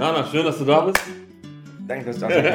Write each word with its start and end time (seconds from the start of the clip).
Nana, 0.00 0.24
schön, 0.24 0.46
dass 0.46 0.56
du 0.56 0.64
da 0.64 0.80
bist. 0.80 0.98
Danke, 1.90 2.04
dass 2.06 2.20
du 2.20 2.20
da 2.28 2.28
bist. 2.28 2.46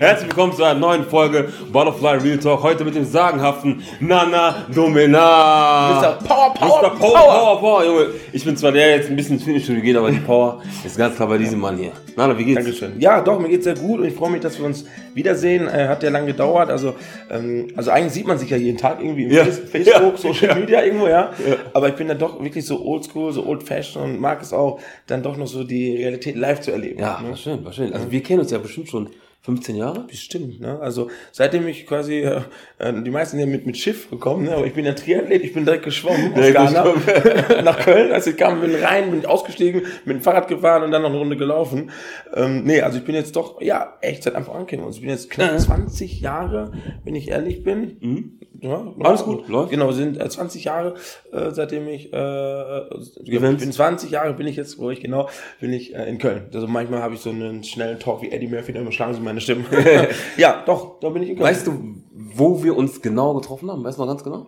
Herzlich 0.00 0.28
willkommen 0.30 0.52
zu 0.54 0.64
einer 0.64 0.76
neuen 0.76 1.04
Folge 1.04 1.48
Butterfly 1.70 2.16
Real 2.18 2.38
Talk. 2.38 2.64
Heute 2.64 2.84
mit 2.84 2.96
dem 2.96 3.04
sagenhaften 3.04 3.80
Nana 4.00 4.66
Domina. 4.74 6.00
Mr. 6.00 6.18
Power, 6.26 6.52
Power, 6.52 6.82
Mr. 6.82 6.90
Power, 6.98 7.12
Power, 7.14 7.60
Power, 7.60 7.84
Junge. 7.84 8.06
Ich 8.32 8.44
bin 8.44 8.56
zwar 8.56 8.72
der, 8.72 8.88
der 8.88 8.96
jetzt 8.96 9.08
ein 9.08 9.14
bisschen 9.14 9.36
ins 9.36 9.44
Fitnessstudio 9.44 9.82
geht, 9.82 9.96
aber 9.96 10.10
die 10.10 10.18
Power 10.18 10.60
ist 10.84 10.98
ganz 10.98 11.14
klar 11.14 11.28
bei 11.28 11.38
diesem 11.38 11.60
Mann 11.60 11.76
hier. 11.76 11.92
Nana, 12.16 12.36
wie 12.36 12.44
geht's? 12.44 12.56
Dankeschön. 12.60 12.94
Ja, 12.98 13.20
doch, 13.20 13.38
mir 13.38 13.48
geht's 13.50 13.62
sehr 13.64 13.76
gut 13.76 14.00
und 14.00 14.06
ich 14.06 14.14
freue 14.14 14.32
mich, 14.32 14.40
dass 14.40 14.58
wir 14.58 14.66
uns 14.66 14.84
wiedersehen. 15.14 15.68
Äh, 15.68 15.86
hat 15.86 16.02
ja 16.02 16.10
lange 16.10 16.26
gedauert. 16.26 16.68
Also, 16.68 16.94
ähm, 17.30 17.68
also 17.76 17.92
eigentlich 17.92 18.14
sieht 18.14 18.26
man 18.26 18.36
sich 18.38 18.50
ja 18.50 18.56
jeden 18.56 18.78
Tag 18.78 18.98
irgendwie 19.00 19.26
im 19.26 19.30
Ja. 19.30 19.44
Face- 19.44 19.60
Facebook, 19.70 20.14
Ja. 20.14 20.16
Social 20.16 20.48
Ja. 20.48 20.54
Media 20.56 20.82
irgendwo, 20.82 21.06
ja. 21.06 21.30
Aber 21.72 21.88
ich 21.88 21.94
bin 21.94 22.08
dann 22.08 22.18
doch 22.18 22.42
wirklich 22.42 22.66
so 22.66 22.84
oldschool, 22.84 23.32
so 23.32 23.46
old 23.46 23.62
fashioned 23.62 24.14
und 24.14 24.20
mag 24.20 24.42
es 24.42 24.52
auch, 24.52 24.80
dann 25.06 25.22
doch 25.22 25.36
noch 25.36 25.46
so 25.46 25.62
die 25.62 25.96
Realität 25.98 26.34
live 26.36 26.60
zu 26.60 26.72
erleben. 26.72 26.98
Ja, 27.00 27.20
ne? 27.22 27.30
war 27.30 27.36
schön, 27.36 27.64
war 27.64 27.72
schön. 27.72 27.92
Also 27.92 28.10
wir 28.10 28.22
kennen 28.24 28.40
uns 28.40 28.50
ja 28.50 28.58
bestimmt 28.58 28.71
schon 28.72 29.10
15 29.44 29.74
Jahre. 29.76 30.04
Bestimmt, 30.08 30.60
ne? 30.60 30.78
Also 30.80 31.10
seitdem 31.32 31.66
ich 31.66 31.84
quasi, 31.86 32.20
äh, 32.20 32.42
äh, 32.78 32.92
die 33.02 33.10
meisten 33.10 33.36
sind 33.38 33.40
ja 33.48 33.52
mit, 33.52 33.66
mit 33.66 33.76
Schiff 33.76 34.08
gekommen, 34.08 34.44
ne? 34.44 34.54
aber 34.54 34.66
ich 34.66 34.72
bin 34.72 34.84
ja 34.84 34.92
Triathlet, 34.92 35.42
ich 35.42 35.52
bin 35.52 35.64
direkt 35.64 35.84
geschwommen 35.84 36.32
aus 36.32 36.52
Ghana 36.52 36.94
nach 37.64 37.80
Köln. 37.80 38.12
Als 38.12 38.26
ich 38.28 38.36
kam, 38.36 38.60
bin 38.60 38.72
rein, 38.76 39.10
bin 39.10 39.26
ausgestiegen, 39.26 39.82
mit 40.04 40.16
dem 40.16 40.22
Fahrrad 40.22 40.46
gefahren 40.46 40.84
und 40.84 40.92
dann 40.92 41.02
noch 41.02 41.08
eine 41.10 41.18
Runde 41.18 41.36
gelaufen. 41.36 41.90
Ähm, 42.34 42.62
nee, 42.64 42.80
also 42.82 42.98
ich 42.98 43.04
bin 43.04 43.16
jetzt 43.16 43.34
doch, 43.34 43.60
ja, 43.60 43.94
echt 44.00 44.22
seit 44.22 44.36
Anfang 44.36 44.54
an 44.54 44.66
kennen 44.66 44.84
uns. 44.84 44.96
Ich 44.96 45.02
bin 45.02 45.10
jetzt 45.10 45.28
knapp 45.28 45.50
Ja. 45.50 45.58
20 45.58 46.20
Jahre, 46.20 46.70
wenn 47.04 47.16
ich 47.16 47.28
ehrlich 47.30 47.64
bin. 47.64 48.38
Ja, 48.60 48.78
Mhm. 48.78 49.02
Alles 49.04 49.24
gut, 49.24 49.48
läuft. 49.48 49.70
Genau, 49.72 49.90
sind 49.90 50.20
äh, 50.20 50.28
20 50.28 50.62
Jahre, 50.64 50.94
äh, 51.32 51.50
seitdem 51.50 51.88
ich, 51.88 52.12
äh, 52.12 52.80
ich 53.24 53.32
Events. 53.32 53.60
bin 53.60 53.72
20 53.72 54.12
Jahre, 54.12 54.34
bin 54.34 54.46
ich 54.46 54.54
jetzt, 54.54 54.78
wo 54.78 54.88
ich 54.90 55.00
genau, 55.00 55.28
bin 55.60 55.72
ich 55.72 55.96
äh, 55.96 56.08
in 56.08 56.18
Köln. 56.18 56.42
Also 56.54 56.68
manchmal 56.68 57.02
habe 57.02 57.14
ich 57.14 57.20
so 57.20 57.30
einen 57.30 57.64
schnellen 57.64 57.98
Talk 57.98 58.22
wie 58.22 58.30
Eddie 58.30 58.46
Murphy, 58.46 58.72
dann 58.72 58.82
überschlagen 58.82 59.14
sie 59.14 59.20
meine 59.32 59.40
Stimme. 59.40 59.64
ja, 60.36 60.62
doch, 60.66 61.00
da 61.00 61.08
bin 61.08 61.22
ich 61.22 61.30
in 61.30 61.36
Köln. 61.36 61.48
Weißt 61.48 61.66
du, 61.66 61.72
wo 62.12 62.62
wir 62.62 62.76
uns 62.76 63.00
genau 63.00 63.34
getroffen 63.34 63.70
haben? 63.70 63.82
Weißt 63.82 63.98
du 63.98 64.02
noch 64.02 64.08
ganz 64.08 64.22
genau? 64.22 64.46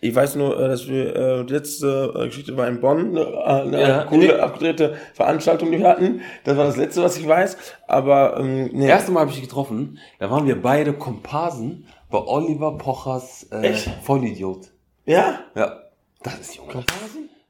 Ich 0.00 0.14
weiß 0.14 0.36
nur, 0.36 0.58
äh, 0.58 0.68
dass 0.68 0.88
wir, 0.88 1.14
äh, 1.14 1.44
die 1.44 1.52
letzte 1.52 2.12
äh, 2.16 2.26
Geschichte 2.26 2.56
war 2.56 2.66
in 2.66 2.80
Bonn, 2.80 3.16
eine, 3.16 3.20
äh, 3.20 3.44
eine 3.44 3.80
Ja, 3.80 4.04
coole, 4.04 4.26
nee. 4.26 4.32
abgedrehte 4.32 4.96
Veranstaltung, 5.14 5.70
die 5.70 5.78
wir 5.78 5.88
hatten. 5.88 6.22
Das 6.44 6.56
war 6.56 6.64
das 6.64 6.76
letzte, 6.76 7.02
was 7.02 7.18
ich 7.18 7.28
weiß. 7.28 7.56
Aber, 7.86 8.38
ähm, 8.38 8.70
nee. 8.72 8.86
Das 8.86 9.00
erste 9.00 9.12
Mal 9.12 9.20
habe 9.20 9.30
ich 9.30 9.36
dich 9.36 9.46
getroffen, 9.46 9.98
da 10.18 10.30
waren 10.30 10.46
wir 10.46 10.60
beide 10.60 10.92
Komparsen 10.94 11.86
bei 12.10 12.18
Oliver 12.18 12.78
Pochers 12.78 13.48
äh, 13.52 13.68
Echt? 13.68 13.90
Vollidiot. 14.02 14.68
Ja? 15.04 15.40
Ja. 15.54 15.82
Das 16.22 16.40
ist 16.40 16.56
Junge. 16.56 16.84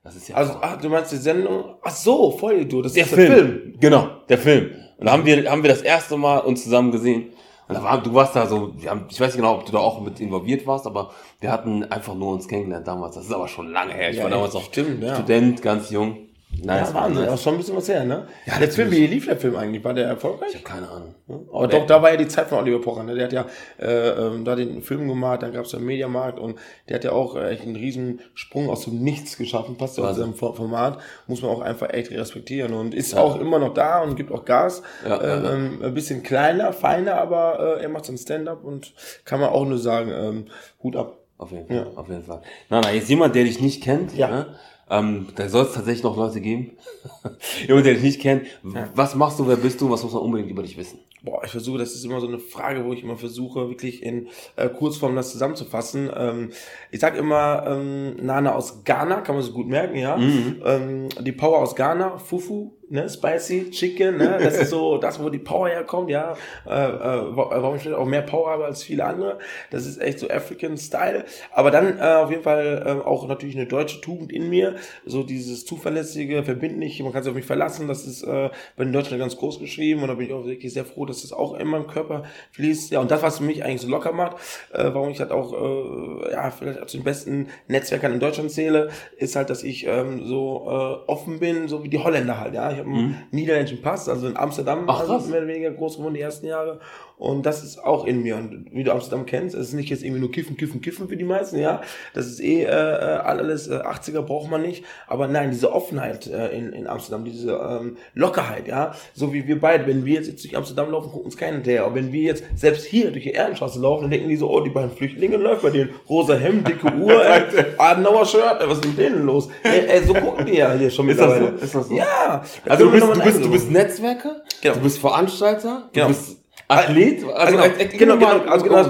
Das 0.02 0.16
ist 0.16 0.28
ja 0.28 0.36
Also, 0.36 0.55
ach, 0.61 0.80
du 0.80 0.88
meinst 0.88 1.12
die 1.12 1.16
Sendung? 1.16 1.77
Ach 1.83 1.90
so, 1.90 2.33
voll 2.33 2.64
du, 2.64 2.83
das 2.83 2.92
ist 2.94 2.96
der 2.96 3.06
Film. 3.06 3.74
Genau, 3.80 4.08
der 4.28 4.38
Film. 4.38 4.74
Und 4.98 5.06
da 5.06 5.12
haben 5.12 5.25
wir, 5.27 5.50
haben 5.50 5.62
wir 5.62 5.70
das 5.70 5.83
erste 5.83 6.16
Mal 6.16 6.39
uns 6.39 6.64
zusammen 6.64 6.92
gesehen. 6.92 7.33
Und 7.69 7.75
da 7.75 7.83
war, 7.83 8.00
du 8.00 8.14
warst 8.14 8.36
da 8.36 8.47
so, 8.47 8.72
wir 8.77 8.91
haben, 8.91 9.06
ich 9.11 9.20
weiß 9.20 9.28
nicht 9.28 9.36
genau, 9.36 9.55
ob 9.55 9.66
du 9.66 9.72
da 9.72 9.78
auch 9.78 10.00
mit 10.00 10.20
involviert 10.20 10.66
warst, 10.66 10.86
aber 10.86 11.11
wir 11.41 11.50
hatten 11.50 11.84
einfach 11.84 12.14
nur 12.14 12.33
uns 12.33 12.47
kennengelernt 12.47 12.86
damals. 12.86 13.17
Das 13.17 13.24
ist 13.24 13.33
aber 13.33 13.48
schon 13.48 13.72
lange 13.72 13.92
her. 13.92 14.11
Ich 14.11 14.17
Ja, 14.17 14.24
war 14.24 14.30
damals 14.30 14.55
noch 14.55 14.62
stimmt, 14.64 15.02
ja. 15.02 15.17
Student, 15.17 15.62
ganz 15.62 15.91
jung. 15.91 16.19
Nice, 16.64 16.88
Ja, 16.90 16.94
Wahnsinn, 16.94 17.24
nice. 17.24 17.32
auch 17.34 17.38
schon 17.38 17.54
ein 17.54 17.58
bisschen 17.58 17.76
was 17.76 17.88
her, 17.88 18.04
ne? 18.04 18.26
Ja, 18.46 18.58
der 18.58 18.68
Film, 18.68 18.90
wie 18.90 19.06
lief 19.06 19.26
der 19.26 19.36
Film 19.36 19.56
eigentlich? 19.56 19.84
War 19.84 19.94
der 19.94 20.06
erfolgreich? 20.06 20.48
Ich 20.50 20.54
habe 20.56 20.64
keine 20.64 20.88
Ahnung. 20.90 21.14
Aber 21.52 21.68
doch, 21.68 21.86
da 21.86 22.00
war 22.02 22.10
ja 22.10 22.16
die 22.16 22.28
Zeit 22.28 22.48
von 22.48 22.58
Oliver 22.58 22.80
Pocher, 22.80 23.02
ne? 23.02 23.14
Der 23.14 23.24
hat 23.24 23.32
ja 23.32 23.46
äh, 23.78 24.08
ähm, 24.10 24.44
da 24.44 24.54
den 24.56 24.82
Film 24.82 25.08
gemacht, 25.08 25.42
dann 25.42 25.52
gab 25.52 25.64
es 25.64 25.72
ja 25.72 25.78
einen 25.78 25.86
Mediamarkt 25.86 26.38
und 26.38 26.58
der 26.88 26.96
hat 26.96 27.04
ja 27.04 27.12
auch 27.12 27.36
äh, 27.36 27.50
echt 27.50 27.62
einen 27.62 27.77
riesen 27.77 28.20
Sprung 28.34 28.70
aus 28.70 28.84
dem 28.84 29.02
Nichts 29.02 29.36
geschaffen, 29.36 29.77
passt 29.77 29.98
ja 29.98 30.04
auch 30.04 30.08
zu 30.14 30.20
seinem 30.20 30.34
For- 30.34 30.54
Format, 30.56 30.98
muss 31.27 31.42
man 31.42 31.50
auch 31.50 31.60
einfach 31.60 31.90
echt 31.92 32.10
respektieren 32.10 32.72
und 32.74 32.94
ist 32.94 33.16
auch 33.16 33.40
immer 33.40 33.58
noch 33.58 33.74
da 33.74 34.02
und 34.02 34.16
gibt 34.16 34.32
auch 34.32 34.44
Gas. 34.44 34.82
Ja, 35.06 35.16
äh, 35.20 35.27
ja, 35.28 35.42
ja. 35.42 35.52
Ähm, 35.54 35.80
ein 35.82 35.94
bisschen 35.94 36.22
kleiner, 36.22 36.72
feiner, 36.72 37.16
aber 37.16 37.78
äh, 37.78 37.82
er 37.82 37.88
macht 37.88 38.04
so 38.06 38.12
ein 38.12 38.18
Stand-up 38.18 38.64
und 38.64 38.92
kann 39.24 39.40
man 39.40 39.50
auch 39.50 39.64
nur 39.64 39.78
sagen, 39.78 40.10
ähm, 40.14 40.46
Hut 40.82 40.96
ab. 40.96 41.18
Auf 41.39 41.50
jeden 41.52 41.66
Fall, 41.66 41.86
auf 41.96 42.08
jeden 42.08 42.22
Fall. 42.24 42.40
Na, 42.70 42.80
na, 42.83 42.90
jetzt 42.92 43.11
jemand, 43.11 43.34
der 43.34 43.45
dich 43.45 43.61
nicht 43.61 43.83
kennt, 43.83 44.16
Ja. 44.16 44.28
ne? 44.28 44.46
Ähm, 44.89 45.27
da 45.35 45.48
soll 45.48 45.64
es 45.64 45.73
tatsächlich 45.73 46.05
noch 46.05 46.17
Leute 46.17 46.41
geben. 46.41 46.73
jemand, 47.67 47.86
der 47.86 47.95
dich 47.95 48.02
nicht 48.02 48.20
kennt. 48.20 48.47
Was 48.95 49.14
machst 49.14 49.39
du, 49.39 49.47
wer 49.47 49.57
bist 49.57 49.80
du, 49.80 49.91
was 49.91 50.02
muss 50.02 50.13
man 50.13 50.23
unbedingt 50.23 50.51
über 50.51 50.63
dich 50.63 50.77
wissen? 50.77 51.01
Boah, 51.27 51.42
ich 51.45 51.51
versuche, 51.51 51.77
das 51.79 51.92
ist 51.95 52.05
immer 52.05 52.20
so 52.20 52.29
eine 52.29 52.39
Frage, 52.39 52.85
wo 52.85 52.92
ich 52.95 53.03
immer 53.03 53.17
versuche, 53.17 53.69
wirklich 53.69 54.03
in 54.03 54.29
äh, 54.57 54.69
Kurzform 54.69 55.14
das 55.17 55.33
zusammenzufassen. 55.33 56.09
Ähm, 56.17 56.51
ich 56.92 57.01
sag 57.01 57.17
immer, 57.19 57.64
ähm, 57.67 58.17
Nana 58.25 58.55
aus 58.55 58.85
Ghana, 58.85 59.20
kann 59.23 59.35
man 59.35 59.45
so 59.45 59.53
gut 59.53 59.67
merken, 59.67 59.97
ja. 59.97 60.17
Ähm, 60.64 61.09
die 61.20 61.33
Power 61.33 61.59
aus 61.59 61.75
Ghana, 61.75 62.19
Fufu, 62.19 62.70
ne, 62.89 63.09
Spicy 63.11 63.70
Chicken, 63.73 64.17
ne, 64.19 64.39
das 64.41 64.57
ist 64.57 64.70
so 64.70 64.98
das, 64.98 65.20
wo 65.20 65.29
die 65.29 65.41
Power 65.41 65.69
herkommt, 65.69 66.11
ja. 66.11 66.35
Äh, 66.64 66.70
äh, 66.70 67.37
wa- 67.37 67.51
warum 67.51 67.75
ich 67.77 67.83
vielleicht 67.83 67.98
auch 67.98 68.07
mehr 68.07 68.23
Power 68.23 68.51
habe 68.51 68.64
als 68.64 68.85
viele 68.85 69.05
andere. 69.05 69.39
Das 69.73 69.85
ist 69.85 70.01
echt 70.01 70.20
so 70.20 70.29
African 70.31 70.77
Style. 70.79 71.25
Aber 71.53 71.73
dann 71.73 71.98
äh, 71.98 72.03
auf 72.03 72.31
jeden 72.31 72.45
Fall 72.45 72.85
äh, 72.87 73.05
auch 73.07 73.27
natürlich 73.27 73.57
eine 73.57 73.67
deutsche 73.67 74.01
Tugend 74.01 74.33
in 74.33 74.48
mir, 74.48 74.77
so 75.05 75.25
dieses 75.25 75.64
zuverlässige, 75.67 76.45
verbindliche, 76.45 77.03
man 77.03 77.13
kann 77.13 77.25
sich 77.25 77.31
auf 77.31 77.37
mich 77.37 77.47
verlassen, 77.47 77.89
das 77.89 78.07
ist 78.07 78.23
äh, 78.23 78.51
bei 78.77 78.85
den 78.85 78.93
Deutschen 78.93 79.19
ganz 79.19 79.37
groß 79.37 79.58
geschrieben 79.58 80.03
und 80.03 80.08
da 80.08 80.14
bin 80.14 80.27
ich 80.27 80.33
auch 80.33 80.45
wirklich 80.47 80.73
sehr 80.73 80.85
froh, 80.85 81.05
dass 81.05 81.15
das 81.22 81.32
auch 81.32 81.54
in 81.58 81.68
meinem 81.68 81.86
Körper 81.86 82.24
fließt. 82.52 82.90
Ja, 82.90 83.00
und 83.00 83.10
das, 83.10 83.22
was 83.22 83.40
mich 83.40 83.64
eigentlich 83.64 83.80
so 83.80 83.88
locker 83.88 84.12
macht, 84.12 84.36
äh, 84.72 84.90
warum 84.92 85.10
ich 85.10 85.20
halt 85.20 85.32
auch, 85.32 85.52
äh, 85.52 86.32
ja, 86.32 86.50
vielleicht 86.50 86.82
auch 86.82 86.86
zu 86.86 86.98
den 86.98 87.04
besten 87.04 87.48
Netzwerkern 87.68 88.12
in 88.12 88.20
Deutschland 88.20 88.50
zähle, 88.50 88.90
ist 89.16 89.36
halt, 89.36 89.50
dass 89.50 89.62
ich 89.62 89.86
ähm, 89.86 90.24
so 90.27 90.66
äh, 90.66 91.10
offen 91.10 91.38
bin, 91.38 91.68
so 91.68 91.82
wie 91.84 91.88
die 91.88 91.98
Holländer 91.98 92.40
halt, 92.40 92.54
ja. 92.54 92.70
Ich 92.70 92.78
habe 92.78 92.88
einen 92.88 93.22
niederländischen 93.30 93.82
Pass, 93.82 94.08
also 94.08 94.27
in 94.27 94.36
Amsterdam, 94.36 94.84
Ach, 94.86 95.00
also 95.00 95.28
mehr 95.28 95.40
oder 95.40 95.48
weniger 95.48 95.70
groß 95.70 95.96
geworden 95.96 96.14
die 96.14 96.20
ersten 96.20 96.46
Jahre. 96.46 96.80
Und 97.18 97.46
das 97.46 97.64
ist 97.64 97.82
auch 97.82 98.04
in 98.06 98.22
mir. 98.22 98.36
Und 98.36 98.66
wie 98.72 98.84
du 98.84 98.92
Amsterdam 98.92 99.24
kennst, 99.24 99.54
es 99.54 99.68
ist 99.68 99.72
nicht 99.74 99.88
jetzt 99.88 100.02
irgendwie 100.04 100.20
nur 100.20 100.30
Kiffen, 100.30 100.56
Kiffen, 100.58 100.82
Kiffen 100.82 101.08
für 101.08 101.16
die 101.16 101.24
meisten, 101.24 101.58
ja. 101.58 101.80
Das 102.12 102.27
ist 102.27 102.40
eh 102.40 102.64
äh, 102.64 102.66
äh, 102.66 102.68
alles, 102.68 103.68
äh, 103.68 103.77
80er 103.77 104.20
braucht 104.20 104.50
man 104.50 104.60
nicht. 104.60 104.84
Aber 105.06 105.27
nein, 105.27 105.50
diese 105.50 105.72
Offenheit 105.72 106.27
äh, 106.27 106.48
in, 106.48 106.74
in 106.74 106.86
Amsterdam, 106.86 107.24
diese 107.24 107.52
ähm, 107.52 107.96
Lockerheit, 108.14 108.68
ja. 108.68 108.94
So 109.14 109.32
wie 109.32 109.46
wir 109.48 109.58
beide, 109.58 109.86
wenn 109.86 110.04
wir 110.04 110.14
jetzt, 110.14 110.28
jetzt 110.28 110.44
durch 110.44 110.56
Amsterdam 110.56 110.90
laufen, 110.90 111.08
gucken 111.10 111.24
uns 111.24 111.36
keiner 111.38 111.54
hinterher. 111.54 111.84
Aber 111.86 111.94
wenn 111.94 112.12
wir 112.12 112.20
jetzt 112.22 112.44
selbst 112.54 112.84
hier 112.84 113.10
durch 113.10 113.24
die 113.24 113.30
Ehrenstraße 113.30 113.80
laufen, 113.80 114.02
dann 114.02 114.10
denken 114.10 114.28
die 114.28 114.36
so, 114.36 114.50
oh, 114.50 114.60
die 114.60 114.70
beiden 114.70 114.90
Flüchtlinge 114.90 115.38
läuft 115.38 115.62
bei 115.62 115.70
denen. 115.70 115.90
Rosa 116.08 116.34
Hemd, 116.34 116.68
dicke 116.68 116.86
Uhr, 116.96 117.24
ey, 117.24 117.42
Adenauer 117.78 118.27
Shirt, 118.27 118.58
ey, 118.60 118.68
was 118.68 118.78
ist 118.78 118.86
mit 118.88 118.98
denen 118.98 119.24
los? 119.24 119.48
Ey, 119.62 119.86
ey, 119.86 120.04
so 120.04 120.12
gucken 120.12 120.44
die 120.44 120.56
ja 120.58 120.72
hier 120.74 120.90
schon 120.90 121.08
Ist 121.08 121.18
das 121.18 121.28
mittlerweile. 121.28 121.58
so? 121.58 121.64
Ist 121.64 121.74
das 121.74 121.88
so? 121.88 121.94
Ja. 121.94 122.44
Also 122.68 122.84
du 122.84 122.90
bist, 122.92 123.06
du 123.06 123.22
bist, 123.22 123.44
du 123.44 123.50
bist 123.50 123.70
Netzwerker, 123.70 124.42
Genau. 124.60 124.74
du 124.74 124.80
bist 124.83 124.98
Veranstalter, 124.98 125.88
Genau. 125.94 126.08
du 126.08 126.12
bist 126.12 126.36
Athlet. 126.68 127.22
Also, 127.32 127.52
genau, 127.56 127.64
äh, 127.64 127.82
äh, 127.82 127.84
genau, 127.86 128.16
mal- 128.16 128.40
genau, 128.40 128.52
also 128.52 128.64
genau, 128.64 128.84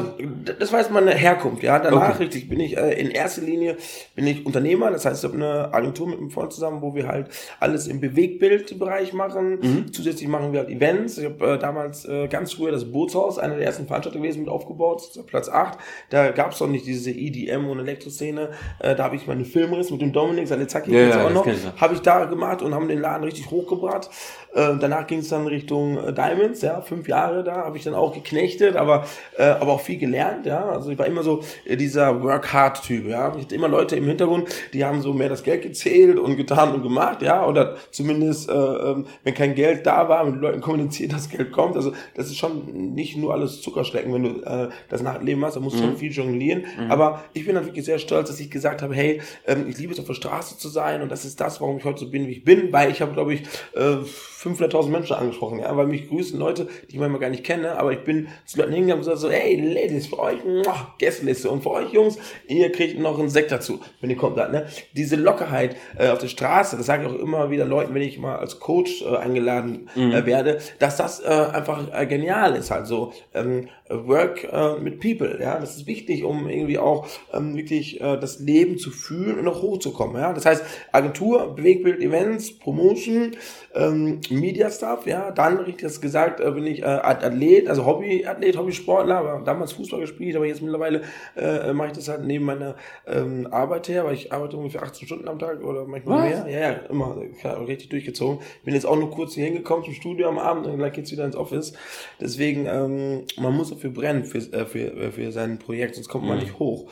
das 0.59 0.73
war 0.73 0.81
jetzt 0.81 0.91
meine 0.91 1.13
Herkunft, 1.13 1.63
ja. 1.63 1.79
Danach 1.79 2.15
Okay. 2.15 2.23
richtig 2.25 2.49
bin 2.49 2.59
ich 2.61 2.77
äh, 2.77 2.99
in 2.99 3.11
erster 3.11 3.43
Linie 3.43 3.77
bin 4.15 4.27
ich 4.27 4.47
Unternehmer, 4.47 4.91
das 4.91 5.05
heißt, 5.05 5.23
ich 5.23 5.31
habe 5.31 5.43
eine 5.43 5.75
Agentur 5.75 6.09
mit 6.09 6.19
einem 6.19 6.31
Freund 6.31 6.53
zusammen, 6.55 6.81
wo 6.81 6.95
wir 6.95 7.07
halt 7.07 7.29
alles 7.61 7.87
im 7.87 8.01
Bewegtbildbereich 8.01 9.13
machen. 9.13 9.59
Mhm. 9.61 9.93
Zusätzlich 9.93 10.29
machen 10.29 10.53
wir 10.53 10.61
halt 10.61 10.71
Events. 10.71 11.19
Ich 11.19 11.25
habe 11.27 11.47
äh, 11.55 11.59
damals 11.59 12.07
äh, 12.07 12.29
ganz 12.29 12.55
früher 12.55 12.73
das 12.73 12.91
Bootshaus, 12.91 13.39
einer 13.39 13.57
der 13.57 13.67
ersten 13.67 13.87
Veranstalter 13.87 14.19
gewesen, 14.19 14.41
mit 14.41 14.49
aufgebaut, 14.49 15.03
Platz 15.27 15.49
8. 15.49 15.79
Da 16.11 16.31
gab 16.31 16.53
es 16.53 16.61
noch 16.61 16.69
nicht 16.69 16.87
diese 16.87 17.11
EDM 17.11 17.69
und 17.69 17.79
Elektroszene. 17.81 18.51
Äh, 18.79 18.95
da 18.95 19.05
habe 19.05 19.17
ich 19.17 19.27
meine 19.27 19.45
Filmriss 19.45 19.91
mit 19.91 20.01
dem 20.01 20.13
Dominik, 20.13 20.49
seine 20.49 20.67
Zacki 20.67 20.93
Ja, 20.95 21.09
ja, 21.09 21.27
auch 21.27 21.31
noch, 21.31 21.47
habe 21.77 21.95
ich 21.95 22.01
da 22.01 22.25
gemacht 22.25 22.63
und 22.63 22.75
haben 22.75 22.89
den 22.89 23.01
Laden 23.01 23.25
richtig 23.25 23.51
hochgebracht. 23.51 24.09
Äh, 24.55 24.77
danach 24.81 25.07
ging 25.07 25.19
es 25.19 25.29
dann 25.29 25.47
Richtung 25.47 25.99
Diamonds, 26.15 26.63
ja, 26.63 26.81
fünf 26.81 27.07
Jahre 27.09 27.45
da 27.45 27.66
habe 27.67 27.77
ich 27.77 27.85
dann 27.85 27.95
auch 27.95 28.15
geknechtet, 28.15 28.77
aber 28.77 29.07
äh, 29.37 29.45
aber 29.45 29.73
auch 29.73 29.81
viel 29.81 29.99
gelernt, 29.99 30.47
ja. 30.47 30.65
Also 30.65 30.91
ich 30.91 30.99
war 30.99 31.07
immer 31.07 31.23
so 31.23 31.43
äh, 31.65 31.77
dieser 31.77 32.23
Work 32.23 32.53
Hard 32.53 32.83
Typ, 32.83 33.07
ja. 33.07 33.35
Ich 33.37 33.45
hatte 33.45 33.55
immer 33.55 33.69
Leute 33.69 33.97
im 33.97 34.07
Hintergrund, 34.07 34.49
die 34.73 34.85
haben 34.85 35.03
so 35.03 35.13
mehr 35.13 35.29
das 35.29 35.43
Geld 35.43 35.63
gezählt 35.63 36.19
und 36.19 36.37
getan 36.37 36.75
und 36.75 36.83
gemacht, 36.83 37.23
ja, 37.23 37.47
oder 37.47 37.77
zumindest 37.91 38.49
äh, 38.49 38.55
ähm, 38.55 39.07
wenn 39.25 39.35
kein 39.35 39.55
Geld 39.55 39.87
da 39.87 40.09
war, 40.09 40.25
mit 40.25 40.41
Leuten 40.41 40.61
kommuniziert, 40.61 41.13
dass 41.17 41.29
Geld 41.29 41.53
kommt. 41.53 41.77
Also 41.77 41.93
das 42.15 42.27
ist 42.27 42.37
schon 42.37 42.95
nicht 42.95 43.17
nur 43.17 43.35
alles 43.35 43.61
Zuckerschlecken, 43.61 44.13
wenn 44.15 44.23
du 44.23 44.41
äh, 44.43 44.69
das 44.89 45.03
Nachtleben 45.03 45.45
hast, 45.45 45.57
da 45.57 45.61
musst 45.61 45.77
du 45.77 45.83
schon 45.83 45.97
viel 45.97 46.13
jonglieren. 46.13 46.65
Aber 46.89 47.25
ich 47.33 47.45
bin 47.45 47.55
dann 47.55 47.67
wirklich 47.67 47.85
sehr 47.85 47.99
stolz, 47.99 48.29
dass 48.29 48.41
ich 48.41 48.51
gesagt 48.51 48.83
habe, 48.83 48.95
hey, 48.95 49.21
ähm, 49.47 49.67
ich 49.69 49.79
liebe 49.79 49.93
es 49.93 49.99
auf 49.99 50.07
der 50.07 50.15
Straße 50.15 50.59
zu 50.59 50.69
sein 50.69 51.03
und 51.03 51.11
das 51.11 51.25
ist 51.25 51.41
das, 51.41 51.61
warum 51.61 51.79
ich 51.79 51.85
heute 51.85 52.01
so 52.01 52.11
bin, 52.11 52.27
wie 52.27 52.33
ich 52.33 52.45
bin, 52.45 52.73
weil 52.73 52.91
ich 52.91 53.03
habe, 53.03 53.13
glaube 53.13 53.35
ich, 53.35 53.43
äh, 53.75 53.97
500.000 54.37 54.89
Menschen 54.89 55.17
angesprochen, 55.17 55.61
ja, 55.61 55.77
weil 55.77 55.87
mich 55.87 56.09
grüßen 56.09 56.39
Leute, 56.39 56.69
die 56.89 56.95
ich 56.95 56.99
manchmal 56.99 57.21
gar 57.21 57.31
nicht 57.31 57.45
kenne. 57.45 57.79
aber 57.79 57.93
ich 57.93 58.01
bin 58.01 58.29
zu 58.45 58.59
Leuten 58.59 58.73
hingegangen 58.73 59.05
und 59.05 59.11
gesagt 59.11 59.19
so, 59.19 59.31
hey 59.31 59.61
Ladies, 59.61 60.09
für 60.09 60.19
euch, 60.19 60.45
muah, 60.45 60.95
Gästeliste 60.99 61.51
und 61.51 61.63
für 61.63 61.71
euch 61.71 61.93
Jungs, 61.93 62.19
ihr 62.47 62.71
kriegt 62.71 62.99
noch 62.99 63.19
einen 63.19 63.31
Sekt 63.31 63.51
dazu, 63.51 63.81
wenn 64.01 64.11
ihr 64.11 64.17
kommt. 64.17 64.37
Ne? 64.37 64.67
Diese 64.95 65.17
Lockerheit 65.17 65.77
äh, 65.99 66.09
auf 66.09 66.19
der 66.19 66.29
Straße, 66.29 66.77
das 66.77 66.87
sage 66.87 67.05
ich 67.07 67.09
auch 67.11 67.19
immer 67.19 67.51
wieder 67.51 67.65
Leuten, 67.65 67.95
wenn 67.95 68.03
ich 68.03 68.19
mal 68.19 68.37
als 68.37 68.61
Coach 68.61 69.03
äh, 69.03 69.17
eingeladen 69.17 69.89
äh, 69.97 70.01
mhm. 70.01 70.27
werde, 70.27 70.59
dass 70.79 70.97
das 70.97 71.21
äh, 71.21 71.27
einfach 71.27 71.85
äh, 71.93 72.07
genial 72.07 72.55
ist, 72.57 72.71
halt 72.71 72.87
so 72.87 73.13
ähm, 73.35 73.69
Work 73.89 74.45
äh, 74.45 74.79
mit 74.81 75.01
People, 75.01 75.39
ja, 75.41 75.59
das 75.59 75.77
ist 75.77 75.87
wichtig, 75.87 76.25
um 76.25 76.49
irgendwie 76.49 76.79
auch 76.79 77.07
ähm, 77.33 77.57
wirklich 77.57 78.01
äh, 78.01 78.19
das 78.19 78.41
Leben 78.41 78.79
zu 78.79 78.91
fühlen 78.91 79.39
und 79.39 79.49
auch 79.49 79.63
hochzukommen, 79.63 80.21
ja. 80.21 80.33
Das 80.33 80.45
heißt, 80.45 80.65
Agentur, 80.93 81.55
Bewegbild, 81.55 82.01
Events, 82.01 82.59
Promotion, 82.59 83.37
ähm, 83.75 84.21
Media 84.31 84.71
Stuff, 84.71 85.07
ja, 85.07 85.31
dann 85.31 85.59
richtig 85.59 85.83
das 85.83 86.01
gesagt, 86.01 86.41
äh, 86.41 86.51
bin 86.51 86.67
ich 86.67 86.83
äh, 86.83 86.87
Athlet, 86.87 87.69
also 87.69 87.87
Hobbyathlet, 87.87 88.57
Hobbysportler, 88.57 89.19
aber 89.19 89.43
damals 89.45 89.73
Fußball 89.73 90.01
gespielt, 90.01 90.35
aber 90.35 90.47
jetzt 90.47 90.63
mittlerweile 90.63 91.03
äh, 91.37 91.73
mache 91.73 91.89
ich 91.89 91.95
das 91.95 92.09
halt 92.09 92.25
neben 92.25 92.45
meiner 92.45 92.75
ähm, 93.07 93.47
Arbeit 93.51 93.89
her, 93.89 94.05
weil 94.05 94.15
ich 94.15 94.33
arbeite 94.33 94.57
ungefähr 94.57 94.83
18 94.83 95.07
Stunden 95.07 95.29
am 95.29 95.39
Tag 95.39 95.63
oder 95.63 95.85
manchmal 95.85 96.19
Was? 96.19 96.45
mehr. 96.45 96.53
Ja, 96.53 96.71
ja, 96.71 96.77
immer 96.89 97.17
klar, 97.41 97.67
richtig 97.67 97.91
durchgezogen. 97.91 98.41
Bin 98.65 98.75
jetzt 98.75 98.87
auch 98.87 98.97
nur 98.97 99.11
kurz 99.11 99.35
hier 99.35 99.45
hingekommen 99.45 99.85
zum 99.85 99.95
Studio 99.95 100.29
am 100.29 100.39
Abend 100.39 100.67
und 100.67 100.79
gleich 100.79 100.93
geht's 100.93 101.13
wieder 101.13 101.25
ins 101.25 101.37
Office. 101.37 101.75
Deswegen, 102.21 102.67
ähm, 102.67 103.25
man 103.39 103.55
muss 103.55 103.76
dafür 103.77 103.91
brennen 103.91 104.25
für, 104.25 104.39
äh, 104.39 104.67
für, 104.67 104.79
äh, 104.79 105.11
für 105.11 105.33
sein 105.33 105.59
Projekt, 105.59 105.95
sonst 105.95 106.09
kommt 106.09 106.27
man 106.27 106.37
mhm. 106.37 106.43
nicht 106.43 106.59
hoch. 106.59 106.91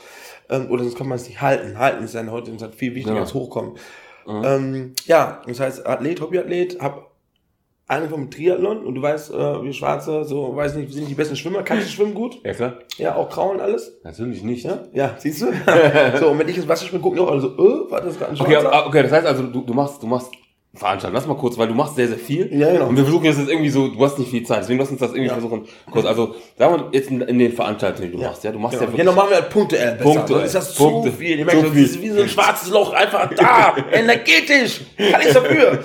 Ähm, 0.49 0.69
oder 0.69 0.83
sonst 0.83 0.97
kann 0.97 1.07
man 1.07 1.17
es 1.17 1.27
nicht 1.27 1.41
halten. 1.41 1.77
Halten 1.77 2.03
ist 2.03 2.15
dann 2.15 2.31
heute 2.31 2.51
ist 2.51 2.75
viel 2.75 2.95
wichtiger 2.95 3.15
ja. 3.15 3.21
als 3.21 3.33
hochkommen. 3.33 3.73
Mhm. 4.25 4.41
Ähm, 4.43 4.93
ja, 5.05 5.41
das 5.45 5.59
heißt 5.59 5.85
Athlet, 5.85 6.21
Hobbyathlet, 6.21 6.79
hab 6.81 7.11
Ahnung 7.87 8.09
vom 8.09 8.31
Triathlon 8.31 8.83
und 8.83 8.95
du 8.95 9.01
weißt, 9.01 9.31
äh, 9.31 9.63
wir 9.63 9.71
Schwarze, 9.71 10.23
so, 10.23 10.55
weiß 10.55 10.73
nicht, 10.75 10.87
wir 10.87 10.95
sind 10.95 11.07
die 11.07 11.13
besten 11.13 11.35
Schwimmer, 11.35 11.61
kannst 11.61 11.85
du 11.85 11.91
schwimmen 11.91 12.15
gut? 12.15 12.39
Ja, 12.43 12.53
klar. 12.53 12.79
Ja, 12.97 13.15
auch 13.15 13.29
Krauen 13.29 13.59
alles? 13.59 13.99
Natürlich 14.03 14.41
nicht. 14.41 14.65
Ja, 14.65 14.79
ja 14.91 15.15
siehst 15.19 15.43
du? 15.43 15.45
so, 16.19 16.29
und 16.29 16.39
wenn 16.39 16.49
ich 16.49 16.57
ins 16.57 16.67
Wasser 16.67 16.87
schwimme, 16.87 17.03
gucken 17.03 17.17
die 17.17 17.23
auch 17.23 17.29
alle 17.29 17.41
so, 17.41 17.49
äh, 17.49 17.91
war 17.91 18.01
das 18.01 18.17
gerade 18.17 18.31
ein 18.31 18.37
Schwarzer? 18.37 18.67
Okay, 18.69 18.87
okay, 18.87 19.03
das 19.03 19.11
heißt 19.11 19.27
also, 19.27 19.43
du, 19.43 19.61
du 19.61 19.73
machst, 19.75 20.01
du 20.01 20.07
machst 20.07 20.31
veranstalten. 20.75 21.15
Lass 21.15 21.25
mal 21.25 21.35
kurz, 21.35 21.57
weil 21.57 21.67
du 21.67 21.73
machst 21.73 21.95
sehr, 21.95 22.07
sehr 22.07 22.17
viel. 22.17 22.53
Ja, 22.57 22.71
genau. 22.71 22.87
Und 22.87 22.97
wir 22.97 23.03
versuchen 23.03 23.25
jetzt 23.25 23.39
irgendwie 23.39 23.69
so, 23.69 23.87
du 23.87 24.03
hast 24.03 24.19
nicht 24.19 24.29
viel 24.29 24.43
Zeit, 24.43 24.59
deswegen 24.59 24.79
lass 24.79 24.89
uns 24.89 24.99
das 24.99 25.11
irgendwie 25.11 25.27
ja. 25.27 25.33
versuchen. 25.33 25.65
Kurz, 25.89 26.05
also, 26.05 26.35
sagen 26.57 26.75
wir 26.75 26.89
jetzt 26.91 27.09
in, 27.09 27.21
in 27.21 27.39
den 27.39 27.53
Veranstaltungen, 27.53 28.11
die 28.11 28.17
du 28.17 28.21
ja. 28.21 28.29
machst, 28.29 28.43
ja, 28.43 28.51
du 28.51 28.59
machst 28.59 28.73
genau. 28.73 28.83
ja 28.83 28.87
wirklich. 28.89 28.99
Ja, 28.99 29.05
dann 29.05 29.15
machen 29.15 29.29
wir 29.29 29.35
halt 29.37 29.49
punktuell 29.49 29.91
besser. 29.95 30.03
Punktuell. 30.03 30.45
Ist 30.45 30.55
das 30.55 30.75
Punkte. 30.75 31.11
zu 31.11 31.17
viel. 31.17 31.39
Ich 31.39 31.45
merke, 31.45 31.63
das 31.63 31.75
ist 31.75 32.01
wie 32.01 32.09
so 32.09 32.21
ein 32.21 32.29
schwarzes 32.29 32.69
Loch, 32.69 32.93
einfach 32.93 33.33
da, 33.35 33.75
energetisch. 33.91 34.81
Kann 34.97 35.21
ich 35.21 35.33
dafür. 35.33 35.79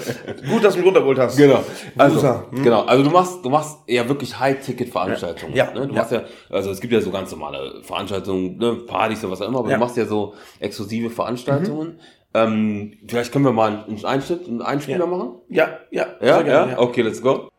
Gut, 0.51 0.65
dass 0.65 0.75
du 0.75 0.81
mich 0.81 0.87
runtergeholt 0.87 1.19
hast. 1.19 1.37
Genau. 1.37 1.65
Also, 1.97 2.29
hm. 2.51 2.63
genau. 2.63 2.83
Also, 2.83 3.05
du 3.05 3.11
machst, 3.11 3.45
du 3.45 3.51
machst 3.51 3.79
eher 3.87 4.09
wirklich 4.09 4.39
High-Ticket-Veranstaltungen. 4.39 5.55
Ja. 5.55 5.71
Ne? 5.73 5.87
Du 5.87 5.95
machst 5.95 6.13
ja, 6.13 6.23
also, 6.51 6.71
es 6.71 6.81
gibt 6.81 6.93
ja 6.93 7.01
so 7.01 7.11
ganz 7.11 7.31
normale 7.31 7.83
Veranstaltungen, 7.83 8.59
ne? 8.59 8.75
Partys 8.87 9.23
und 9.25 9.31
was 9.31 9.41
auch 9.41 9.49
immer, 9.49 9.61
aber 9.61 9.71
du 9.71 9.79
machst 9.79 9.97
ja 9.97 10.05
so 10.05 10.35
exklusive 10.59 11.11
Veranstaltungen. 11.11 11.89
Mhm 11.89 12.19
ähm, 12.35 12.99
vielleicht 13.06 13.32
können 13.32 13.44
wir 13.44 13.53
mal 13.53 13.85
einen 13.87 14.05
Einschnitt, 14.05 14.47
einen 14.47 14.62
Einspieler 14.62 15.00
ja. 15.00 15.06
machen? 15.06 15.32
Ja, 15.49 15.81
ja. 15.91 16.06
Ja, 16.21 16.41
ja? 16.43 16.67
ja? 16.69 16.79
Okay, 16.79 17.03
let's 17.03 17.21
go. 17.21 17.50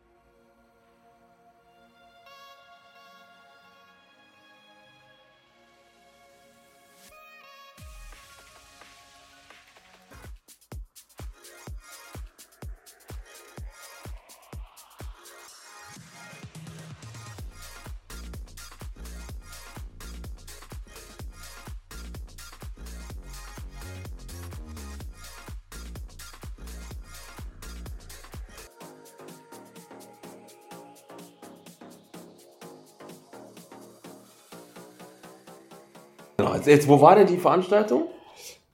Jetzt, 36.66 36.88
wo 36.88 37.00
war 37.00 37.16
denn 37.16 37.26
die 37.26 37.36
Veranstaltung? 37.36 38.04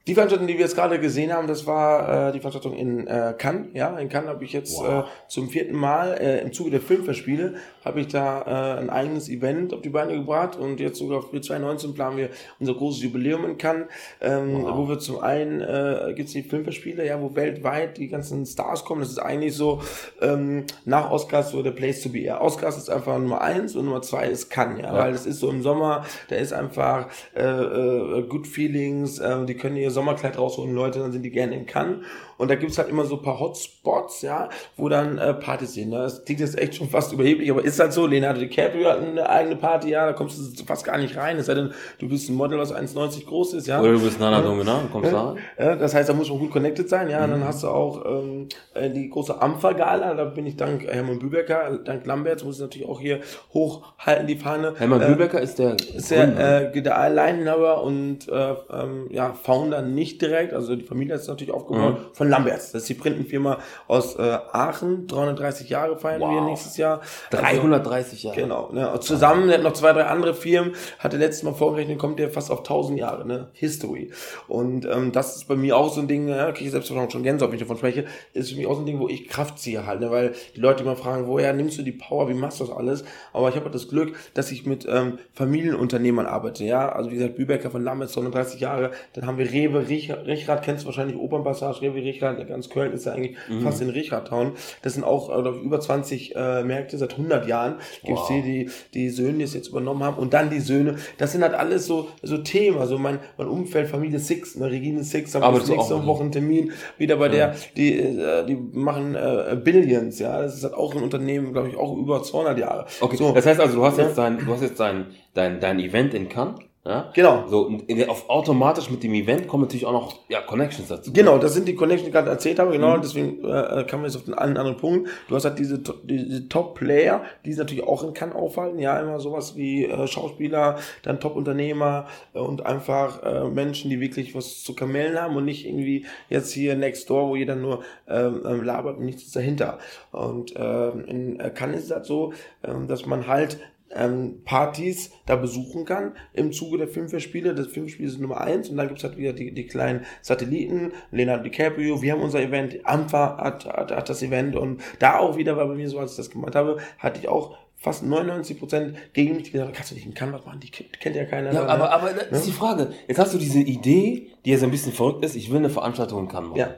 Die 0.08 0.14
Veranstaltung, 0.14 0.46
die 0.46 0.54
wir 0.54 0.62
jetzt 0.62 0.74
gerade 0.74 0.98
gesehen 0.98 1.34
haben, 1.34 1.46
das 1.46 1.66
war 1.66 2.28
äh, 2.28 2.32
die 2.32 2.38
Veranstaltung 2.38 2.74
in 2.74 3.06
äh, 3.06 3.34
Cannes. 3.36 3.66
Ja, 3.74 3.94
in 3.98 4.08
Cannes 4.08 4.30
habe 4.30 4.42
ich 4.42 4.54
jetzt 4.54 4.78
wow. 4.78 5.04
äh, 5.04 5.28
zum 5.28 5.50
vierten 5.50 5.76
Mal 5.76 6.14
äh, 6.14 6.40
im 6.40 6.50
Zuge 6.50 6.70
der 6.70 6.80
Filmverspiele 6.80 7.56
habe 7.84 8.00
ich 8.00 8.08
da 8.08 8.42
äh, 8.42 8.80
ein 8.80 8.90
eigenes 8.90 9.28
Event 9.28 9.72
auf 9.72 9.80
die 9.82 9.88
Beine 9.88 10.14
gebracht 10.14 10.56
und 10.56 10.78
jetzt 10.80 10.98
sogar 10.98 11.22
für 11.22 11.40
2019 11.40 11.94
planen 11.94 12.16
wir 12.16 12.30
unser 12.60 12.74
großes 12.74 13.02
Jubiläum 13.02 13.44
in 13.44 13.58
Cannes, 13.58 13.86
ähm, 14.20 14.62
wow. 14.62 14.76
wo 14.76 14.88
wir 14.88 14.98
zum 14.98 15.20
einen 15.20 15.60
äh, 15.60 16.12
gibt 16.14 16.28
es 16.28 16.34
die 16.34 16.42
Filmverspiele, 16.42 17.06
ja, 17.06 17.20
wo 17.20 17.34
weltweit 17.34 17.98
die 17.98 18.08
ganzen 18.08 18.44
Stars 18.46 18.84
kommen. 18.84 19.00
Das 19.00 19.10
ist 19.10 19.18
eigentlich 19.18 19.54
so 19.54 19.82
ähm, 20.20 20.64
nach 20.84 21.10
Oscars 21.10 21.50
so 21.50 21.62
der 21.62 21.70
Place 21.72 22.02
to 22.02 22.10
be. 22.10 22.20
Ja, 22.20 22.40
Oscars 22.40 22.76
ist 22.76 22.90
einfach 22.90 23.18
Nummer 23.18 23.40
eins 23.40 23.74
und 23.76 23.86
Nummer 23.86 24.02
zwei 24.02 24.28
ist 24.28 24.50
Cannes, 24.50 24.80
ja, 24.80 24.86
ja. 24.86 24.94
weil 24.94 25.12
das 25.12 25.26
ist 25.26 25.40
so 25.40 25.50
im 25.50 25.62
Sommer, 25.62 26.04
da 26.28 26.36
ist 26.36 26.52
einfach 26.52 27.08
äh, 27.34 27.42
äh, 27.42 28.22
Good 28.28 28.46
Feelings, 28.46 29.18
äh, 29.18 29.44
die 29.46 29.54
können 29.54 29.76
ihr 29.76 29.90
Sommerkleid 29.98 30.38
rausholen, 30.38 30.74
Leute, 30.74 31.00
dann 31.00 31.10
sind 31.10 31.22
die 31.22 31.30
gerne 31.30 31.56
in 31.56 31.66
Cannes. 31.66 32.04
Und 32.36 32.48
da 32.48 32.54
gibt's 32.54 32.78
halt 32.78 32.88
immer 32.88 33.04
so 33.04 33.16
ein 33.16 33.22
paar 33.22 33.40
Hotspots, 33.40 34.22
ja, 34.22 34.48
wo 34.76 34.88
dann 34.88 35.18
äh, 35.18 35.34
Partys 35.34 35.74
sind. 35.74 35.90
Ne? 35.90 35.98
Das 35.98 36.24
klingt 36.24 36.38
jetzt 36.38 36.56
echt 36.56 36.76
schon 36.76 36.88
fast 36.88 37.12
überheblich, 37.12 37.50
aber 37.50 37.64
ist 37.64 37.80
halt 37.80 37.92
so. 37.92 38.06
Leonardo 38.06 38.38
DiCaprio 38.38 38.88
hat 38.88 39.02
eine 39.02 39.28
eigene 39.28 39.56
Party, 39.56 39.90
ja, 39.90 40.06
da 40.06 40.12
kommst 40.12 40.38
du 40.38 40.64
fast 40.64 40.84
gar 40.84 40.98
nicht 40.98 41.16
rein. 41.16 41.36
Es 41.36 41.46
sei 41.46 41.54
denn, 41.54 41.72
du 41.98 42.08
bist 42.08 42.30
ein 42.30 42.36
Model, 42.36 42.58
was 42.58 42.72
1,90 42.72 43.26
groß 43.26 43.54
ist, 43.54 43.66
ja. 43.66 43.80
Oder 43.80 43.94
du 43.94 44.00
bist 44.00 44.20
Nana 44.20 44.40
Domina, 44.40 44.82
du 44.82 44.88
kommst 44.88 45.12
da. 45.12 45.34
Ja, 45.58 45.74
das 45.74 45.94
heißt, 45.94 46.08
da 46.08 46.14
muss 46.14 46.30
man 46.30 46.38
gut 46.38 46.52
connected 46.52 46.88
sein, 46.88 47.10
ja. 47.10 47.18
Mhm. 47.18 47.24
Und 47.24 47.30
dann 47.32 47.44
hast 47.48 47.64
du 47.64 47.68
auch 47.68 48.04
ähm, 48.06 48.48
äh, 48.74 48.88
die 48.88 49.10
große 49.10 49.42
Ampfer-Gala, 49.42 50.14
da 50.14 50.24
bin 50.26 50.46
ich 50.46 50.56
dank 50.56 50.86
Hermann 50.86 51.18
Bübecker, 51.18 51.80
dank 51.84 52.06
Lamberts, 52.06 52.44
muss 52.44 52.56
ich 52.56 52.62
natürlich 52.62 52.88
auch 52.88 53.00
hier 53.00 53.18
hochhalten, 53.52 54.28
die 54.28 54.36
Fahne. 54.36 54.74
Hermann 54.78 55.02
äh, 55.02 55.06
Bübecker 55.06 55.40
ist 55.40 55.58
der 55.58 55.72
ist 55.74 56.10
der, 56.12 56.72
äh, 56.72 56.82
der 56.82 56.98
Alleininhaber 56.98 57.82
und 57.82 58.28
äh, 58.28 58.54
ähm, 58.70 59.08
ja, 59.10 59.32
Founder 59.32 59.82
nicht 59.94 60.22
direkt, 60.22 60.52
also 60.52 60.76
die 60.76 60.84
Familie 60.84 61.14
ist 61.14 61.28
natürlich 61.28 61.52
aufgebaut 61.52 61.98
mhm. 61.98 62.14
von 62.14 62.28
Lamberts. 62.28 62.72
Das 62.72 62.82
ist 62.82 62.88
die 62.88 62.94
Printenfirma 62.94 63.58
aus 63.86 64.16
äh, 64.16 64.38
Aachen. 64.52 65.06
330 65.06 65.68
Jahre 65.68 65.96
feiern 65.98 66.20
wow. 66.20 66.30
wir 66.30 66.40
nächstes 66.42 66.76
Jahr. 66.76 67.00
330 67.30 68.12
also, 68.12 68.28
Jahre. 68.28 68.40
Genau. 68.40 68.70
Ne? 68.72 69.00
Zusammen 69.00 69.50
hat 69.50 69.62
noch 69.62 69.72
zwei, 69.72 69.92
drei 69.92 70.04
andere 70.04 70.34
Firmen. 70.34 70.72
Hatte 70.98 71.16
letztes 71.16 71.42
Mal 71.42 71.54
vorgerechnet, 71.54 71.98
kommt 71.98 72.18
der 72.18 72.30
fast 72.30 72.50
auf 72.50 72.58
1000 72.58 72.98
Jahre. 72.98 73.26
Ne? 73.26 73.48
History. 73.52 74.10
Und 74.46 74.84
ähm, 74.86 75.12
das 75.12 75.36
ist 75.36 75.48
bei 75.48 75.56
mir 75.56 75.76
auch 75.76 75.92
so 75.92 76.00
ein 76.00 76.08
Ding, 76.08 76.28
ja, 76.28 76.52
kriege 76.52 76.66
ich 76.66 76.70
selbst 76.70 76.88
schon 76.88 77.22
Gänsehaut, 77.22 77.50
wenn 77.50 77.56
ich 77.56 77.62
davon 77.62 77.76
spreche, 77.76 78.04
ist 78.32 78.50
für 78.50 78.56
mich 78.56 78.66
auch 78.66 78.74
so 78.74 78.80
ein 78.80 78.86
Ding, 78.86 78.98
wo 79.00 79.08
ich 79.08 79.28
Kraft 79.28 79.58
ziehe 79.58 79.86
halt. 79.86 80.00
Ne? 80.00 80.10
Weil 80.10 80.34
die 80.54 80.60
Leute 80.60 80.82
immer 80.82 80.96
fragen, 80.96 81.26
woher 81.26 81.52
nimmst 81.52 81.78
du 81.78 81.82
die 81.82 81.92
Power, 81.92 82.28
wie 82.28 82.34
machst 82.34 82.60
du 82.60 82.64
das 82.64 82.74
alles? 82.74 83.04
Aber 83.32 83.48
ich 83.48 83.54
habe 83.54 83.66
halt 83.66 83.74
das 83.74 83.88
Glück, 83.88 84.14
dass 84.34 84.50
ich 84.50 84.66
mit 84.66 84.86
ähm, 84.88 85.18
Familienunternehmern 85.34 86.26
arbeite. 86.26 86.64
Ja, 86.64 86.88
Also 86.88 87.10
wie 87.10 87.14
gesagt, 87.14 87.36
Bübecker 87.36 87.70
von 87.70 87.82
Lammes, 87.82 88.14
39 88.16 88.60
Jahre. 88.60 88.90
Dann 89.14 89.26
haben 89.26 89.38
wir 89.38 89.50
Rewe, 89.50 89.77
Richrad, 89.78 90.62
kennst 90.62 90.82
du 90.82 90.86
wahrscheinlich, 90.86 91.16
Opernpassage, 91.16 91.82
Rewe, 91.82 92.02
Richrad, 92.02 92.46
ganz 92.48 92.68
Köln 92.68 92.92
ist 92.92 93.06
ja 93.06 93.12
eigentlich 93.12 93.36
mhm. 93.48 93.62
fast 93.62 93.80
in 93.80 93.90
Richardtown. 93.90 94.52
Das 94.82 94.94
sind 94.94 95.04
auch 95.04 95.30
äh, 95.30 95.48
über 95.48 95.80
20 95.80 96.34
äh, 96.34 96.64
Märkte 96.64 96.98
seit 96.98 97.12
100 97.12 97.46
Jahren. 97.46 97.76
Gibt 98.04 98.18
es 98.18 98.24
wow. 98.24 98.28
hier 98.28 98.42
die, 98.42 98.70
die 98.94 99.10
Söhne, 99.10 99.38
die 99.38 99.44
es 99.44 99.54
jetzt 99.54 99.68
übernommen 99.68 100.02
haben 100.02 100.16
und 100.16 100.34
dann 100.34 100.50
die 100.50 100.60
Söhne. 100.60 100.96
Das 101.18 101.32
sind 101.32 101.42
halt 101.42 101.54
alles 101.54 101.86
so, 101.86 102.08
so 102.22 102.38
Themen. 102.38 102.78
Also 102.78 102.98
mein, 102.98 103.18
mein 103.36 103.48
Umfeld, 103.48 103.88
Familie 103.88 104.18
Six, 104.18 104.56
ne, 104.56 104.70
Regine 104.70 105.02
Six, 105.04 105.34
haben 105.34 105.42
wir 105.42 105.76
nächste 105.76 106.06
Woche 106.06 106.22
einen 106.22 106.32
Termin 106.32 106.72
wieder 106.96 107.16
bei 107.16 107.26
ja. 107.26 107.32
der, 107.32 107.54
die, 107.76 107.98
äh, 107.98 108.46
die 108.46 108.56
machen 108.56 109.14
äh, 109.14 109.56
Billions, 109.62 110.18
ja. 110.18 110.42
Das 110.42 110.56
ist 110.56 110.64
halt 110.64 110.74
auch 110.74 110.94
ein 110.94 111.02
Unternehmen, 111.02 111.52
glaube 111.52 111.68
ich, 111.68 111.76
auch 111.76 111.96
über 111.96 112.22
200 112.22 112.58
Jahre. 112.58 112.86
Okay, 113.00 113.16
so. 113.16 113.32
das 113.32 113.46
heißt 113.46 113.60
also, 113.60 113.76
du 113.76 113.84
hast 113.84 113.98
ja. 113.98 114.04
jetzt 114.04 114.18
dein, 114.18 114.38
du 114.38 114.52
hast 114.52 114.62
jetzt 114.62 114.80
dein, 114.80 115.06
dein, 115.34 115.60
dein 115.60 115.78
Event 115.78 116.14
in 116.14 116.28
Cannes 116.28 116.67
ja? 116.88 117.10
Genau. 117.12 117.46
So, 117.48 117.68
in, 117.86 118.08
auf 118.08 118.30
automatisch 118.30 118.90
mit 118.90 119.02
dem 119.02 119.12
Event 119.12 119.46
kommen 119.46 119.64
natürlich 119.64 119.84
auch 119.84 119.92
noch 119.92 120.20
ja, 120.28 120.40
Connections 120.40 120.88
dazu. 120.88 121.12
Genau, 121.12 121.36
das 121.36 121.52
sind 121.52 121.68
die 121.68 121.74
Connections, 121.74 122.04
die 122.04 122.08
ich 122.08 122.14
gerade 122.14 122.30
erzählt 122.30 122.58
habe, 122.58 122.72
genau, 122.72 122.96
mhm. 122.96 123.02
deswegen 123.02 123.44
äh, 123.44 123.84
kann 123.86 124.00
man 124.00 124.08
jetzt 124.08 124.16
auf 124.16 124.24
den 124.24 124.32
einen 124.32 124.56
anderen 124.56 124.78
Punkt. 124.78 125.10
Du 125.28 125.34
hast 125.34 125.44
halt 125.44 125.58
diese, 125.58 125.80
diese 126.04 126.48
Top-Player, 126.48 127.22
die 127.44 127.50
es 127.50 127.58
natürlich 127.58 127.84
auch 127.84 128.02
in 128.02 128.14
Cannes 128.14 128.34
aufhalten, 128.34 128.78
ja, 128.78 128.98
immer 128.98 129.20
sowas 129.20 129.54
wie 129.54 129.84
äh, 129.84 130.06
Schauspieler, 130.06 130.78
dann 131.02 131.20
Top-Unternehmer 131.20 132.06
äh, 132.32 132.38
und 132.38 132.64
einfach 132.64 133.22
äh, 133.22 133.44
Menschen, 133.44 133.90
die 133.90 134.00
wirklich 134.00 134.34
was 134.34 134.62
zu 134.62 134.74
kamellen 134.74 135.20
haben 135.20 135.36
und 135.36 135.44
nicht 135.44 135.66
irgendwie 135.66 136.06
jetzt 136.30 136.52
hier 136.52 136.74
next 136.74 137.10
door, 137.10 137.28
wo 137.28 137.36
jeder 137.36 137.54
nur 137.54 137.82
ähm, 138.08 138.42
ähm 138.46 138.62
labert 138.62 138.96
und 138.96 139.04
nichts 139.04 139.30
dahinter. 139.32 139.78
Und 140.10 140.56
äh, 140.56 140.88
in 140.88 141.38
äh, 141.38 141.50
Cannes 141.50 141.82
ist 141.82 141.90
das 141.90 142.06
so, 142.06 142.32
äh, 142.62 142.72
dass 142.86 143.04
man 143.04 143.26
halt 143.26 143.58
ähm, 143.94 144.42
Partys 144.44 145.10
da 145.26 145.36
besuchen 145.36 145.84
kann 145.84 146.12
im 146.32 146.52
Zuge 146.52 146.78
der 146.78 146.88
Filmfestspiele. 146.88 147.54
Das 147.54 147.68
Filmspiel 147.68 148.06
ist 148.06 148.20
Nummer 148.20 148.40
eins 148.40 148.68
und 148.68 148.76
dann 148.76 148.88
gibt's 148.88 149.04
halt 149.04 149.16
wieder 149.16 149.32
die, 149.32 149.52
die 149.52 149.66
kleinen 149.66 150.04
Satelliten, 150.22 150.92
Leonardo 151.10 151.44
DiCaprio, 151.44 152.02
wir 152.02 152.12
haben 152.12 152.22
unser 152.22 152.40
Event, 152.40 152.78
Ampha 152.84 153.38
hat, 153.38 153.66
hat, 153.66 153.92
hat 153.92 154.08
das 154.08 154.22
Event 154.22 154.56
und 154.56 154.80
da 154.98 155.18
auch 155.18 155.36
wieder 155.36 155.56
war 155.56 155.66
bei 155.66 155.74
mir 155.74 155.88
so, 155.88 155.98
als 155.98 156.12
ich 156.12 156.16
das 156.16 156.30
gemacht 156.30 156.54
habe, 156.54 156.78
hatte 156.98 157.20
ich 157.20 157.28
auch 157.28 157.56
fast 157.78 158.04
99 158.04 158.58
Prozent 158.58 158.96
gegen 159.12 159.36
mich, 159.36 159.44
die 159.44 159.50
gesagt 159.52 159.74
kannst 159.74 159.92
du 159.92 159.94
nicht 159.94 160.06
in 160.06 160.14
Canvas 160.14 160.44
machen, 160.44 160.60
die 160.60 160.70
kennt 160.70 161.16
ja 161.16 161.24
keiner. 161.24 161.52
Ja, 161.52 161.62
ne? 161.62 161.68
aber, 161.68 161.92
aber 161.92 162.12
das 162.12 162.40
ist 162.40 162.48
die 162.48 162.52
Frage. 162.52 162.92
Jetzt 163.06 163.18
hast 163.18 163.34
du 163.34 163.38
diese 163.38 163.60
Idee, 163.60 164.32
die 164.44 164.50
jetzt 164.50 164.64
ein 164.64 164.70
bisschen 164.70 164.92
verrückt 164.92 165.24
ist, 165.24 165.36
ich 165.36 165.50
will 165.50 165.58
eine 165.58 165.70
Veranstaltung 165.70 166.20
in 166.20 166.26
machen. 166.26 166.56
Ja. 166.56 166.74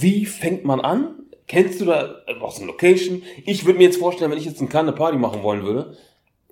Wie 0.00 0.26
fängt 0.26 0.64
man 0.64 0.80
an? 0.80 1.14
Kennst 1.46 1.80
du 1.80 1.84
da 1.84 2.16
was 2.40 2.58
eine 2.58 2.66
Location? 2.66 3.22
Ich 3.44 3.64
würde 3.64 3.78
mir 3.78 3.84
jetzt 3.84 3.98
vorstellen, 3.98 4.30
wenn 4.30 4.38
ich 4.38 4.44
jetzt 4.44 4.60
in 4.60 4.68
Cannes 4.68 4.90
eine 4.90 4.96
Party 4.96 5.16
machen 5.16 5.42
wollen 5.42 5.62
würde, 5.64 5.96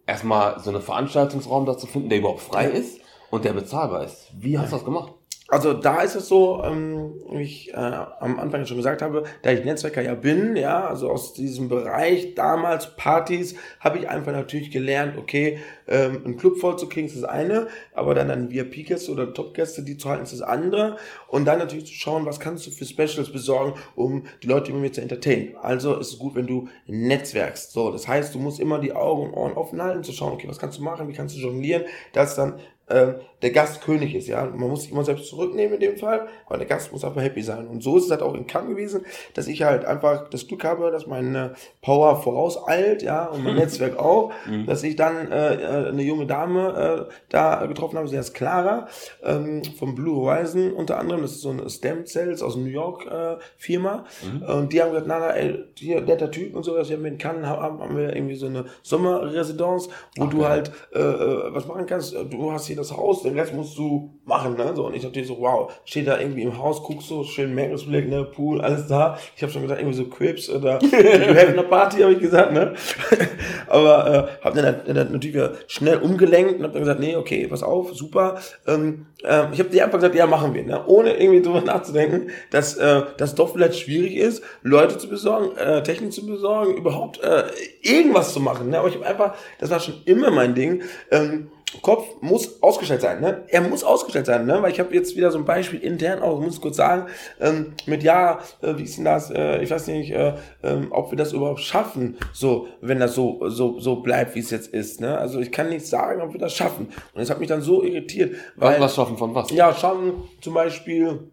erstmal 0.09 0.59
so 0.59 0.71
einen 0.71 0.83
Veranstaltungsraum 0.83 1.67
dazu 1.67 1.87
finden, 1.87 2.09
der 2.09 2.19
überhaupt 2.19 2.41
frei 2.41 2.67
ist 2.67 3.01
und 3.31 3.45
der 3.45 3.53
bezahlbar 3.53 4.05
ist. 4.05 4.29
Wie 4.33 4.59
hast 4.59 4.73
du 4.73 4.77
das 4.77 4.85
gemacht? 4.85 5.13
Also 5.51 5.73
da 5.73 6.03
ist 6.03 6.15
es 6.15 6.29
so, 6.29 6.63
ähm, 6.63 7.15
wie 7.31 7.43
ich 7.43 7.73
äh, 7.73 7.77
am 7.77 8.39
Anfang 8.39 8.67
schon 8.67 8.77
gesagt 8.77 9.01
habe, 9.01 9.25
da 9.41 9.51
ich 9.51 9.65
Netzwerker 9.65 10.03
ja 10.03 10.15
bin, 10.15 10.57
ja, 10.57 10.87
also 10.87 11.11
aus 11.11 11.33
diesem 11.33 11.71
Bereich 11.71 12.35
damals 12.35 12.97
Partys, 12.97 13.55
habe 13.81 13.97
ich 13.97 14.11
einfach 14.11 14.33
natürlich 14.33 14.71
gelernt, 14.71 15.17
okay, 15.17 15.59
ähm, 15.87 16.21
einen 16.23 16.37
Club 16.37 16.59
voll 16.59 16.79
zu 16.79 16.87
kriegen 16.87 17.07
ist 17.07 17.17
das 17.17 17.25
eine, 17.25 17.69
aber 17.95 18.15
dann 18.15 18.31
an 18.31 18.51
VIP-Gäste 18.51 19.11
oder 19.11 19.33
Top-Gäste, 19.33 19.83
die 19.83 19.97
zu 19.97 20.11
halten, 20.11 20.25
ist 20.25 20.35
das 20.35 20.43
andere. 20.43 20.99
Und 21.29 21.47
dann 21.47 21.61
natürlich 21.61 21.87
zu 21.87 21.95
schauen, 21.95 22.27
was 22.27 22.41
kannst 22.41 22.67
du 22.67 22.71
für 22.71 22.85
Specials 22.85 23.33
besorgen, 23.33 23.73
um 23.97 24.25
die 24.43 24.49
Leute 24.49 24.71
immer 24.71 24.81
mehr 24.81 24.93
zu 24.93 25.01
entertainen. 25.01 25.57
Also 25.63 25.97
ist 25.97 26.13
es 26.13 26.19
gut, 26.19 26.35
wenn 26.35 26.47
du 26.47 26.69
netzwerkst. 26.89 27.73
So, 27.73 27.91
das 27.91 28.07
heißt, 28.07 28.35
du 28.35 28.39
musst 28.39 28.61
immer 28.61 28.81
die 28.81 28.93
Augen 28.93 29.31
und 29.31 29.33
Ohren 29.33 29.55
offen 29.55 29.83
halten, 29.83 30.05
zu 30.05 30.13
schauen, 30.13 30.35
okay, 30.35 30.47
was 30.47 30.59
kannst 30.59 30.79
du 30.79 30.83
machen, 30.83 31.09
wie 31.09 31.15
kannst 31.15 31.35
du 31.35 31.41
jonglieren, 31.41 31.85
dass 32.13 32.35
dann 32.35 32.61
äh, 32.89 33.15
der 33.43 33.51
Gast 33.51 33.83
König 33.83 34.15
ist, 34.15 34.29
ja. 34.29 34.45
Man 34.45 34.69
muss 34.69 34.83
sich 34.83 34.93
immer 34.93 35.05
selbst 35.05 35.27
zurücknehmen 35.29 35.75
in 35.75 35.81
dem 35.81 35.97
Fall, 35.97 36.29
weil 36.49 36.59
der 36.59 36.67
Gast 36.67 36.93
muss 36.93 37.05
einfach 37.05 37.23
happy 37.23 37.43
sein. 37.43 37.69
Und 37.69 37.83
so 37.83 37.97
ist 37.97 38.05
es 38.05 38.11
halt 38.11 38.23
auch 38.23 38.35
in 38.35 38.47
Cannes 38.47 38.71
gewesen, 38.71 39.05
dass 39.35 39.47
ich 39.47 39.63
halt 39.63 39.85
einfach 39.85 40.29
das 40.31 40.47
Glück 40.47 40.65
habe, 40.65 40.91
dass 40.91 41.07
meine 41.07 41.55
Power 41.83 42.21
vorauseilt, 42.23 43.03
ja, 43.03 43.27
und 43.27 43.45
mein 43.45 43.55
Netzwerk 43.57 43.99
auch, 43.99 44.33
dass 44.67 44.83
ich 44.83 44.97
dann 44.97 45.31
äh, 45.31 45.55
äh, 45.55 45.89
eine 45.89 46.03
junge 46.03 46.27
Dame 46.27 47.07
äh, 47.09 47.13
da 47.29 47.67
getroffen 47.67 47.99
habe, 47.99 48.09
sie 48.09 48.19
heißt 48.19 48.35
Clara, 48.35 48.89
ähm, 49.23 49.63
vom 49.79 49.95
Blue 49.95 50.17
Horizon 50.17 50.73
unter 50.73 50.99
anderem, 50.99 51.23
das 51.23 51.33
ist 51.33 51.43
so 51.43 51.51
eine 51.51 51.69
Stem 51.69 52.07
Cells 52.07 52.43
aus 52.43 52.57
New 52.57 52.65
York 52.65 53.07
äh, 53.07 53.37
Firma. 53.57 54.05
Und 54.47 54.73
die 54.73 54.83
haben 54.83 54.91
gesagt, 54.91 55.07
na, 55.07 55.19
na, 55.19 55.31
ey, 55.31 55.65
hier, 55.77 56.01
netter 56.01 56.31
Typ 56.31 56.55
und 56.55 56.65
sowas, 56.65 56.89
wir 56.89 56.97
haben 56.97 57.05
in 57.05 57.19
Cannes 57.19 57.47
haben, 57.47 57.81
haben 57.81 57.97
wir 57.97 58.15
irgendwie 58.15 58.35
so 58.35 58.47
eine 58.47 58.67
Sommerresidenz, 58.83 59.89
wo 60.17 60.27
du 60.27 60.47
halt 60.47 60.71
äh, 60.95 61.01
äh, 61.01 61.55
was 61.55 61.67
machen 61.67 61.87
kannst. 61.87 62.15
Du 62.31 62.53
hast 62.53 62.67
hier 62.67 62.77
das 62.77 62.97
Haus, 62.97 63.23
den 63.29 63.39
Rest 63.39 63.55
musst 63.55 63.77
du 63.79 64.11
machen, 64.25 64.57
ne? 64.57 64.73
So, 64.75 64.87
und 64.87 64.95
ich 64.95 65.03
natürlich 65.03 65.29
so, 65.29 65.39
wow, 65.41 65.73
steht 65.85 66.07
da 66.07 66.19
irgendwie 66.19 66.43
im 66.43 66.59
Haus, 66.59 66.83
guckst 66.83 67.09
so, 67.09 67.25
schön 67.25 67.55
Meeresblick, 67.55 68.09
ne, 68.09 68.25
Pool, 68.25 68.61
alles 68.61 68.87
da. 68.87 69.19
Ich 69.37 69.43
habe 69.43 69.53
schon 69.53 69.63
gesagt, 69.63 69.81
irgendwie 69.81 69.97
so 69.97 70.05
Crips 70.07 70.51
oder 70.51 70.79
you 70.83 70.89
have 70.91 71.49
eine 71.49 71.63
Party, 71.63 72.01
habe 72.01 72.13
ich 72.13 72.21
gesagt, 72.21 72.53
ne? 72.53 72.75
Aber 73.67 74.31
äh, 74.41 74.45
habe 74.45 74.63
dann, 74.63 74.95
dann 74.95 75.13
natürlich 75.13 75.43
schnell 75.67 75.99
umgelenkt 75.99 76.57
und 76.57 76.63
habe 76.63 76.73
dann 76.73 76.83
gesagt, 76.83 77.01
nee, 77.01 77.17
okay, 77.17 77.47
pass 77.49 77.63
auf, 77.63 77.95
super. 77.95 78.39
Ähm, 78.67 79.07
ähm, 79.25 79.49
ich 79.53 79.59
habe 79.59 79.71
dir 79.71 79.85
einfach 79.85 79.99
gesagt, 79.99 80.15
ja, 80.15 80.27
machen 80.27 80.55
wir, 80.55 80.65
ne? 80.65 80.85
Ohne 80.87 81.17
irgendwie 81.19 81.43
drüber 81.43 81.61
nachzudenken, 81.61 82.31
dass 82.51 82.77
äh, 82.77 83.03
das 83.17 83.35
doch 83.35 83.53
vielleicht 83.53 83.79
schwierig 83.79 84.17
ist, 84.17 84.43
Leute 84.63 84.99
zu 84.99 85.09
besorgen, 85.09 85.57
äh, 85.57 85.83
Technik 85.83 86.13
zu 86.13 86.27
besorgen, 86.27 86.77
überhaupt 86.77 87.23
äh, 87.23 87.45
irgendwas 87.83 88.33
zu 88.33 88.41
machen. 88.41 88.71
Ne? 88.71 88.79
Aber 88.79 88.89
ich 88.89 88.95
habe 88.95 89.07
einfach, 89.07 89.35
das 89.59 89.71
war 89.71 89.81
schon 89.81 89.95
immer 90.05 90.31
mein 90.31 90.55
Ding. 90.55 90.83
Ähm, 91.11 91.49
Kopf 91.83 92.07
muss 92.23 92.63
ausgestellt 92.63 93.03
sein, 93.03 93.21
ne? 93.21 93.45
Er 93.49 93.61
muss 93.61 93.85
ausgestellt 93.85 94.25
sein, 94.27 94.47
ne? 94.47 94.63
Weil 94.63 94.73
ich 94.73 94.81
habe 94.81 94.95
jetzt 94.95 95.17
wieder 95.17 95.31
so 95.31 95.39
ein 95.39 95.45
Beispiel 95.45 95.81
intern 95.81 96.23
auch, 96.23 96.41
muss 96.41 96.55
ich 96.55 96.61
kurz 96.63 96.77
sagen, 96.77 97.11
ähm, 97.41 97.75
mit 97.85 98.03
ja, 98.03 98.39
äh, 98.63 98.77
wie 98.79 98.85
ist 98.85 98.97
denn 98.97 99.05
das? 99.05 99.31
Äh, 99.31 99.63
ich 99.63 99.71
weiß 99.71 99.87
nicht, 99.89 100.11
äh, 100.11 100.35
ähm, 100.63 100.89
ob 100.91 101.11
wir 101.11 101.19
das 101.19 101.35
überhaupt 101.35 101.61
schaffen, 101.61 102.17
so, 102.33 102.69
wenn 102.81 102.99
das 102.99 103.15
so 103.15 103.49
so 103.49 103.79
so 103.81 103.97
bleibt, 103.97 104.35
wie 104.35 104.41
es 104.41 104.51
jetzt 104.51 104.69
ist, 104.69 105.01
ne? 105.01 105.19
Also 105.19 105.41
ich 105.41 105.53
kann 105.53 105.69
nicht 105.69 105.87
sagen, 105.87 106.23
ob 106.23 106.33
wir 106.33 106.41
das 106.41 106.55
schaffen. 106.55 106.89
Und 107.13 107.21
es 107.21 107.29
hat 107.29 107.39
mich 107.39 107.49
dann 107.49 107.61
so 107.61 107.83
irritiert, 107.83 108.37
Was, 108.57 108.73
weil 108.73 108.81
was 108.81 108.95
schaffen 108.95 109.19
von 109.19 109.35
was? 109.35 109.51
ja, 109.51 109.75
schaffen 109.75 110.15
zum 110.41 110.55
Beispiel, 110.55 111.31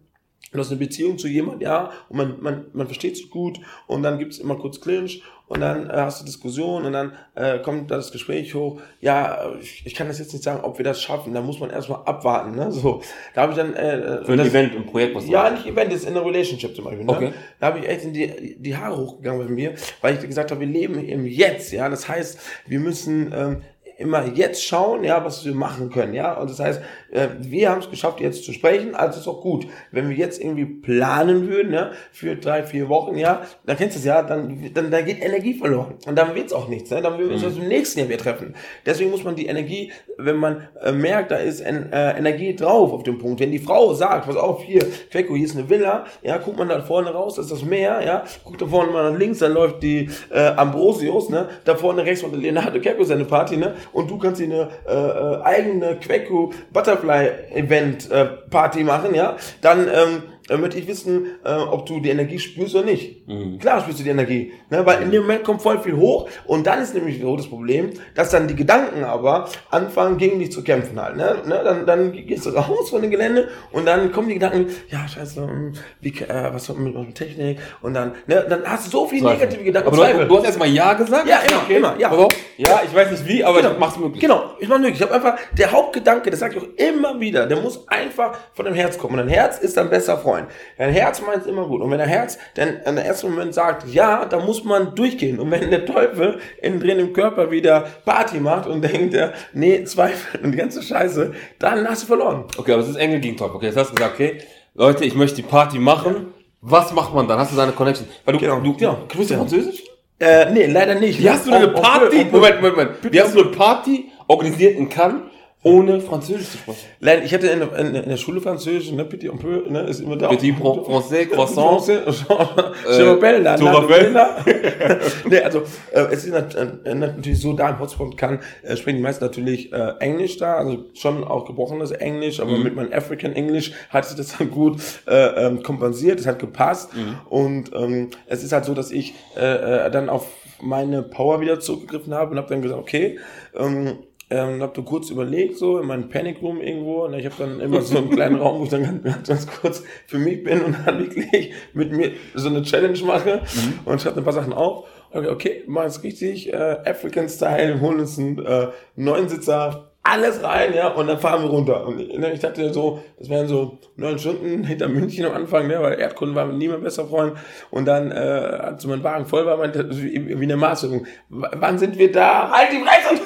du 0.52 0.58
hast 0.58 0.70
eine 0.70 0.78
Beziehung 0.78 1.16
zu 1.16 1.28
jemandem, 1.28 1.62
ja, 1.62 1.90
und 2.10 2.16
man, 2.18 2.36
man, 2.42 2.66
man 2.74 2.86
versteht 2.86 3.16
sich 3.16 3.30
gut 3.30 3.58
und 3.86 4.02
dann 4.02 4.18
gibt's 4.18 4.38
immer 4.38 4.56
kurz 4.56 4.80
Clinch 4.80 5.22
und 5.48 5.60
dann 5.60 5.88
äh, 5.88 5.92
hast 5.94 6.20
du 6.20 6.24
Diskussion 6.24 6.84
und 6.84 6.92
dann 6.92 7.12
äh, 7.34 7.58
kommt 7.60 7.90
das 7.90 8.10
Gespräch 8.12 8.54
hoch, 8.54 8.80
ja, 9.00 9.52
ich, 9.60 9.86
ich 9.86 9.94
kann 9.94 10.08
das 10.08 10.18
jetzt 10.18 10.32
nicht 10.32 10.42
sagen, 10.42 10.60
ob 10.64 10.78
wir 10.78 10.84
das 10.84 11.00
schaffen, 11.00 11.32
da 11.34 11.40
muss 11.40 11.60
man 11.60 11.70
erstmal 11.70 12.00
abwarten, 12.04 12.56
ne, 12.56 12.72
so. 12.72 13.00
Da 13.34 13.42
habe 13.42 13.52
ich 13.52 13.58
dann... 13.58 13.74
Äh, 13.74 14.24
Für 14.24 14.32
ein 14.32 14.38
das- 14.38 14.48
Event, 14.48 14.74
ein 14.74 14.86
Projekt, 14.86 15.14
was 15.14 15.26
du 15.26 15.30
ja, 15.32 15.50
nicht 15.50 15.66
Event, 15.66 15.92
das 15.92 16.00
ist 16.00 16.08
in 16.08 16.16
einer 16.16 16.26
Relationship 16.26 16.74
zum 16.74 16.84
Beispiel. 16.84 17.04
Ne? 17.04 17.12
Okay. 17.12 17.32
Da 17.60 17.66
habe 17.68 17.78
ich 17.78 17.88
echt 17.88 18.04
in 18.04 18.12
die, 18.12 18.56
die 18.58 18.76
Haare 18.76 18.96
hochgegangen 18.96 19.46
bei 19.46 19.52
mir, 19.52 19.74
weil 20.00 20.14
ich 20.14 20.20
gesagt 20.20 20.50
habe, 20.50 20.60
wir 20.60 20.66
leben 20.66 20.98
im 21.06 21.26
Jetzt, 21.26 21.72
ja. 21.72 21.88
Das 21.88 22.08
heißt, 22.08 22.38
wir 22.66 22.80
müssen 22.80 23.32
ähm, 23.32 23.62
immer 23.98 24.26
jetzt 24.26 24.62
schauen, 24.64 25.04
ja, 25.04 25.24
was 25.24 25.44
wir 25.44 25.54
machen 25.54 25.90
können, 25.90 26.12
ja. 26.12 26.34
Und 26.34 26.50
das 26.50 26.58
heißt, 26.60 26.80
äh, 27.10 27.28
wir 27.40 27.70
haben 27.70 27.80
es 27.80 27.90
geschafft, 27.90 28.20
jetzt 28.20 28.44
zu 28.44 28.52
sprechen, 28.52 28.94
also 28.94 29.20
ist 29.20 29.28
auch 29.28 29.40
gut. 29.40 29.66
Wenn 29.92 30.08
wir 30.08 30.16
jetzt 30.16 30.40
irgendwie 30.40 30.64
planen 30.64 31.48
würden, 31.48 31.72
ja, 31.72 31.90
für 32.12 32.36
drei, 32.36 32.62
vier 32.62 32.88
Wochen, 32.88 33.16
ja, 33.16 33.42
dann 33.64 33.76
kennst 33.76 33.96
du 33.96 33.98
es 34.00 34.04
ja, 34.04 34.22
dann, 34.22 34.70
dann, 34.74 34.90
dann 34.90 35.04
geht 35.04 35.22
Energie 35.22 35.54
verloren. 35.54 35.94
Und 36.06 36.16
dann 36.16 36.34
wird's 36.34 36.52
auch 36.52 36.68
nichts, 36.68 36.90
ne? 36.90 37.00
Dann 37.02 37.14
würden 37.18 37.28
wir 37.28 37.34
uns 37.36 37.42
Mhm. 37.42 37.48
das 37.48 37.56
im 37.58 37.68
nächsten 37.68 38.00
Jahr 38.00 38.08
wieder 38.08 38.18
treffen. 38.18 38.54
Deswegen 38.84 39.10
muss 39.10 39.24
man 39.24 39.36
die 39.36 39.46
Energie, 39.46 39.92
wenn 40.18 40.36
man 40.36 40.68
äh, 40.82 40.92
merkt, 40.92 41.30
da 41.30 41.36
ist 41.36 41.60
en, 41.60 41.92
äh, 41.92 42.16
Energie 42.18 42.54
drauf 42.54 42.92
auf 42.92 43.02
dem 43.02 43.18
Punkt. 43.18 43.40
Wenn 43.40 43.52
die 43.52 43.58
Frau 43.58 43.94
sagt, 43.94 44.26
pass 44.26 44.36
auf, 44.36 44.62
hier, 44.62 44.84
Quecko, 45.10 45.34
hier 45.34 45.44
ist 45.46 45.56
eine 45.56 45.68
Villa, 45.68 46.04
ja, 46.22 46.36
guckt 46.38 46.58
man 46.58 46.68
da 46.68 46.80
vorne 46.82 47.10
raus, 47.10 47.34
das 47.36 47.46
ist 47.46 47.52
das 47.52 47.62
Meer, 47.64 48.00
ja, 48.04 48.24
guckt 48.44 48.60
da 48.62 48.66
vorne 48.66 48.90
mal 48.92 49.10
nach 49.12 49.18
links, 49.18 49.38
dann 49.38 49.52
läuft 49.52 49.82
die 49.82 50.08
äh, 50.30 50.48
Ambrosius, 50.56 51.28
ne, 51.30 51.48
da 51.64 51.74
vorne 51.74 52.04
rechts 52.04 52.22
von 52.22 52.30
der 52.32 52.40
Leonardo 52.40 52.80
Quecko 52.80 53.04
seine 53.04 53.24
Party, 53.24 53.56
ne, 53.56 53.74
und 53.92 54.10
du 54.10 54.18
kannst 54.18 54.40
dir 54.40 54.44
eine 54.44 54.68
äh, 54.88 54.94
äh, 54.94 55.42
eigene 55.42 55.96
Quecko 55.96 56.52
Butterfly 56.72 56.96
Event 57.08 58.10
äh, 58.10 58.26
Party 58.50 58.84
machen, 58.84 59.14
ja, 59.14 59.36
dann 59.60 59.88
ähm, 59.88 60.22
äh, 60.48 60.56
möchte 60.56 60.78
ich 60.78 60.86
wissen, 60.86 61.26
äh, 61.44 61.52
ob 61.52 61.86
du 61.86 62.00
die 62.00 62.10
Energie 62.10 62.38
spürst 62.38 62.74
oder 62.74 62.84
nicht. 62.84 63.22
Klar 63.60 63.80
spürst 63.80 63.98
du 64.00 64.04
die 64.04 64.10
Energie, 64.10 64.52
ne? 64.70 64.84
weil 64.86 65.02
in 65.02 65.10
dem 65.10 65.22
Moment 65.22 65.44
kommt 65.44 65.62
voll 65.62 65.78
viel 65.80 65.96
hoch 65.96 66.28
und 66.46 66.66
dann 66.66 66.80
ist 66.80 66.94
nämlich 66.94 67.20
so 67.20 67.36
das 67.36 67.48
Problem, 67.48 67.90
dass 68.14 68.30
dann 68.30 68.46
die 68.48 68.54
Gedanken 68.54 69.04
aber 69.04 69.48
anfangen 69.70 70.16
gegen 70.18 70.38
dich 70.38 70.52
zu 70.52 70.62
kämpfen 70.62 71.00
halt. 71.00 71.16
Ne? 71.16 71.36
Ne? 71.46 71.60
Dann, 71.64 71.86
dann 71.86 72.12
gehst 72.12 72.46
du 72.46 72.50
raus 72.50 72.90
von 72.90 73.02
dem 73.02 73.10
Gelände 73.10 73.48
und 73.72 73.86
dann 73.86 74.12
kommen 74.12 74.28
die 74.28 74.34
Gedanken, 74.34 74.66
ja 74.88 75.06
scheiße, 75.08 75.42
hm, 75.42 75.72
wie, 76.00 76.10
äh, 76.10 76.52
was 76.52 76.68
mit, 76.76 76.94
mit 76.94 77.14
Technik 77.14 77.58
und 77.82 77.94
dann, 77.94 78.12
ne? 78.26 78.46
dann 78.48 78.62
hast 78.64 78.86
du 78.86 78.90
so 78.90 79.06
viele 79.06 79.22
Zweifel. 79.22 79.38
negative 79.38 79.64
Gedanken. 79.64 79.88
Aber 79.88 80.12
du, 80.12 80.24
du 80.26 80.36
hast 80.38 80.44
erstmal 80.46 80.68
Ja 80.68 80.92
gesagt? 80.94 81.28
Ja, 81.28 81.38
immer, 81.40 81.76
immer, 81.76 81.94
ja. 81.98 82.10
Auf. 82.10 82.32
Ja, 82.56 82.80
ich 82.86 82.94
weiß 82.94 83.10
nicht 83.10 83.26
wie, 83.26 83.44
aber 83.44 83.58
Genau. 83.58 83.72
ich 83.72 83.78
mach's 83.78 83.98
möglich. 83.98 84.20
Genau, 84.20 84.42
ich 84.60 84.68
mach 84.68 84.78
möglich. 84.78 84.96
Ich 84.96 85.02
habe 85.02 85.14
einfach, 85.14 85.36
der 85.58 85.72
Hauptgedanke, 85.72 86.30
das 86.30 86.40
sage 86.40 86.56
ich 86.56 86.62
auch 86.62 86.68
immer 86.92 87.18
wieder, 87.20 87.46
der 87.46 87.58
muss 87.58 87.86
einfach 87.88 88.36
von 88.54 88.64
dem 88.64 88.74
Herz 88.74 88.96
kommen. 88.96 89.14
Und 89.14 89.26
dein 89.26 89.28
Herz 89.28 89.58
ist 89.58 89.76
dein 89.76 89.90
bester 89.90 90.16
Freund. 90.18 90.35
Dein 90.78 90.90
Herz 90.90 91.20
meint 91.22 91.42
es 91.42 91.46
immer 91.46 91.66
gut. 91.66 91.80
Und 91.80 91.90
wenn 91.90 91.98
dein 91.98 92.08
Herz 92.08 92.38
dann 92.54 92.80
in 92.84 92.96
der 92.96 93.04
ersten 93.06 93.30
Moment 93.30 93.54
sagt, 93.54 93.86
ja, 93.88 94.24
dann 94.24 94.44
muss 94.44 94.64
man 94.64 94.94
durchgehen. 94.94 95.38
Und 95.38 95.50
wenn 95.50 95.70
der 95.70 95.86
Teufel 95.86 96.38
innen 96.60 96.80
drin 96.80 96.98
im 96.98 97.12
Körper 97.12 97.50
wieder 97.50 97.86
Party 98.04 98.38
macht 98.40 98.66
und 98.66 98.82
denkt, 98.92 99.14
ja, 99.14 99.32
nee, 99.52 99.84
Zweifel 99.84 100.40
und 100.42 100.52
die 100.52 100.58
ganze 100.58 100.82
Scheiße, 100.82 101.32
dann 101.58 101.88
hast 101.88 102.02
du 102.02 102.06
verloren. 102.06 102.44
Okay, 102.56 102.72
aber 102.72 102.82
es 102.82 102.88
ist 102.88 102.96
Engel 102.96 103.20
gegen 103.20 103.36
Teufel. 103.36 103.56
Okay, 103.56 103.66
jetzt 103.66 103.76
hast 103.76 103.90
du 103.90 103.94
gesagt, 103.94 104.14
okay, 104.14 104.38
Leute, 104.74 105.04
ich 105.04 105.14
möchte 105.14 105.36
die 105.36 105.42
Party 105.42 105.78
machen. 105.78 106.32
Was 106.60 106.92
macht 106.92 107.14
man 107.14 107.28
dann? 107.28 107.38
Hast 107.38 107.52
du 107.52 107.56
deine 107.56 107.72
Connection? 107.72 108.06
Weil 108.24 108.34
du, 108.34 108.40
Genau, 108.40 108.60
du, 108.60 108.76
genau. 108.76 108.98
sprichst 109.10 109.30
du 109.30 109.34
Französisch? 109.36 109.82
Äh, 110.18 110.50
nee, 110.52 110.66
leider 110.66 110.94
nicht. 110.94 111.20
Wie 111.20 111.28
hast 111.28 111.46
du 111.46 111.52
eine 111.52 111.68
Party? 111.68 112.24
Moment, 112.30 112.56
Moment, 112.56 112.76
Moment. 112.76 112.90
Wie 113.12 113.20
hast 113.20 113.34
du 113.34 113.42
eine 113.42 113.50
Party 113.50 114.10
organisiert 114.26 114.76
in 114.76 114.88
Cannes, 114.88 115.22
ohne 115.66 116.00
Französisch 116.00 116.50
zu 116.50 116.58
sprechen? 116.58 116.78
Leider, 117.00 117.24
ich 117.24 117.34
hatte 117.34 117.48
in, 117.48 117.58
der- 117.60 117.76
in, 117.76 117.94
in 117.94 118.08
der 118.08 118.16
Schule 118.16 118.40
Französisch, 118.40 118.92
ne, 118.92 119.04
Petit 119.04 119.28
un 119.30 119.38
peu, 119.38 119.62
ne, 119.68 119.80
ist 119.82 120.00
immer 120.00 120.16
da. 120.16 120.28
Petit 120.28 120.52
Fran- 120.54 120.84
Français, 120.84 121.26
Croissant. 121.26 121.80
Je 122.96 123.02
m'appelle 123.04 123.42
la. 123.42 123.56
Nana. 123.64 124.36
nee, 125.28 125.40
also, 125.40 125.62
äh, 125.92 126.02
es 126.12 126.24
ist 126.24 126.32
äh, 126.32 126.94
natürlich 126.94 127.40
so, 127.40 127.52
da 127.52 127.70
im 127.70 127.80
Hotspot 127.80 128.16
kann, 128.16 128.38
äh, 128.62 128.76
sprechen 128.76 128.96
die 128.96 129.02
meisten 129.02 129.24
natürlich 129.24 129.72
äh, 129.72 129.92
Englisch 130.00 130.36
da, 130.38 130.54
also 130.54 130.84
schon 130.94 131.24
auch 131.24 131.44
gebrochenes 131.46 131.90
Englisch, 131.90 132.40
aber 132.40 132.56
mit 132.58 132.74
meinem 132.76 132.92
African 132.92 133.32
English 133.32 133.72
hat 133.90 134.04
sich 134.04 134.16
das 134.16 134.36
dann 134.38 134.50
gut 134.50 134.78
äh, 135.08 135.46
ähm, 135.46 135.62
kompensiert, 135.62 136.20
es 136.20 136.26
hat 136.26 136.38
gepasst 136.38 136.90
und 137.28 137.70
ähm, 137.74 138.10
es 138.26 138.42
ist 138.44 138.52
halt 138.52 138.64
so, 138.64 138.74
dass 138.74 138.90
ich 138.90 139.14
äh, 139.36 139.86
äh, 139.86 139.90
dann 139.90 140.08
auf 140.08 140.26
meine 140.60 141.02
Power 141.02 141.40
wieder 141.40 141.60
zurückgegriffen 141.60 142.14
habe 142.14 142.30
und 142.30 142.38
habe 142.38 142.48
dann 142.48 142.62
gesagt, 142.62 142.80
okay, 142.80 143.18
ähm, 143.58 143.98
ähm, 144.28 144.60
hab 144.60 144.74
dann 144.74 144.84
kurz 144.84 145.10
überlegt, 145.10 145.56
so 145.56 145.78
in 145.78 145.86
meinem 145.86 146.08
Panic 146.08 146.42
Room 146.42 146.60
irgendwo. 146.60 147.04
Und 147.04 147.14
ich 147.14 147.24
habe 147.24 147.34
dann 147.38 147.60
immer 147.60 147.80
so 147.82 147.98
einen 147.98 148.10
kleinen 148.10 148.36
Raum, 148.36 148.60
wo 148.60 148.64
ich 148.64 148.70
dann 148.70 149.02
ganz, 149.02 149.28
ganz 149.28 149.46
kurz 149.46 149.84
für 150.06 150.18
mich 150.18 150.42
bin 150.42 150.62
und 150.62 150.76
dann 150.84 150.98
wirklich 150.98 151.52
mit 151.74 151.92
mir 151.92 152.12
so 152.34 152.48
eine 152.48 152.62
Challenge 152.62 152.98
mache 153.04 153.42
und 153.84 154.00
schreibe 154.00 154.18
ein 154.18 154.24
paar 154.24 154.32
Sachen 154.32 154.52
auf. 154.52 154.86
Okay, 155.12 155.28
okay, 155.28 155.64
mach 155.66 155.84
es 155.84 156.02
richtig, 156.02 156.52
äh, 156.52 156.56
African 156.56 157.28
Style, 157.28 157.80
holen 157.80 158.00
uns 158.00 158.18
einen 158.18 158.44
äh, 158.44 158.68
Neunsitzer 158.96 159.85
alles 160.06 160.42
rein, 160.42 160.74
ja, 160.74 160.88
und 160.88 161.06
dann 161.06 161.18
fahren 161.18 161.42
wir 161.42 161.50
runter. 161.50 161.86
Und 161.86 162.00
ich, 162.00 162.16
ne, 162.16 162.32
ich 162.32 162.40
dachte 162.40 162.72
so, 162.72 163.02
das 163.18 163.28
wären 163.28 163.48
so 163.48 163.78
neun 163.96 164.18
Stunden 164.18 164.64
hinter 164.64 164.88
München 164.88 165.26
am 165.26 165.34
Anfang, 165.34 165.66
ne, 165.66 165.80
weil 165.80 165.98
Erdkunden 165.98 166.36
waren 166.36 166.56
nie 166.58 166.68
mein 166.68 166.82
bester 166.82 167.06
Freund. 167.06 167.34
Und 167.70 167.86
dann, 167.86 168.10
äh, 168.10 168.14
als 168.14 168.86
mein 168.86 169.02
Wagen 169.02 169.26
voll 169.26 169.46
war, 169.46 169.56
meinte, 169.56 169.88
wie, 169.90 170.38
wie 170.38 170.44
eine 170.44 170.56
Maßübung, 170.56 171.06
wann 171.28 171.78
sind 171.78 171.98
wir 171.98 172.12
da? 172.12 172.50
Halt 172.50 172.68
die 172.72 172.84
Fresse! 172.84 173.20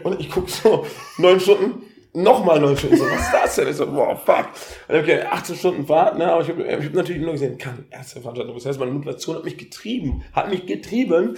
Und 0.02 0.20
ich 0.20 0.30
guck 0.30 0.48
so, 0.48 0.86
neun 1.18 1.40
Stunden, 1.40 1.82
nochmal 2.12 2.60
neun 2.60 2.76
Stunden. 2.76 2.96
So, 2.96 3.04
was 3.04 3.20
ist 3.20 3.32
das 3.32 3.56
denn? 3.56 3.68
Ich 3.68 3.76
so, 3.76 3.86
boah, 3.86 4.16
fuck. 4.16 4.46
Und 4.88 4.94
dann 4.94 5.02
okay, 5.02 5.22
18 5.22 5.56
Stunden 5.56 5.86
Fahrt, 5.86 6.18
ne? 6.18 6.30
Aber 6.30 6.42
ich 6.42 6.48
habe 6.48 6.62
ich 6.62 6.86
hab 6.86 6.94
natürlich 6.94 7.22
nur 7.22 7.32
gesehen, 7.32 7.58
kann 7.58 7.86
erste 7.90 8.20
Veranstaltung. 8.20 8.54
Das 8.54 8.66
heißt, 8.66 8.78
meine 8.78 8.92
Motivation 8.92 9.36
hat 9.36 9.44
mich 9.44 9.58
getrieben, 9.58 10.24
hat 10.32 10.50
mich 10.50 10.66
getrieben. 10.66 11.36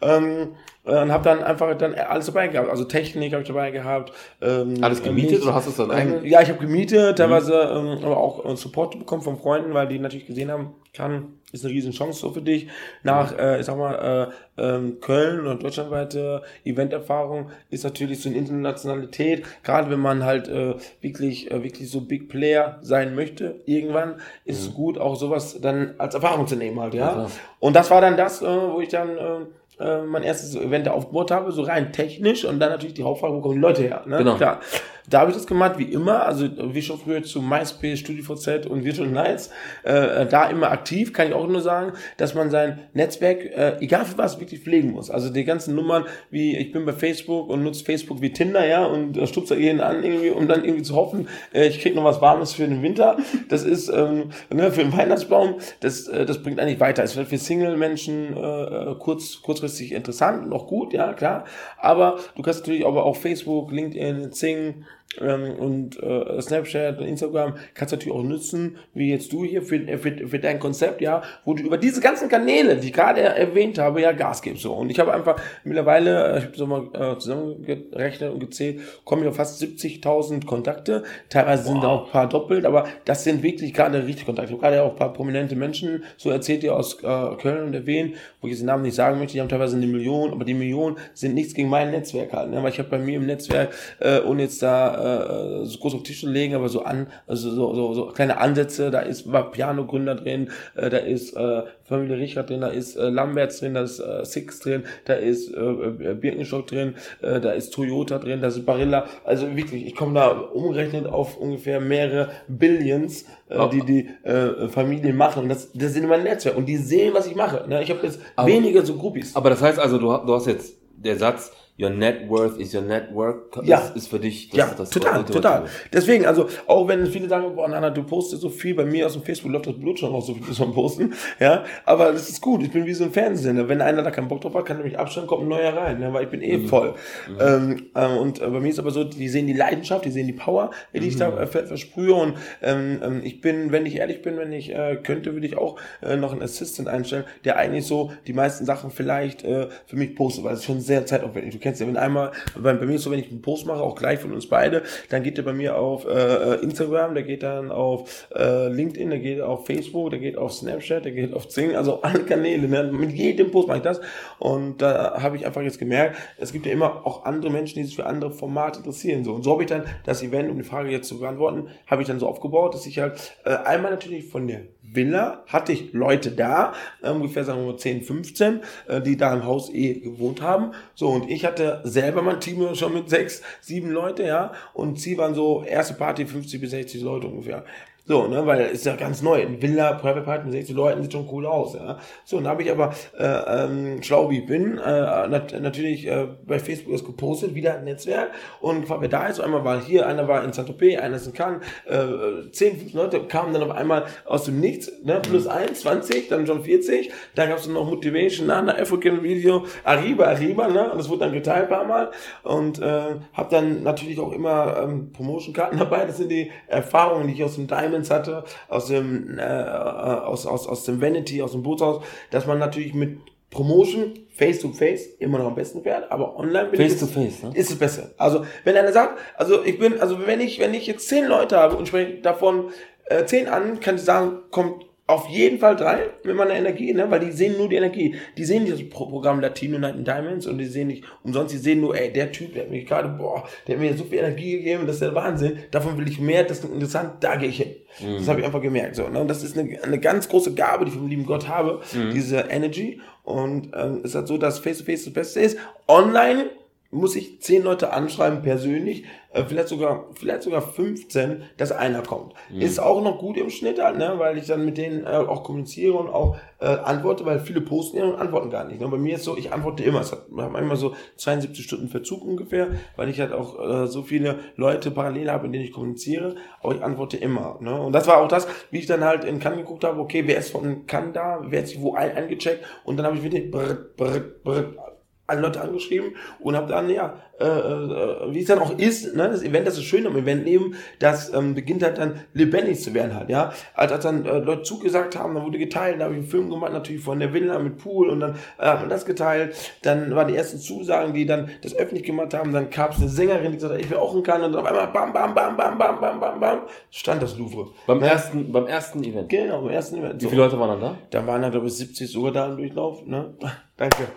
Ähm, 0.00 0.54
und 0.84 1.12
habe 1.12 1.22
dann 1.22 1.42
einfach 1.44 1.76
dann 1.76 1.94
alles 1.94 2.26
dabei 2.26 2.48
gehabt. 2.48 2.68
Also 2.68 2.84
Technik 2.84 3.32
habe 3.32 3.42
ich 3.42 3.48
dabei 3.48 3.70
gehabt. 3.70 4.12
Ähm, 4.40 4.82
alles 4.82 5.02
gemietet 5.02 5.30
nicht, 5.32 5.42
oder 5.42 5.54
hast 5.54 5.66
du 5.66 5.70
es 5.70 5.76
dann 5.76 5.90
ähm, 5.96 6.24
Ja, 6.24 6.42
ich 6.42 6.48
habe 6.48 6.58
gemietet, 6.58 7.18
teilweise 7.18 7.52
mhm. 7.52 7.88
ähm, 7.88 8.04
aber 8.04 8.16
auch 8.16 8.44
äh, 8.44 8.56
Support 8.56 8.98
bekommen 8.98 9.22
von 9.22 9.38
Freunden, 9.38 9.74
weil 9.74 9.86
die 9.86 9.98
natürlich 9.98 10.26
gesehen 10.26 10.50
haben, 10.50 10.74
kann 10.92 11.34
ist 11.52 11.64
eine 11.64 11.74
riesen 11.74 11.92
Chance 11.92 12.18
so 12.18 12.30
für 12.30 12.40
dich. 12.40 12.66
Nach, 13.02 13.36
äh, 13.38 13.60
ich 13.60 13.66
sag 13.66 13.76
mal, 13.76 14.30
äh, 14.56 14.62
ähm, 14.62 15.00
Köln 15.00 15.46
und 15.46 15.62
deutschlandweite 15.62 16.42
Eventerfahrung 16.64 17.50
ist 17.70 17.84
natürlich 17.84 18.22
so 18.22 18.28
eine 18.28 18.38
Internationalität, 18.38 19.44
gerade 19.62 19.90
wenn 19.90 20.00
man 20.00 20.24
halt 20.24 20.48
äh, 20.48 20.74
wirklich, 21.00 21.50
äh, 21.50 21.62
wirklich 21.62 21.90
so 21.90 22.00
Big 22.00 22.28
Player 22.28 22.78
sein 22.80 23.14
möchte, 23.14 23.60
irgendwann 23.66 24.16
ist 24.44 24.62
mhm. 24.62 24.68
es 24.68 24.74
gut, 24.74 24.98
auch 24.98 25.16
sowas 25.16 25.60
dann 25.60 25.94
als 25.98 26.14
Erfahrung 26.14 26.46
zu 26.46 26.56
nehmen 26.56 26.80
halt, 26.80 26.94
ja. 26.94 27.22
ja 27.22 27.26
und 27.60 27.76
das 27.76 27.90
war 27.90 28.00
dann 28.00 28.16
das, 28.16 28.42
äh, 28.42 28.46
wo 28.46 28.80
ich 28.80 28.88
dann 28.88 29.16
äh, 29.16 29.46
äh, 29.78 30.02
mein 30.02 30.22
erstes 30.22 30.54
Event 30.54 30.88
aufgebaut 30.88 31.30
habe, 31.30 31.52
so 31.52 31.62
rein 31.62 31.92
technisch 31.92 32.44
und 32.44 32.60
dann 32.60 32.70
natürlich 32.70 32.94
die 32.94 33.04
Hauptfrage, 33.04 33.34
wo 33.34 33.40
kommen 33.40 33.54
die 33.54 33.60
Leute 33.60 33.82
her? 33.82 34.02
Ne? 34.06 34.18
Genau. 34.18 34.36
Klar. 34.36 34.60
Da 35.08 35.20
habe 35.20 35.30
ich 35.30 35.36
das 35.36 35.46
gemacht, 35.46 35.78
wie 35.78 35.84
immer, 35.84 36.26
also 36.26 36.48
wie 36.74 36.82
schon 36.82 36.98
früher 36.98 37.22
zu 37.22 37.42
MySpace, 37.42 37.98
StudiVZ 37.98 38.66
und 38.66 38.84
Virtual 38.84 39.08
Nights, 39.08 39.50
äh, 39.82 40.26
da 40.26 40.48
immer 40.48 40.70
aktiv, 40.70 41.12
kann 41.12 41.28
ich 41.28 41.34
auch 41.34 41.46
nur 41.48 41.60
sagen, 41.60 41.92
dass 42.16 42.34
man 42.34 42.50
sein 42.50 42.80
Netzwerk, 42.94 43.44
äh, 43.44 43.78
egal 43.80 44.04
für 44.04 44.18
was, 44.18 44.38
wirklich 44.38 44.60
pflegen 44.60 44.92
muss. 44.92 45.10
Also 45.10 45.30
die 45.30 45.44
ganzen 45.44 45.74
Nummern, 45.74 46.04
wie 46.30 46.56
ich 46.56 46.72
bin 46.72 46.84
bei 46.84 46.92
Facebook 46.92 47.48
und 47.48 47.62
nutze 47.62 47.84
Facebook 47.84 48.20
wie 48.20 48.32
Tinder, 48.32 48.66
ja, 48.66 48.84
und 48.84 49.16
äh, 49.16 49.26
stupst 49.26 49.50
da 49.50 49.54
jeden 49.54 49.80
an, 49.80 50.02
irgendwie, 50.04 50.30
um 50.30 50.46
dann 50.48 50.64
irgendwie 50.64 50.82
zu 50.82 50.94
hoffen, 50.94 51.28
äh, 51.52 51.66
ich 51.66 51.80
krieg 51.80 51.94
noch 51.94 52.04
was 52.04 52.20
Warmes 52.20 52.52
für 52.52 52.66
den 52.66 52.82
Winter. 52.82 53.16
Das 53.48 53.64
ist 53.64 53.88
ähm, 53.88 54.30
ne, 54.50 54.70
für 54.70 54.82
den 54.82 54.96
Weihnachtsbaum, 54.96 55.56
das, 55.80 56.06
äh, 56.08 56.24
das 56.26 56.42
bringt 56.42 56.60
eigentlich 56.60 56.80
weiter. 56.80 57.02
Es 57.02 57.16
wird 57.16 57.28
für 57.28 57.38
Single-Menschen 57.38 58.36
äh, 58.36 58.94
kurz, 58.98 59.42
kurzfristig 59.42 59.92
interessant 59.92 60.46
und 60.46 60.52
auch 60.52 60.66
gut, 60.66 60.92
ja, 60.92 61.12
klar. 61.12 61.44
Aber 61.78 62.18
du 62.36 62.42
kannst 62.42 62.60
natürlich 62.60 62.86
aber 62.86 63.04
auch 63.04 63.16
Facebook, 63.16 63.72
LinkedIn, 63.72 64.32
Zing, 64.32 64.84
ähm, 65.20 65.54
und 65.58 66.02
äh, 66.02 66.40
Snapchat 66.40 66.98
und 66.98 67.06
Instagram 67.06 67.54
kannst 67.74 67.92
du 67.92 67.96
natürlich 67.96 68.14
auch 68.14 68.22
nutzen, 68.22 68.78
wie 68.94 69.10
jetzt 69.10 69.32
du 69.32 69.44
hier 69.44 69.62
für, 69.62 69.80
für, 69.98 70.28
für 70.28 70.38
dein 70.38 70.58
Konzept, 70.58 71.00
ja, 71.00 71.22
wo 71.44 71.54
du 71.54 71.62
über 71.62 71.76
diese 71.76 72.00
ganzen 72.00 72.28
Kanäle, 72.28 72.76
die 72.76 72.88
ich 72.88 72.92
gerade 72.92 73.20
erwähnt 73.20 73.78
habe, 73.78 74.00
ja 74.00 74.12
Gas 74.12 74.40
gibst. 74.42 74.62
So. 74.62 74.72
Und 74.72 74.90
ich 74.90 74.98
habe 74.98 75.12
einfach 75.12 75.36
mittlerweile, 75.64 76.32
äh, 76.32 76.38
ich 76.38 76.44
habe 76.44 76.56
so 76.56 76.66
mal 76.66 76.88
äh, 76.94 77.18
zusammengerechnet 77.18 78.32
und 78.32 78.40
gezählt, 78.40 78.80
kommen 79.04 79.24
ja 79.24 79.32
fast 79.32 79.62
70.000 79.62 80.46
Kontakte. 80.46 81.02
Teilweise 81.28 81.64
wow. 81.64 81.72
sind 81.72 81.84
da 81.84 81.88
auch 81.88 82.06
ein 82.06 82.12
paar 82.12 82.28
doppelt, 82.28 82.64
aber 82.64 82.86
das 83.04 83.24
sind 83.24 83.42
wirklich 83.42 83.74
gerade 83.74 84.06
richtig 84.06 84.24
Kontakte. 84.24 84.56
Gerade 84.56 84.82
auch 84.82 84.92
ein 84.92 84.96
paar 84.96 85.12
prominente 85.12 85.56
Menschen, 85.56 86.04
so 86.16 86.30
erzählt 86.30 86.64
ihr 86.64 86.74
aus 86.74 87.02
äh, 87.02 87.36
Köln 87.36 87.66
und 87.66 87.74
erwähnt, 87.74 88.16
wo 88.40 88.46
ich 88.46 88.54
diesen 88.54 88.66
Namen 88.66 88.82
nicht 88.82 88.94
sagen 88.94 89.18
möchte, 89.18 89.34
die 89.34 89.40
haben 89.40 89.48
teilweise 89.48 89.76
eine 89.76 89.86
Million, 89.86 90.32
aber 90.32 90.44
die 90.44 90.54
Millionen 90.54 90.96
sind 91.12 91.34
nichts 91.34 91.54
gegen 91.54 91.68
mein 91.68 91.90
Netzwerk 91.90 92.32
halt. 92.32 92.50
Ne? 92.50 92.62
Weil 92.62 92.70
ich 92.70 92.78
habe 92.78 92.88
bei 92.88 92.98
mir 92.98 93.16
im 93.16 93.26
Netzwerk, 93.26 93.74
äh, 94.00 94.20
ohne 94.20 94.42
jetzt 94.42 94.62
da 94.62 94.91
äh, 94.94 95.64
so 95.64 95.78
groß 95.78 95.94
auf 95.94 96.02
Tische 96.02 96.28
legen, 96.28 96.54
aber 96.54 96.68
so 96.68 96.82
an, 96.82 97.06
also 97.26 97.50
so, 97.50 97.74
so, 97.74 97.94
so 97.94 98.06
kleine 98.06 98.38
Ansätze, 98.38 98.90
da 98.90 99.00
ist 99.00 99.30
war 99.30 99.50
Piano-Gründer 99.50 100.14
drin, 100.14 100.50
äh, 100.74 100.90
da 100.90 100.98
ist 100.98 101.36
äh, 101.36 101.62
Familie 101.84 102.16
Richard 102.16 102.50
drin, 102.50 102.60
da 102.60 102.68
ist 102.68 102.96
äh, 102.96 103.08
Lamberts 103.08 103.60
drin, 103.60 103.74
da 103.74 103.82
ist 103.82 104.00
äh, 104.00 104.24
Six 104.24 104.60
drin, 104.60 104.84
da 105.04 105.14
ist 105.14 105.52
äh, 105.52 105.60
äh, 105.60 106.14
Birkenstock 106.14 106.66
drin, 106.66 106.94
äh, 107.20 107.40
da 107.40 107.52
ist 107.52 107.72
Toyota 107.72 108.18
drin, 108.18 108.40
da 108.40 108.48
ist 108.48 108.64
Barilla. 108.64 109.06
Also 109.24 109.54
wirklich, 109.56 109.86
ich 109.86 109.94
komme 109.94 110.14
da 110.14 110.30
umgerechnet 110.30 111.06
auf 111.06 111.36
ungefähr 111.36 111.80
mehrere 111.80 112.30
Billions, 112.48 113.24
äh, 113.48 113.68
die 113.68 113.82
die 113.82 114.08
äh, 114.28 114.68
Familien 114.68 115.16
machen. 115.16 115.48
Das, 115.48 115.72
das 115.72 115.92
sind 115.92 116.08
mein 116.08 116.22
Netzwerk 116.22 116.56
und 116.56 116.66
die 116.66 116.76
sehen, 116.76 117.14
was 117.14 117.26
ich 117.26 117.34
mache. 117.34 117.68
Ne? 117.68 117.82
Ich 117.82 117.90
habe 117.90 118.00
jetzt 118.02 118.20
aber, 118.36 118.48
weniger 118.48 118.84
so 118.84 118.96
Groupies. 118.96 119.36
Aber 119.36 119.50
das 119.50 119.62
heißt 119.62 119.78
also, 119.78 119.98
du, 119.98 120.06
du 120.06 120.34
hast 120.34 120.46
jetzt 120.46 120.74
der 120.96 121.16
Satz, 121.16 121.52
Your 121.80 121.88
net 121.88 122.28
worth 122.28 122.58
is 122.58 122.74
your 122.74 122.82
network. 122.82 123.58
Ja. 123.64 123.78
Ist, 123.94 124.08
für 124.08 124.20
dich 124.20 124.50
das, 124.50 124.58
ja, 124.58 124.74
das 124.76 124.90
total, 124.90 125.24
total. 125.24 125.64
Deswegen, 125.90 126.26
also 126.26 126.46
auch 126.66 126.86
wenn 126.86 127.06
viele 127.06 127.28
sagen, 127.28 127.56
boah, 127.56 127.66
Nana, 127.66 127.88
du 127.88 128.02
postest 128.02 128.42
so 128.42 128.50
viel, 128.50 128.74
bei 128.74 128.84
mir 128.84 129.06
aus 129.06 129.14
dem 129.14 129.22
Facebook 129.22 129.50
läuft 129.50 129.66
das 129.68 129.78
Blut 129.78 129.98
schon 129.98 130.14
auch 130.14 130.20
so 130.20 130.34
viel 130.34 130.52
zum 130.52 130.74
Posten, 130.74 131.14
ja, 131.40 131.64
aber 131.86 132.12
das 132.12 132.28
ist 132.28 132.42
gut, 132.42 132.62
ich 132.62 132.70
bin 132.70 132.84
wie 132.84 132.92
so 132.92 133.04
ein 133.04 133.10
Fernsehsender. 133.10 133.68
Wenn 133.70 133.80
einer 133.80 134.02
da 134.02 134.10
keinen 134.10 134.28
Bock 134.28 134.42
drauf 134.42 134.54
hat, 134.54 134.66
kann 134.66 134.78
er 134.78 134.84
mich 134.84 134.98
abstellen, 134.98 135.26
kommt 135.26 135.44
ein 135.44 135.48
neuer 135.48 135.74
rein, 135.74 135.98
ne, 135.98 136.12
weil 136.12 136.24
ich 136.24 136.30
bin 136.30 136.42
eh 136.42 136.58
mhm. 136.58 136.68
voll. 136.68 136.94
Mhm. 137.26 137.38
Ähm, 137.40 137.86
äh, 137.94 138.18
und 138.18 138.42
äh, 138.42 138.48
bei 138.48 138.60
mir 138.60 138.68
ist 138.68 138.78
aber 138.78 138.90
so, 138.90 139.04
die 139.04 139.28
sehen 139.28 139.46
die 139.46 139.54
Leidenschaft, 139.54 140.04
die 140.04 140.10
sehen 140.10 140.26
die 140.26 140.34
Power, 140.34 140.72
die 140.92 141.00
mhm. 141.00 141.08
ich 141.08 141.16
da 141.16 141.40
äh, 141.40 141.46
versprühe 141.46 142.14
und 142.14 142.34
ähm, 142.60 143.00
ähm, 143.02 143.20
ich 143.24 143.40
bin, 143.40 143.72
wenn 143.72 143.86
ich 143.86 143.96
ehrlich 143.96 144.20
bin, 144.20 144.36
wenn 144.36 144.52
ich 144.52 144.74
äh, 144.74 144.96
könnte, 145.02 145.32
würde 145.32 145.46
ich 145.46 145.56
auch 145.56 145.78
äh, 146.02 146.16
noch 146.16 146.32
einen 146.32 146.42
Assistant 146.42 146.86
einstellen, 146.86 147.24
der 147.46 147.56
eigentlich 147.56 147.86
so 147.86 148.12
die 148.26 148.34
meisten 148.34 148.66
Sachen 148.66 148.90
vielleicht 148.90 149.42
für 149.42 149.70
mich 149.92 150.14
postet, 150.14 150.44
weil 150.44 150.54
es 150.54 150.64
schon 150.64 150.80
sehr 150.80 151.06
zeitaufwendig. 151.06 151.52
Du 151.52 151.58
kennst 151.58 151.71
ja, 151.80 151.86
wenn 151.86 151.96
einmal, 151.96 152.32
bei, 152.54 152.74
bei 152.74 152.86
mir 152.86 152.94
ist 152.94 153.02
so, 153.02 153.10
wenn 153.10 153.20
ich 153.20 153.30
einen 153.30 153.42
Post 153.42 153.66
mache, 153.66 153.80
auch 153.80 153.94
gleich 153.94 154.20
von 154.20 154.32
uns 154.32 154.48
beide, 154.48 154.82
dann 155.08 155.22
geht 155.22 155.38
der 155.38 155.42
bei 155.42 155.52
mir 155.52 155.76
auf 155.76 156.06
äh, 156.06 156.56
Instagram, 156.56 157.14
der 157.14 157.22
geht 157.22 157.42
dann 157.42 157.70
auf 157.70 158.28
äh, 158.34 158.68
LinkedIn, 158.68 159.10
der 159.10 159.18
geht 159.18 159.40
auf 159.40 159.66
Facebook, 159.66 160.10
der 160.10 160.18
geht 160.18 160.36
auf 160.36 160.52
Snapchat, 160.52 161.04
der 161.04 161.12
geht 161.12 161.34
auf 161.34 161.48
Zing, 161.48 161.74
also 161.76 162.02
alle 162.02 162.20
Kanäle. 162.20 162.68
Ne? 162.68 162.84
Mit 162.92 163.12
jedem 163.12 163.50
Post 163.50 163.68
mache 163.68 163.78
ich 163.78 163.84
das. 163.84 164.00
Und 164.38 164.82
da 164.82 165.20
habe 165.22 165.36
ich 165.36 165.46
einfach 165.46 165.62
jetzt 165.62 165.78
gemerkt, 165.78 166.16
es 166.38 166.52
gibt 166.52 166.66
ja 166.66 166.72
immer 166.72 167.06
auch 167.06 167.24
andere 167.24 167.50
Menschen, 167.50 167.78
die 167.78 167.84
sich 167.84 167.96
für 167.96 168.06
andere 168.06 168.30
Formate 168.30 168.78
interessieren. 168.78 169.24
So. 169.24 169.34
Und 169.34 169.42
so 169.42 169.52
habe 169.52 169.62
ich 169.62 169.68
dann 169.68 169.84
das 170.04 170.22
Event, 170.22 170.50
um 170.50 170.56
die 170.56 170.64
Frage 170.64 170.90
jetzt 170.90 171.08
zu 171.08 171.18
beantworten, 171.20 171.68
habe 171.86 172.02
ich 172.02 172.08
dann 172.08 172.18
so 172.18 172.26
aufgebaut, 172.26 172.74
dass 172.74 172.86
ich 172.86 172.98
halt 172.98 173.36
äh, 173.44 173.50
einmal 173.50 173.90
natürlich 173.90 174.26
von 174.26 174.46
der 174.46 174.62
Villa 174.94 175.44
hatte 175.46 175.72
ich 175.72 175.92
Leute 175.92 176.30
da, 176.30 176.74
äh, 177.02 177.10
ungefähr 177.10 177.44
sagen 177.44 177.60
wir 177.60 177.72
mal 177.72 177.78
10, 177.78 178.02
15, 178.02 178.60
äh, 178.88 179.00
die 179.00 179.16
da 179.16 179.32
im 179.34 179.44
Haus 179.44 179.72
eh 179.72 179.94
gewohnt 179.94 180.42
haben. 180.42 180.72
So, 180.94 181.08
und 181.08 181.30
ich 181.30 181.44
hatte 181.44 181.80
selber 181.84 182.22
mein 182.22 182.40
Team 182.40 182.74
schon 182.74 182.94
mit 182.94 183.08
sechs, 183.08 183.42
sieben 183.60 183.90
Leute, 183.90 184.24
ja, 184.24 184.52
und 184.74 185.00
sie 185.00 185.16
waren 185.18 185.34
so 185.34 185.64
erste 185.64 185.94
Party 185.94 186.26
50 186.26 186.60
bis 186.60 186.70
60 186.70 187.02
Leute 187.02 187.26
ungefähr. 187.26 187.64
So, 188.04 188.26
ne, 188.26 188.44
weil 188.46 188.66
ist 188.66 188.84
ja 188.84 188.96
ganz 188.96 189.22
neu. 189.22 189.40
Ein 189.40 189.62
Villa, 189.62 189.92
Private 189.92 190.22
Party 190.22 190.44
mit 190.46 190.54
60 190.54 190.74
Leuten 190.74 191.02
sieht 191.02 191.12
schon 191.12 191.28
cool 191.30 191.46
aus, 191.46 191.74
ja. 191.74 191.98
So, 192.24 192.36
und 192.38 192.44
da 192.44 192.50
habe 192.50 192.62
ich 192.64 192.70
aber, 192.72 192.92
äh, 193.16 193.24
ähm, 193.24 194.02
schlau 194.02 194.28
wie 194.28 194.40
ich 194.40 194.46
bin, 194.46 194.76
äh, 194.78 195.28
nat 195.28 195.54
natürlich 195.60 196.08
äh, 196.08 196.26
bei 196.44 196.58
Facebook 196.58 196.92
das 196.94 197.04
gepostet, 197.04 197.54
wieder 197.54 197.76
ein 197.76 197.84
Netzwerk. 197.84 198.32
Und 198.60 198.90
wer 198.90 199.08
da 199.08 199.28
ist, 199.28 199.38
einmal 199.38 199.64
war 199.64 199.80
hier, 199.80 200.08
einer 200.08 200.26
war 200.26 200.42
in 200.42 200.52
Saint-Tropez, 200.52 200.98
einer 200.98 201.14
ist 201.14 201.28
in 201.28 201.32
Cannes, 201.32 201.62
äh, 201.86 202.50
10, 202.50 202.78
15 202.78 203.00
Leute 203.00 203.20
kamen 203.28 203.52
dann 203.52 203.62
auf 203.62 203.70
einmal 203.70 204.06
aus 204.24 204.44
dem 204.46 204.58
Nichts, 204.58 204.90
ne, 205.04 205.20
plus 205.22 205.46
1, 205.46 205.82
20, 205.82 206.28
dann 206.28 206.44
schon 206.44 206.64
40. 206.64 207.12
Dann 207.36 207.50
gab 207.50 207.58
es 207.58 207.68
noch 207.68 207.88
Motivation, 207.88 208.48
na, 208.48 208.62
na, 208.62 208.72
African 208.72 209.22
Video, 209.22 209.64
Arriba, 209.84 210.24
Arriba, 210.24 210.66
ne, 210.66 210.90
und 210.90 210.98
das 210.98 211.08
wurde 211.08 211.20
dann 211.20 211.32
geteilt 211.32 211.64
ein 211.64 211.68
paar 211.68 211.84
Mal. 211.84 212.10
Und 212.42 212.80
äh, 212.80 213.14
habe 213.32 213.48
dann 213.48 213.84
natürlich 213.84 214.18
auch 214.18 214.32
immer 214.32 214.82
ähm, 214.82 215.12
Promotion-Karten 215.12 215.78
dabei. 215.78 216.04
Das 216.04 216.16
sind 216.16 216.32
die 216.32 216.50
Erfahrungen, 216.66 217.28
die 217.28 217.34
ich 217.34 217.44
aus 217.44 217.54
dem 217.54 217.68
Diamond 217.68 217.91
Diamonds 217.92 218.10
hatte, 218.10 218.44
aus 218.68 218.86
dem, 218.86 219.38
äh, 219.38 219.42
aus, 219.42 220.46
aus, 220.46 220.66
aus 220.66 220.84
dem 220.84 221.00
Vanity, 221.00 221.42
aus 221.42 221.52
dem 221.52 221.62
Bootshaus, 221.62 222.02
dass 222.30 222.46
man 222.46 222.58
natürlich 222.58 222.94
mit 222.94 223.18
Promotion 223.50 224.14
face 224.34 224.60
to 224.60 224.70
face 224.70 225.06
immer 225.18 225.38
noch 225.38 225.48
am 225.48 225.54
besten 225.54 225.82
fährt, 225.82 226.10
aber 226.10 226.38
online 226.38 226.70
bin 226.70 226.80
face 226.80 226.94
ich 226.94 227.00
to 227.00 227.06
face, 227.06 227.42
ne? 227.42 227.50
ist 227.54 227.70
es 227.70 227.78
besser. 227.78 228.10
Also 228.16 228.46
wenn 228.64 228.76
einer 228.76 228.92
sagt, 228.92 229.18
also 229.36 229.62
ich 229.62 229.78
bin, 229.78 230.00
also 230.00 230.26
wenn 230.26 230.40
ich, 230.40 230.58
wenn 230.58 230.72
ich 230.72 230.86
jetzt 230.86 231.06
zehn 231.06 231.26
Leute 231.26 231.58
habe 231.58 231.76
und 231.76 231.86
spreche 231.86 232.22
davon 232.22 232.70
äh, 233.04 233.26
zehn 233.26 233.48
an, 233.48 233.78
kann 233.80 233.96
ich 233.96 234.02
sagen, 234.02 234.38
kommt 234.50 234.86
auf 235.12 235.28
jeden 235.28 235.58
Fall 235.58 235.76
drei 235.76 236.10
mit 236.24 236.34
meiner 236.34 236.54
Energie, 236.54 236.92
ne? 236.92 237.10
weil 237.10 237.20
die 237.20 237.32
sehen 237.32 237.56
nur 237.56 237.68
die 237.68 237.76
Energie. 237.76 238.16
Die 238.36 238.44
sehen 238.44 238.68
das 238.68 238.82
Programm 238.88 239.40
Latino 239.40 239.78
Night 239.78 239.96
in 239.96 240.04
Diamonds 240.04 240.46
und 240.46 240.58
die 240.58 240.64
sehen 240.64 240.88
nicht 240.88 241.04
umsonst, 241.22 241.54
die 241.54 241.58
sehen 241.58 241.80
nur, 241.80 241.96
ey, 241.96 242.12
der 242.12 242.32
Typ, 242.32 242.54
der 242.54 242.64
hat 242.64 242.70
mich 242.70 242.86
gerade, 242.86 243.08
boah, 243.08 243.44
der 243.66 243.76
hat 243.76 243.82
mir 243.82 243.96
so 243.96 244.04
viel 244.04 244.18
Energie 244.18 244.52
gegeben, 244.52 244.86
das 244.86 244.96
ist 244.96 245.02
der 245.02 245.14
Wahnsinn. 245.14 245.58
Davon 245.70 245.98
will 245.98 246.08
ich 246.08 246.18
mehr, 246.18 246.44
das 246.44 246.60
ist 246.60 246.64
interessant, 246.64 247.14
da 247.20 247.36
gehe 247.36 247.48
ich 247.48 247.58
hin. 247.58 247.74
Mhm. 248.00 248.16
Das 248.18 248.28
habe 248.28 248.40
ich 248.40 248.46
einfach 248.46 248.62
gemerkt. 248.62 248.96
So, 248.96 249.08
ne? 249.08 249.20
Und 249.20 249.28
das 249.28 249.44
ist 249.44 249.58
eine, 249.58 249.82
eine 249.82 250.00
ganz 250.00 250.28
große 250.28 250.54
Gabe, 250.54 250.84
die 250.84 250.90
ich 250.90 250.96
vom 250.96 251.08
lieben 251.08 251.26
Gott 251.26 251.48
habe, 251.48 251.80
mhm. 251.92 252.12
diese 252.12 252.38
Energy. 252.48 253.00
Und 253.22 253.70
ähm, 253.74 253.98
es 253.98 254.10
ist 254.10 254.14
halt 254.14 254.28
so, 254.28 254.38
dass 254.38 254.58
Face-to-Face 254.58 255.02
-face 255.02 255.04
das 255.04 255.12
Beste 255.12 255.40
ist. 255.40 255.58
Online 255.86 256.50
muss 256.92 257.16
ich 257.16 257.40
zehn 257.40 257.62
Leute 257.62 257.92
anschreiben 257.92 258.42
persönlich, 258.42 259.04
äh, 259.32 259.44
vielleicht 259.44 259.68
sogar, 259.68 260.08
vielleicht 260.12 260.42
sogar 260.42 260.60
15, 260.60 261.42
dass 261.56 261.72
einer 261.72 262.02
kommt. 262.02 262.34
Mhm. 262.50 262.60
Ist 262.60 262.78
auch 262.78 263.02
noch 263.02 263.18
gut 263.18 263.38
im 263.38 263.48
Schnitt 263.48 263.82
halt, 263.82 263.96
ne, 263.96 264.14
weil 264.18 264.36
ich 264.36 264.46
dann 264.46 264.66
mit 264.66 264.76
denen 264.76 265.06
äh, 265.06 265.08
auch 265.08 265.42
kommuniziere 265.42 265.94
und 265.94 266.08
auch 266.10 266.36
äh, 266.60 266.66
antworte, 266.66 267.24
weil 267.24 267.40
viele 267.40 267.62
posten 267.62 267.96
ja 267.96 268.04
und 268.04 268.16
antworten 268.16 268.50
gar 268.50 268.64
nicht. 268.64 268.78
Ne? 268.78 268.88
Bei 268.88 268.98
mir 268.98 269.14
ist 269.14 269.24
so, 269.24 269.38
ich 269.38 269.52
antworte 269.54 269.82
immer. 269.82 270.02
Es 270.02 270.12
hat 270.12 270.30
manchmal 270.30 270.76
so 270.76 270.94
72 271.16 271.64
Stunden 271.64 271.88
Verzug 271.88 272.22
ungefähr, 272.22 272.68
weil 272.96 273.08
ich 273.08 273.20
halt 273.20 273.32
auch 273.32 273.58
äh, 273.58 273.86
so 273.86 274.02
viele 274.02 274.40
Leute 274.56 274.90
parallel 274.90 275.30
habe, 275.30 275.46
in 275.46 275.52
denen 275.52 275.64
ich 275.64 275.72
kommuniziere, 275.72 276.34
aber 276.60 276.74
ich 276.74 276.82
antworte 276.82 277.16
immer. 277.16 277.58
Ne? 277.62 277.80
Und 277.80 277.94
das 277.94 278.06
war 278.06 278.18
auch 278.18 278.28
das, 278.28 278.46
wie 278.70 278.80
ich 278.80 278.86
dann 278.86 279.02
halt 279.02 279.24
in 279.24 279.40
Cannes 279.40 279.60
geguckt 279.60 279.84
habe, 279.84 279.98
okay, 279.98 280.24
wer 280.26 280.36
ist 280.36 280.50
von 280.50 280.86
Cannes 280.86 281.14
da, 281.14 281.40
wer 281.42 281.60
hat 281.60 281.68
sich 281.68 281.80
wo 281.80 281.94
ein, 281.94 282.14
eingecheckt 282.14 282.62
und 282.84 282.98
dann 282.98 283.06
habe 283.06 283.16
ich 283.16 283.22
wieder 283.22 283.40
brr, 283.40 283.78
brr, 283.96 284.20
brr, 284.44 284.91
alle 285.26 285.40
Leute 285.40 285.60
angeschrieben 285.60 286.16
und 286.40 286.56
habe 286.56 286.68
dann, 286.68 286.90
ja, 286.90 287.14
äh, 287.40 287.44
äh, 287.44 288.32
wie 288.32 288.40
es 288.40 288.46
dann 288.46 288.58
auch 288.58 288.76
ist, 288.78 289.16
ne, 289.16 289.28
das 289.28 289.42
Event, 289.42 289.66
das 289.66 289.78
ist 289.78 289.84
schön 289.84 290.06
am 290.06 290.16
Eventleben, 290.16 290.74
das 290.98 291.32
ähm, 291.32 291.54
beginnt 291.54 291.82
halt 291.82 291.98
dann 291.98 292.20
lebendig 292.34 292.80
zu 292.80 292.92
werden 292.92 293.14
halt, 293.14 293.30
ja. 293.30 293.52
Als, 293.74 293.92
als 293.92 294.04
dann 294.04 294.24
äh, 294.26 294.38
Leute 294.38 294.62
zugesagt 294.62 295.16
haben, 295.16 295.34
dann 295.34 295.44
wurde 295.44 295.58
geteilt, 295.58 296.00
da 296.00 296.04
habe 296.04 296.14
ich 296.14 296.20
einen 296.20 296.28
Film 296.28 296.50
gemacht, 296.50 296.72
natürlich 296.72 297.02
von 297.02 297.18
der 297.18 297.32
Villa 297.32 297.58
mit 297.58 297.78
Pool 297.78 298.10
und 298.10 298.20
dann 298.20 298.34
äh, 298.58 298.66
hat 298.66 298.80
man 298.80 298.88
das 298.88 299.06
geteilt, 299.06 299.54
dann 299.82 300.14
waren 300.14 300.28
die 300.28 300.36
ersten 300.36 300.58
Zusagen, 300.58 301.14
die 301.14 301.24
dann 301.24 301.50
das 301.62 301.74
öffentlich 301.74 302.04
gemacht 302.04 302.34
haben, 302.34 302.52
dann 302.52 302.70
gab 302.70 302.92
es 302.92 302.98
eine 302.98 303.08
Sängerin, 303.08 303.52
die 303.52 303.58
gesagt 303.58 303.74
hat, 303.74 303.80
ich 303.80 303.90
will 303.90 303.98
auch 303.98 304.14
in 304.14 304.22
Cannes 304.22 304.46
und 304.46 304.52
dann 304.52 304.62
auf 304.62 304.68
einmal 304.68 304.88
bam, 304.88 305.12
bam, 305.12 305.34
bam, 305.34 305.56
bam, 305.56 305.78
bam, 305.78 306.00
bam, 306.00 306.20
bam, 306.20 306.40
bam, 306.40 306.60
stand 306.90 307.22
das 307.22 307.38
Louvre. 307.38 307.68
Beim 307.86 308.00
ja. 308.00 308.08
ersten, 308.08 308.52
beim 308.52 308.66
ersten 308.66 309.02
Event? 309.02 309.28
Genau, 309.28 309.62
beim 309.62 309.70
ersten 309.70 309.98
Event. 309.98 310.22
Wie 310.22 310.26
viele 310.26 310.42
Leute 310.42 310.58
waren 310.58 310.80
dann 310.80 310.80
da? 310.80 310.98
Da 311.10 311.26
waren 311.26 311.42
da, 311.42 311.48
glaube 311.48 311.66
ich, 311.66 311.74
70 311.74 312.10
sogar 312.10 312.32
da 312.32 312.46
im 312.46 312.56
Durchlauf, 312.56 313.06
ne. 313.06 313.34
Danke. 313.76 314.08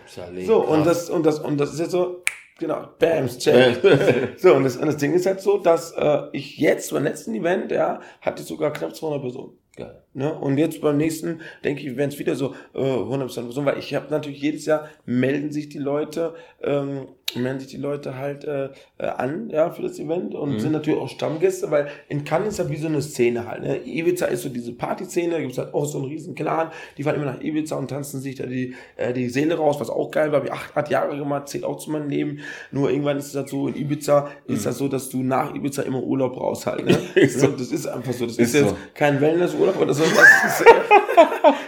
So, 0.46 0.64
und 0.66 0.86
das, 0.86 1.10
und 1.10 1.26
das, 1.26 1.40
und 1.40 1.58
das 1.58 1.74
ist 1.74 1.80
jetzt 1.80 1.92
so, 1.92 2.24
Genau, 2.58 2.88
Bams, 3.00 3.38
check. 3.38 3.82
so, 4.38 4.54
und 4.54 4.64
das, 4.64 4.78
und 4.78 4.86
das 4.86 4.96
Ding 4.96 5.14
ist 5.14 5.26
halt 5.26 5.42
so, 5.42 5.58
dass 5.58 5.92
äh, 5.92 6.22
ich 6.32 6.58
jetzt 6.58 6.94
beim 6.94 7.04
letzten 7.04 7.36
Event, 7.36 7.70
ja, 7.72 8.00
hatte 8.22 8.44
ich 8.44 8.48
sogar 8.48 8.72
knapp 8.72 8.96
200 8.96 9.22
Personen. 9.22 9.58
Geil. 9.76 10.04
Ne? 10.14 10.34
Und 10.34 10.58
jetzt 10.58 10.80
beim 10.80 10.96
nächsten, 10.96 11.42
denke 11.66 11.82
ich, 11.82 11.98
werden 11.98 12.12
es 12.12 12.18
wieder 12.18 12.36
so 12.36 12.56
äh, 12.74 12.80
100% 12.80 13.26
Personen, 13.26 13.66
weil 13.66 13.78
ich 13.78 13.94
habe 13.94 14.10
natürlich 14.10 14.42
jedes 14.42 14.66
Jahr 14.66 14.88
melden 15.06 15.52
sich 15.52 15.68
die 15.68 15.80
Leute, 15.80 16.34
ähm, 16.64 17.10
melden 17.34 17.60
sich 17.60 17.70
die 17.70 17.78
Leute 17.78 18.18
halt 18.18 18.46
äh, 18.46 18.70
äh, 18.98 19.08
an, 19.08 19.50
ja, 19.50 19.72
für 19.72 19.82
das 19.82 20.00
Event 20.00 20.36
und 20.36 20.54
mhm. 20.54 20.60
sind 20.60 20.72
natürlich 20.72 21.00
auch 21.00 21.10
Stammgäste, 21.10 21.72
weil 21.72 21.88
in 22.08 22.24
Cannes 22.24 22.50
ist 22.50 22.60
ja 22.60 22.70
wie 22.70 22.78
so 22.78 22.88
eine 22.88 23.02
Szene 23.02 23.48
halt, 23.48 23.64
ne? 23.64 23.82
Ibiza 23.84 24.28
ist 24.28 24.44
so 24.44 24.50
diese 24.50 24.74
Partyszene, 24.74 25.34
da 25.34 25.40
gibt 25.40 25.54
es 25.54 25.58
halt 25.58 25.74
auch 25.74 25.86
so 25.86 25.98
einen 25.98 26.08
riesen 26.08 26.36
Clan, 26.36 26.72
die 26.98 27.04
fahren 27.04 27.16
immer 27.16 27.26
nach 27.26 27.42
Ibiza 27.42 27.76
und 27.76 27.90
tanzen 27.90 28.22
sich 28.22 28.36
da 28.36 28.46
die, 28.46 28.76
äh, 28.96 29.12
die 29.12 29.30
Seele 29.30 29.56
raus, 29.56 29.78
was 29.80 29.90
auch 29.90 30.12
geil 30.12 30.32
war, 30.32 30.38
habe 30.38 30.48
ich 30.48 30.54
acht, 30.54 30.78
acht 30.78 30.90
Jahre 30.90 31.18
gemacht, 31.18 31.50
zählt 31.50 31.64
auch 31.64 31.78
zu 31.78 31.92
meinem 31.92 32.10
Leben, 32.10 32.40
nur 32.72 32.90
irgendwann 32.90 33.18
ist 33.18 33.28
es 33.28 33.36
halt 33.36 33.50
so, 33.50 33.68
in 33.68 33.76
Ibiza 33.76 34.30
mhm. 34.48 34.56
ist 34.56 34.66
das 34.66 34.78
so, 34.78 34.88
dass 34.88 35.10
du 35.10 35.24
nach 35.24 35.54
Ibiza 35.54 35.82
immer 35.82 36.04
Urlaub 36.04 36.36
brauchst 36.36 36.68
halt, 36.68 36.86
ne? 36.86 36.98
so. 37.28 37.48
Das 37.48 37.72
ist 37.72 37.88
einfach 37.88 38.14
so, 38.14 38.26
das 38.26 38.38
ist, 38.38 38.54
ist 38.54 38.62
jetzt 38.62 38.70
so. 38.70 38.78
kein 38.94 39.20
Wellnessurlaub 39.20 39.80
oder 39.82 39.94
so, 39.94 40.04
das 40.04 40.60
ist, 40.62 40.66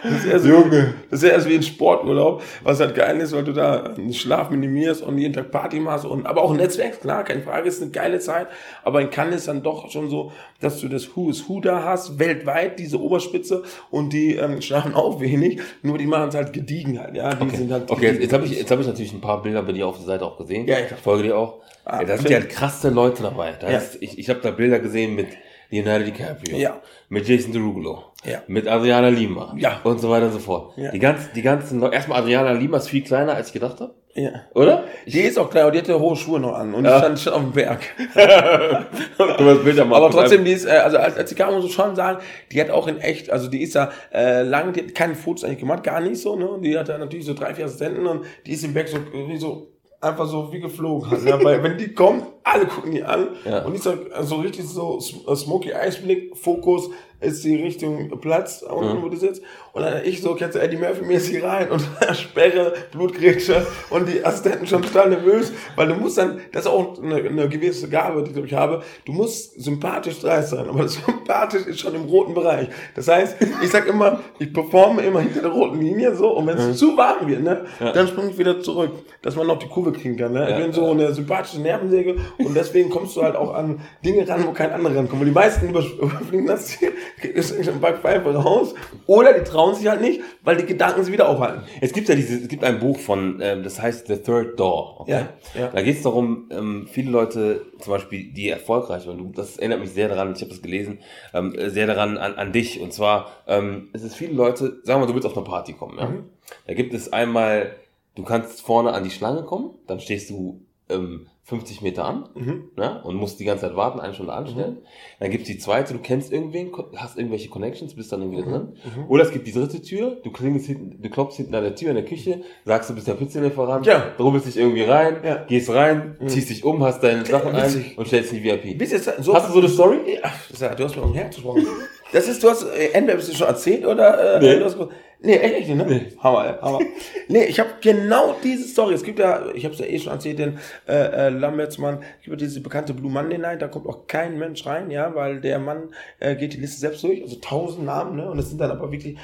das 0.04 0.26
ist 0.26 0.44
so, 0.44 0.50
Junge. 0.50 0.94
Das 1.10 1.24
ist 1.24 1.30
eher 1.30 1.40
so 1.40 1.50
wie 1.50 1.56
ein 1.56 1.64
Sporturlaub, 1.64 2.42
was 2.64 2.80
halt 2.80 2.96
geil 2.96 3.20
ist, 3.20 3.34
weil 3.34 3.44
du 3.44 3.54
da 3.54 3.90
den 3.90 4.14
Schlaf 4.14 4.50
minimierst 4.50 5.02
und 5.02 5.18
jeden 5.18 5.34
Tag 5.34 5.52
Party 5.52 5.80
machst 5.80 6.06
und, 6.06 6.26
aber 6.26 6.42
auch 6.42 6.54
Netzwerk, 6.54 7.02
klar, 7.02 7.24
keine 7.24 7.42
Frage, 7.42 7.68
ist 7.68 7.82
eine 7.82 7.92
geile 7.92 8.20
Zeit, 8.20 8.48
aber 8.84 9.02
in 9.02 9.10
Cannes 9.10 9.38
ist 9.38 9.48
dann 9.48 9.64
doch 9.64 9.90
schon 9.90 10.10
so, 10.10 10.32
dass 10.60 10.80
du 10.80 10.88
das 10.88 11.16
Who 11.16 11.30
is 11.30 11.48
Who 11.48 11.60
da 11.60 11.84
hast, 11.84 12.20
weltweit, 12.20 12.80
diese 12.80 13.02
Oberspitze 13.02 13.64
und 13.92 14.14
die 14.14 14.36
ähm, 14.36 14.62
schlafen 14.62 14.94
auch 14.94 15.20
wenig, 15.20 15.60
nur 15.82 15.98
die 15.98 16.08
machen 16.08 16.30
es 16.30 16.36
halt 16.36 16.54
gediegen 16.54 17.00
halt, 17.00 17.16
ja, 17.16 17.34
die 17.34 17.44
okay. 17.44 17.58
sind 17.58 17.72
halt. 17.72 17.90
Okay, 17.90 18.18
jetzt 18.20 18.34
habe 18.34 18.46
ich, 18.46 18.58
jetzt 18.58 18.72
habe 18.72 18.82
ich 18.82 18.88
natürlich 18.88 19.14
ein 19.14 19.22
paar 19.22 19.42
Bilder 19.42 19.64
bei 19.64 19.72
dir 19.72 19.88
auf 19.88 19.98
der 19.98 20.06
Seite 20.06 20.26
auch 20.26 20.38
gesehen. 20.38 20.68
Ja, 20.68 20.78
ich 20.80 20.94
folge 21.02 21.24
dir 21.24 21.38
auch. 21.38 21.62
Ah, 21.86 22.04
da 22.04 22.18
sind 22.18 22.30
ja 22.30 22.42
krasse 22.42 22.90
Leute 22.90 23.24
dabei. 23.24 23.54
Da 23.60 23.72
ja. 23.72 23.78
ist, 23.78 24.02
ich 24.02 24.20
ich 24.20 24.30
habe 24.30 24.42
da 24.42 24.52
Bilder 24.52 24.80
gesehen 24.80 25.16
mit 25.16 25.28
Leonardo 25.70 26.06
DiCaprio, 26.06 26.58
ja. 26.58 26.82
mit 27.10 27.28
Jason 27.28 27.52
Derulo, 27.52 28.04
ja. 28.28 28.44
mit 28.48 28.68
Adriana 28.68 29.10
Lima 29.10 29.56
ja. 29.58 29.80
und 29.84 30.00
so 30.00 30.10
weiter 30.10 30.28
und 30.28 30.34
so 30.34 30.40
fort. 30.40 30.78
Ja. 30.78 30.92
Die 30.92 31.00
ganzen, 31.00 31.30
die 31.36 31.42
ganzen, 31.42 31.82
erstmal 31.92 32.22
Adriana 32.22 32.52
Lima 32.52 32.78
ist 32.78 32.90
viel 32.90 33.04
kleiner, 33.04 33.34
als 33.36 33.48
ich 33.48 33.54
gedacht 33.54 33.80
habe. 33.80 33.94
Ja. 34.18 34.32
Oder? 34.56 34.86
Die 35.06 35.20
ist 35.20 35.38
auch 35.38 35.50
klein, 35.50 35.68
und 35.68 35.76
die 35.76 35.80
hatte 35.80 36.00
hohe 36.00 36.16
Schuhe 36.16 36.40
noch 36.40 36.54
an 36.54 36.74
und 36.74 36.86
ja. 36.86 36.94
die 36.94 36.98
stand 36.98 37.20
schon 37.20 37.34
auf 37.34 37.42
dem 37.42 37.52
Berg. 37.52 37.82
Aber 39.18 40.10
trotzdem, 40.10 40.44
die 40.44 40.54
ist, 40.54 40.66
äh, 40.66 40.72
also 40.72 40.98
als, 40.98 41.16
als 41.18 41.30
die 41.30 41.36
kam, 41.36 41.54
muss 41.54 41.66
ich 41.66 41.74
schon 41.74 41.96
sagen, 41.96 42.20
die 42.52 42.60
hat 42.60 42.72
auch 42.72 42.88
in 42.88 42.98
echt, 42.98 43.30
also 43.30 43.48
die 43.48 43.62
ist 43.62 43.76
ja 43.76 43.92
äh, 44.12 44.42
lang, 44.42 44.74
die 44.74 44.82
hat 44.82 44.96
keine 44.96 45.14
Fotos 45.14 45.44
eigentlich 45.44 45.60
gemacht, 45.60 45.84
gar 45.84 46.02
nicht 46.02 46.20
so, 46.20 46.36
ne? 46.36 46.48
Und 46.50 46.64
die 46.64 46.78
hat 46.78 46.90
ja 46.90 46.98
natürlich 46.98 47.26
so 47.28 47.36
drei, 47.36 47.54
vier 47.54 47.66
Assistenten 47.66 48.08
und 48.08 48.26
die 48.48 48.54
ist 48.54 48.64
im 48.64 48.74
Berg 48.74 48.88
so, 48.88 48.98
wie 49.14 49.38
so 49.38 49.78
einfach 50.02 50.28
so 50.28 50.52
wie 50.52 50.60
geflogen 50.60 51.10
hat. 51.10 51.24
Ja, 51.24 51.44
weil 51.44 51.62
wenn 51.64 51.78
die 51.78 51.94
kommt, 51.94 52.26
alle 52.44 52.66
gucken 52.66 52.92
die 52.92 53.04
an 53.04 53.30
ja. 53.46 53.66
und 53.66 53.76
ich 53.76 53.82
sag 53.82 53.98
so 54.22 54.36
richtig 54.38 54.66
so 54.66 55.00
Smoky 55.00 55.74
Eisblick, 55.74 56.36
Fokus, 56.38 56.90
ist 57.20 57.44
die 57.44 57.56
Richtung 57.56 58.10
Platz, 58.22 58.62
unten, 58.62 59.00
mhm. 59.00 59.04
wo 59.04 59.10
du 59.10 59.18
sitzt. 59.18 59.42
Und 59.74 59.84
dann 59.84 60.06
ich 60.06 60.22
so, 60.22 60.36
kennst 60.36 60.56
du 60.56 60.60
Eddie 60.60 60.78
Murphy 60.78 61.04
mäßig 61.04 61.44
rein 61.44 61.70
und 61.70 61.82
Sperre, 62.14 62.74
Blutgrätsche 62.92 63.66
und 63.90 64.08
die 64.08 64.24
Assistenten 64.24 64.68
schon 64.68 64.82
total 64.82 65.10
nervös, 65.10 65.52
weil 65.76 65.88
du 65.88 65.96
musst 65.96 66.18
dann, 66.18 66.40
das 66.52 66.66
ist 66.66 66.72
auch 66.72 67.02
eine, 67.02 67.16
eine 67.16 67.50
gewisse 67.50 67.90
Gabe, 67.90 68.24
die 68.24 68.40
ich 68.40 68.54
habe, 68.54 68.84
du 69.06 69.12
musst 69.12 69.60
sympathisch 69.62 70.20
dreist 70.20 70.50
sein, 70.50 70.68
aber 70.68 70.88
sympathisch 70.88 71.66
ist 71.66 71.80
schon 71.80 71.96
im 71.96 72.04
roten 72.04 72.34
Bereich. 72.34 72.70
Das 72.96 73.08
heißt, 73.08 73.38
ich 73.64 73.70
sag 73.70 73.88
immer, 73.88 74.20
ich 74.40 74.54
performe 74.54 75.02
immer 75.02 75.22
hinter 75.22 75.42
der 75.42 75.52
roten 75.52 75.82
Linie 75.82 76.16
so 76.16 76.36
und 76.38 76.48
wenn 76.48 76.58
es 76.58 76.68
mhm. 76.68 76.74
zu 76.74 76.98
warm 76.98 77.28
wird, 77.28 77.44
ne, 77.44 77.66
ja. 77.80 77.92
dann 77.92 78.08
springe 78.08 78.32
ich 78.32 78.38
wieder 78.38 78.62
zurück, 78.62 78.92
dass 79.22 79.36
man 79.36 79.48
noch 79.48 79.60
die 79.60 79.68
Kurve 79.68 79.92
kriegen 79.92 80.18
kann. 80.18 80.34
Ne? 80.34 80.42
Ja. 80.42 80.58
Ich 80.58 80.64
bin 80.64 80.74
so 80.74 80.92
eine 80.92 81.14
sympathische 81.14 81.62
Nervensäge 81.62 82.16
und 82.38 82.56
deswegen 82.56 82.90
kommst 82.90 83.16
du 83.16 83.24
halt 83.24 83.36
auch 83.36 83.54
an 83.54 83.82
Dinge 84.04 84.28
ran, 84.28 84.46
wo 84.46 84.52
kein 84.52 84.72
anderer 84.72 84.96
rankommt. 84.96 85.22
Und 85.22 85.28
die 85.28 85.34
meisten 85.34 85.70
überfliegen 85.70 86.46
das 86.46 86.68
Ziel 86.68 86.94
ist 87.22 87.52
ein 87.54 87.80
Backpfeife 87.80 88.34
raus. 88.36 88.74
Oder 89.06 89.34
die 89.34 89.44
trauen 89.44 89.76
sich 89.76 89.88
halt 89.88 90.02
nicht, 90.02 90.22
weil 90.44 90.58
die 90.58 90.66
Gedanken 90.66 91.04
sie 91.04 91.12
wieder 91.12 91.30
aufhalten. 91.30 91.64
Es 91.82 91.94
gibt 91.94 92.10
ja 92.10 92.16
diese, 92.16 92.36
es 92.36 92.48
gibt 92.48 92.64
ein 92.64 92.80
Buch 92.80 92.98
von, 92.98 93.40
ähm, 93.42 93.64
das 93.64 93.82
heißt 93.82 94.08
The 94.08 94.18
Third 94.18 94.60
Door. 94.60 95.02
Okay? 95.02 95.12
Ja, 95.12 95.30
ja. 95.60 95.68
Da 95.70 95.82
geht 95.82 95.98
es 95.98 96.04
darum, 96.04 96.50
ähm, 96.52 96.88
viele 96.92 97.12
Leute, 97.12 97.62
zum 97.80 97.94
Beispiel, 97.94 98.32
die 98.32 98.50
erfolgreich 98.50 99.08
waren, 99.08 99.32
das 99.34 99.58
erinnert 99.58 99.80
mich 99.80 99.92
sehr 99.92 100.10
daran, 100.10 100.34
ich 100.34 100.42
habe 100.42 100.52
das 100.52 100.62
gelesen, 100.62 101.00
ähm, 101.34 101.54
sehr 101.58 101.88
daran 101.88 102.18
an, 102.18 102.36
an 102.36 102.52
dich. 102.52 102.82
Und 102.82 102.94
zwar, 102.94 103.32
ähm, 103.48 103.90
es 103.94 104.04
ist 104.04 104.16
viele 104.16 104.34
Leute, 104.34 104.80
sagen 104.84 105.00
wir 105.00 105.06
mal, 105.06 105.08
du 105.08 105.14
willst 105.14 105.28
auf 105.28 105.36
eine 105.36 105.46
Party 105.46 105.74
kommen. 105.74 105.98
Ja? 105.98 106.08
Mhm. 106.08 106.30
Da 106.66 106.74
gibt 106.74 106.94
es 106.94 107.12
einmal, 107.12 107.76
du 108.16 108.24
kannst 108.24 108.62
vorne 108.62 108.94
an 108.94 109.04
die 109.04 109.12
Schlange 109.12 109.44
kommen, 109.44 109.72
dann 109.88 110.00
stehst 110.00 110.30
du 110.30 110.62
ähm, 110.90 111.28
50 111.48 111.82
Meter 111.82 112.04
an 112.04 112.28
mhm. 112.36 112.72
ne, 112.76 113.02
und 113.06 113.16
musst 113.16 113.40
die 113.40 113.46
ganze 113.46 113.68
Zeit 113.68 113.76
warten, 113.78 114.02
eine 114.02 114.14
Stunde 114.14 114.34
anstellen. 114.34 114.74
Mhm. 114.74 114.86
Dann 115.22 115.32
gibt's 115.32 115.48
die 115.48 115.58
zweite, 115.58 115.94
du 115.94 116.00
kennst 116.00 116.34
irgendwen, 116.34 116.74
hast 116.98 117.18
irgendwelche 117.18 117.48
Connections, 117.48 117.96
bist 117.96 118.12
dann 118.12 118.22
irgendwie 118.22 118.42
mhm. 118.42 118.52
drin. 118.52 118.74
Mhm. 118.84 119.06
Oder 119.08 119.24
es 119.24 119.32
gibt 119.32 119.48
die 119.48 119.54
dritte 119.54 119.82
Tür, 119.82 120.18
du 120.22 120.30
klingelst 120.30 120.68
hinten, 120.68 121.02
du 121.02 121.10
klopfst 121.10 121.38
hinten 121.38 121.56
an 121.56 121.64
der 121.64 121.74
Tür 121.74 121.92
in 121.92 121.96
der 121.96 122.04
Küche, 122.04 122.42
sagst 122.66 122.90
du 122.90 122.96
bist 122.96 123.08
der 123.08 123.14
Pizzalieferant, 123.14 123.86
ja. 123.86 124.12
rubbelst 124.20 124.46
dich 124.46 124.58
irgendwie 124.58 124.84
rein, 124.84 125.22
ja. 125.24 125.46
gehst 125.46 125.70
rein, 125.70 126.18
mhm. 126.20 126.28
ziehst 126.28 126.50
dich 126.50 126.66
um, 126.66 126.84
hast 126.84 127.02
deine 127.02 127.26
Sachen 127.26 127.56
ein 127.56 127.94
und 127.96 128.08
stellst 128.08 128.34
die 128.34 128.44
VIP. 128.44 128.78
Bist 128.78 128.92
jetzt 128.92 129.10
so 129.24 129.34
hast 129.34 129.48
du 129.48 129.54
so 129.54 129.60
eine 129.60 129.70
Story? 129.70 130.20
Ja, 130.60 130.76
du 130.76 130.84
hast 130.84 130.98
mir 130.98 131.04
um 131.04 131.14
Herz 131.14 131.36
gesprochen. 131.36 131.66
Das 132.12 132.28
ist, 132.28 132.44
du 132.44 132.50
hast, 132.50 132.64
äh, 132.64 132.92
entweder 132.94 133.18
bist 133.18 133.30
du 133.30 133.36
schon 133.36 133.48
erzählt 133.48 133.86
oder, 133.86 134.36
äh, 134.36 134.58
nee. 134.58 134.64
hast, 134.64 134.78
nee, 135.20 135.36
echt, 135.36 135.56
echt, 135.56 135.70
ne? 135.70 135.86
Nee. 135.88 136.14
Hammer, 136.20 136.60
Hammer. 136.62 136.80
nee, 137.28 137.46
ich 137.46 137.60
habe 137.60 137.70
genau 137.82 138.36
diese 138.44 138.68
Story. 138.68 138.94
Es 138.94 139.04
gibt 139.04 139.20
ja, 139.20 139.48
ich 139.54 139.66
habe 139.66 139.74
es 139.74 139.80
ja 139.80 139.86
eh 139.86 140.00
schon 140.00 140.14
erzählt, 140.14 140.40
den, 140.40 140.60
äh, 140.88 141.28
äh, 141.28 141.30
Lambertsmann, 141.30 142.00
es 142.20 142.26
gibt 142.26 142.42
ja 142.42 142.48
diese 142.48 142.62
bekannte 142.62 142.94
Blue 142.94 143.12
Monday 143.12 143.38
Night, 143.38 143.62
da 143.62 143.68
kommt 143.68 143.88
auch 143.88 144.08
kein 144.08 144.38
Mensch 144.40 144.66
rein, 144.66 144.92
ja, 144.92 145.14
weil 145.16 145.42
der 145.42 145.60
Mann, 145.60 145.90
äh, 146.20 146.36
geht 146.36 146.54
die 146.54 146.60
Liste 146.60 146.80
selbst 146.80 147.04
durch, 147.04 147.22
also 147.22 147.36
tausend 147.38 147.86
Namen, 147.86 148.16
ne, 148.16 148.30
und 148.30 148.40
es 148.40 148.50
sind 148.50 148.60
dann 148.60 148.72
aber 148.72 148.92
wirklich 148.92 149.18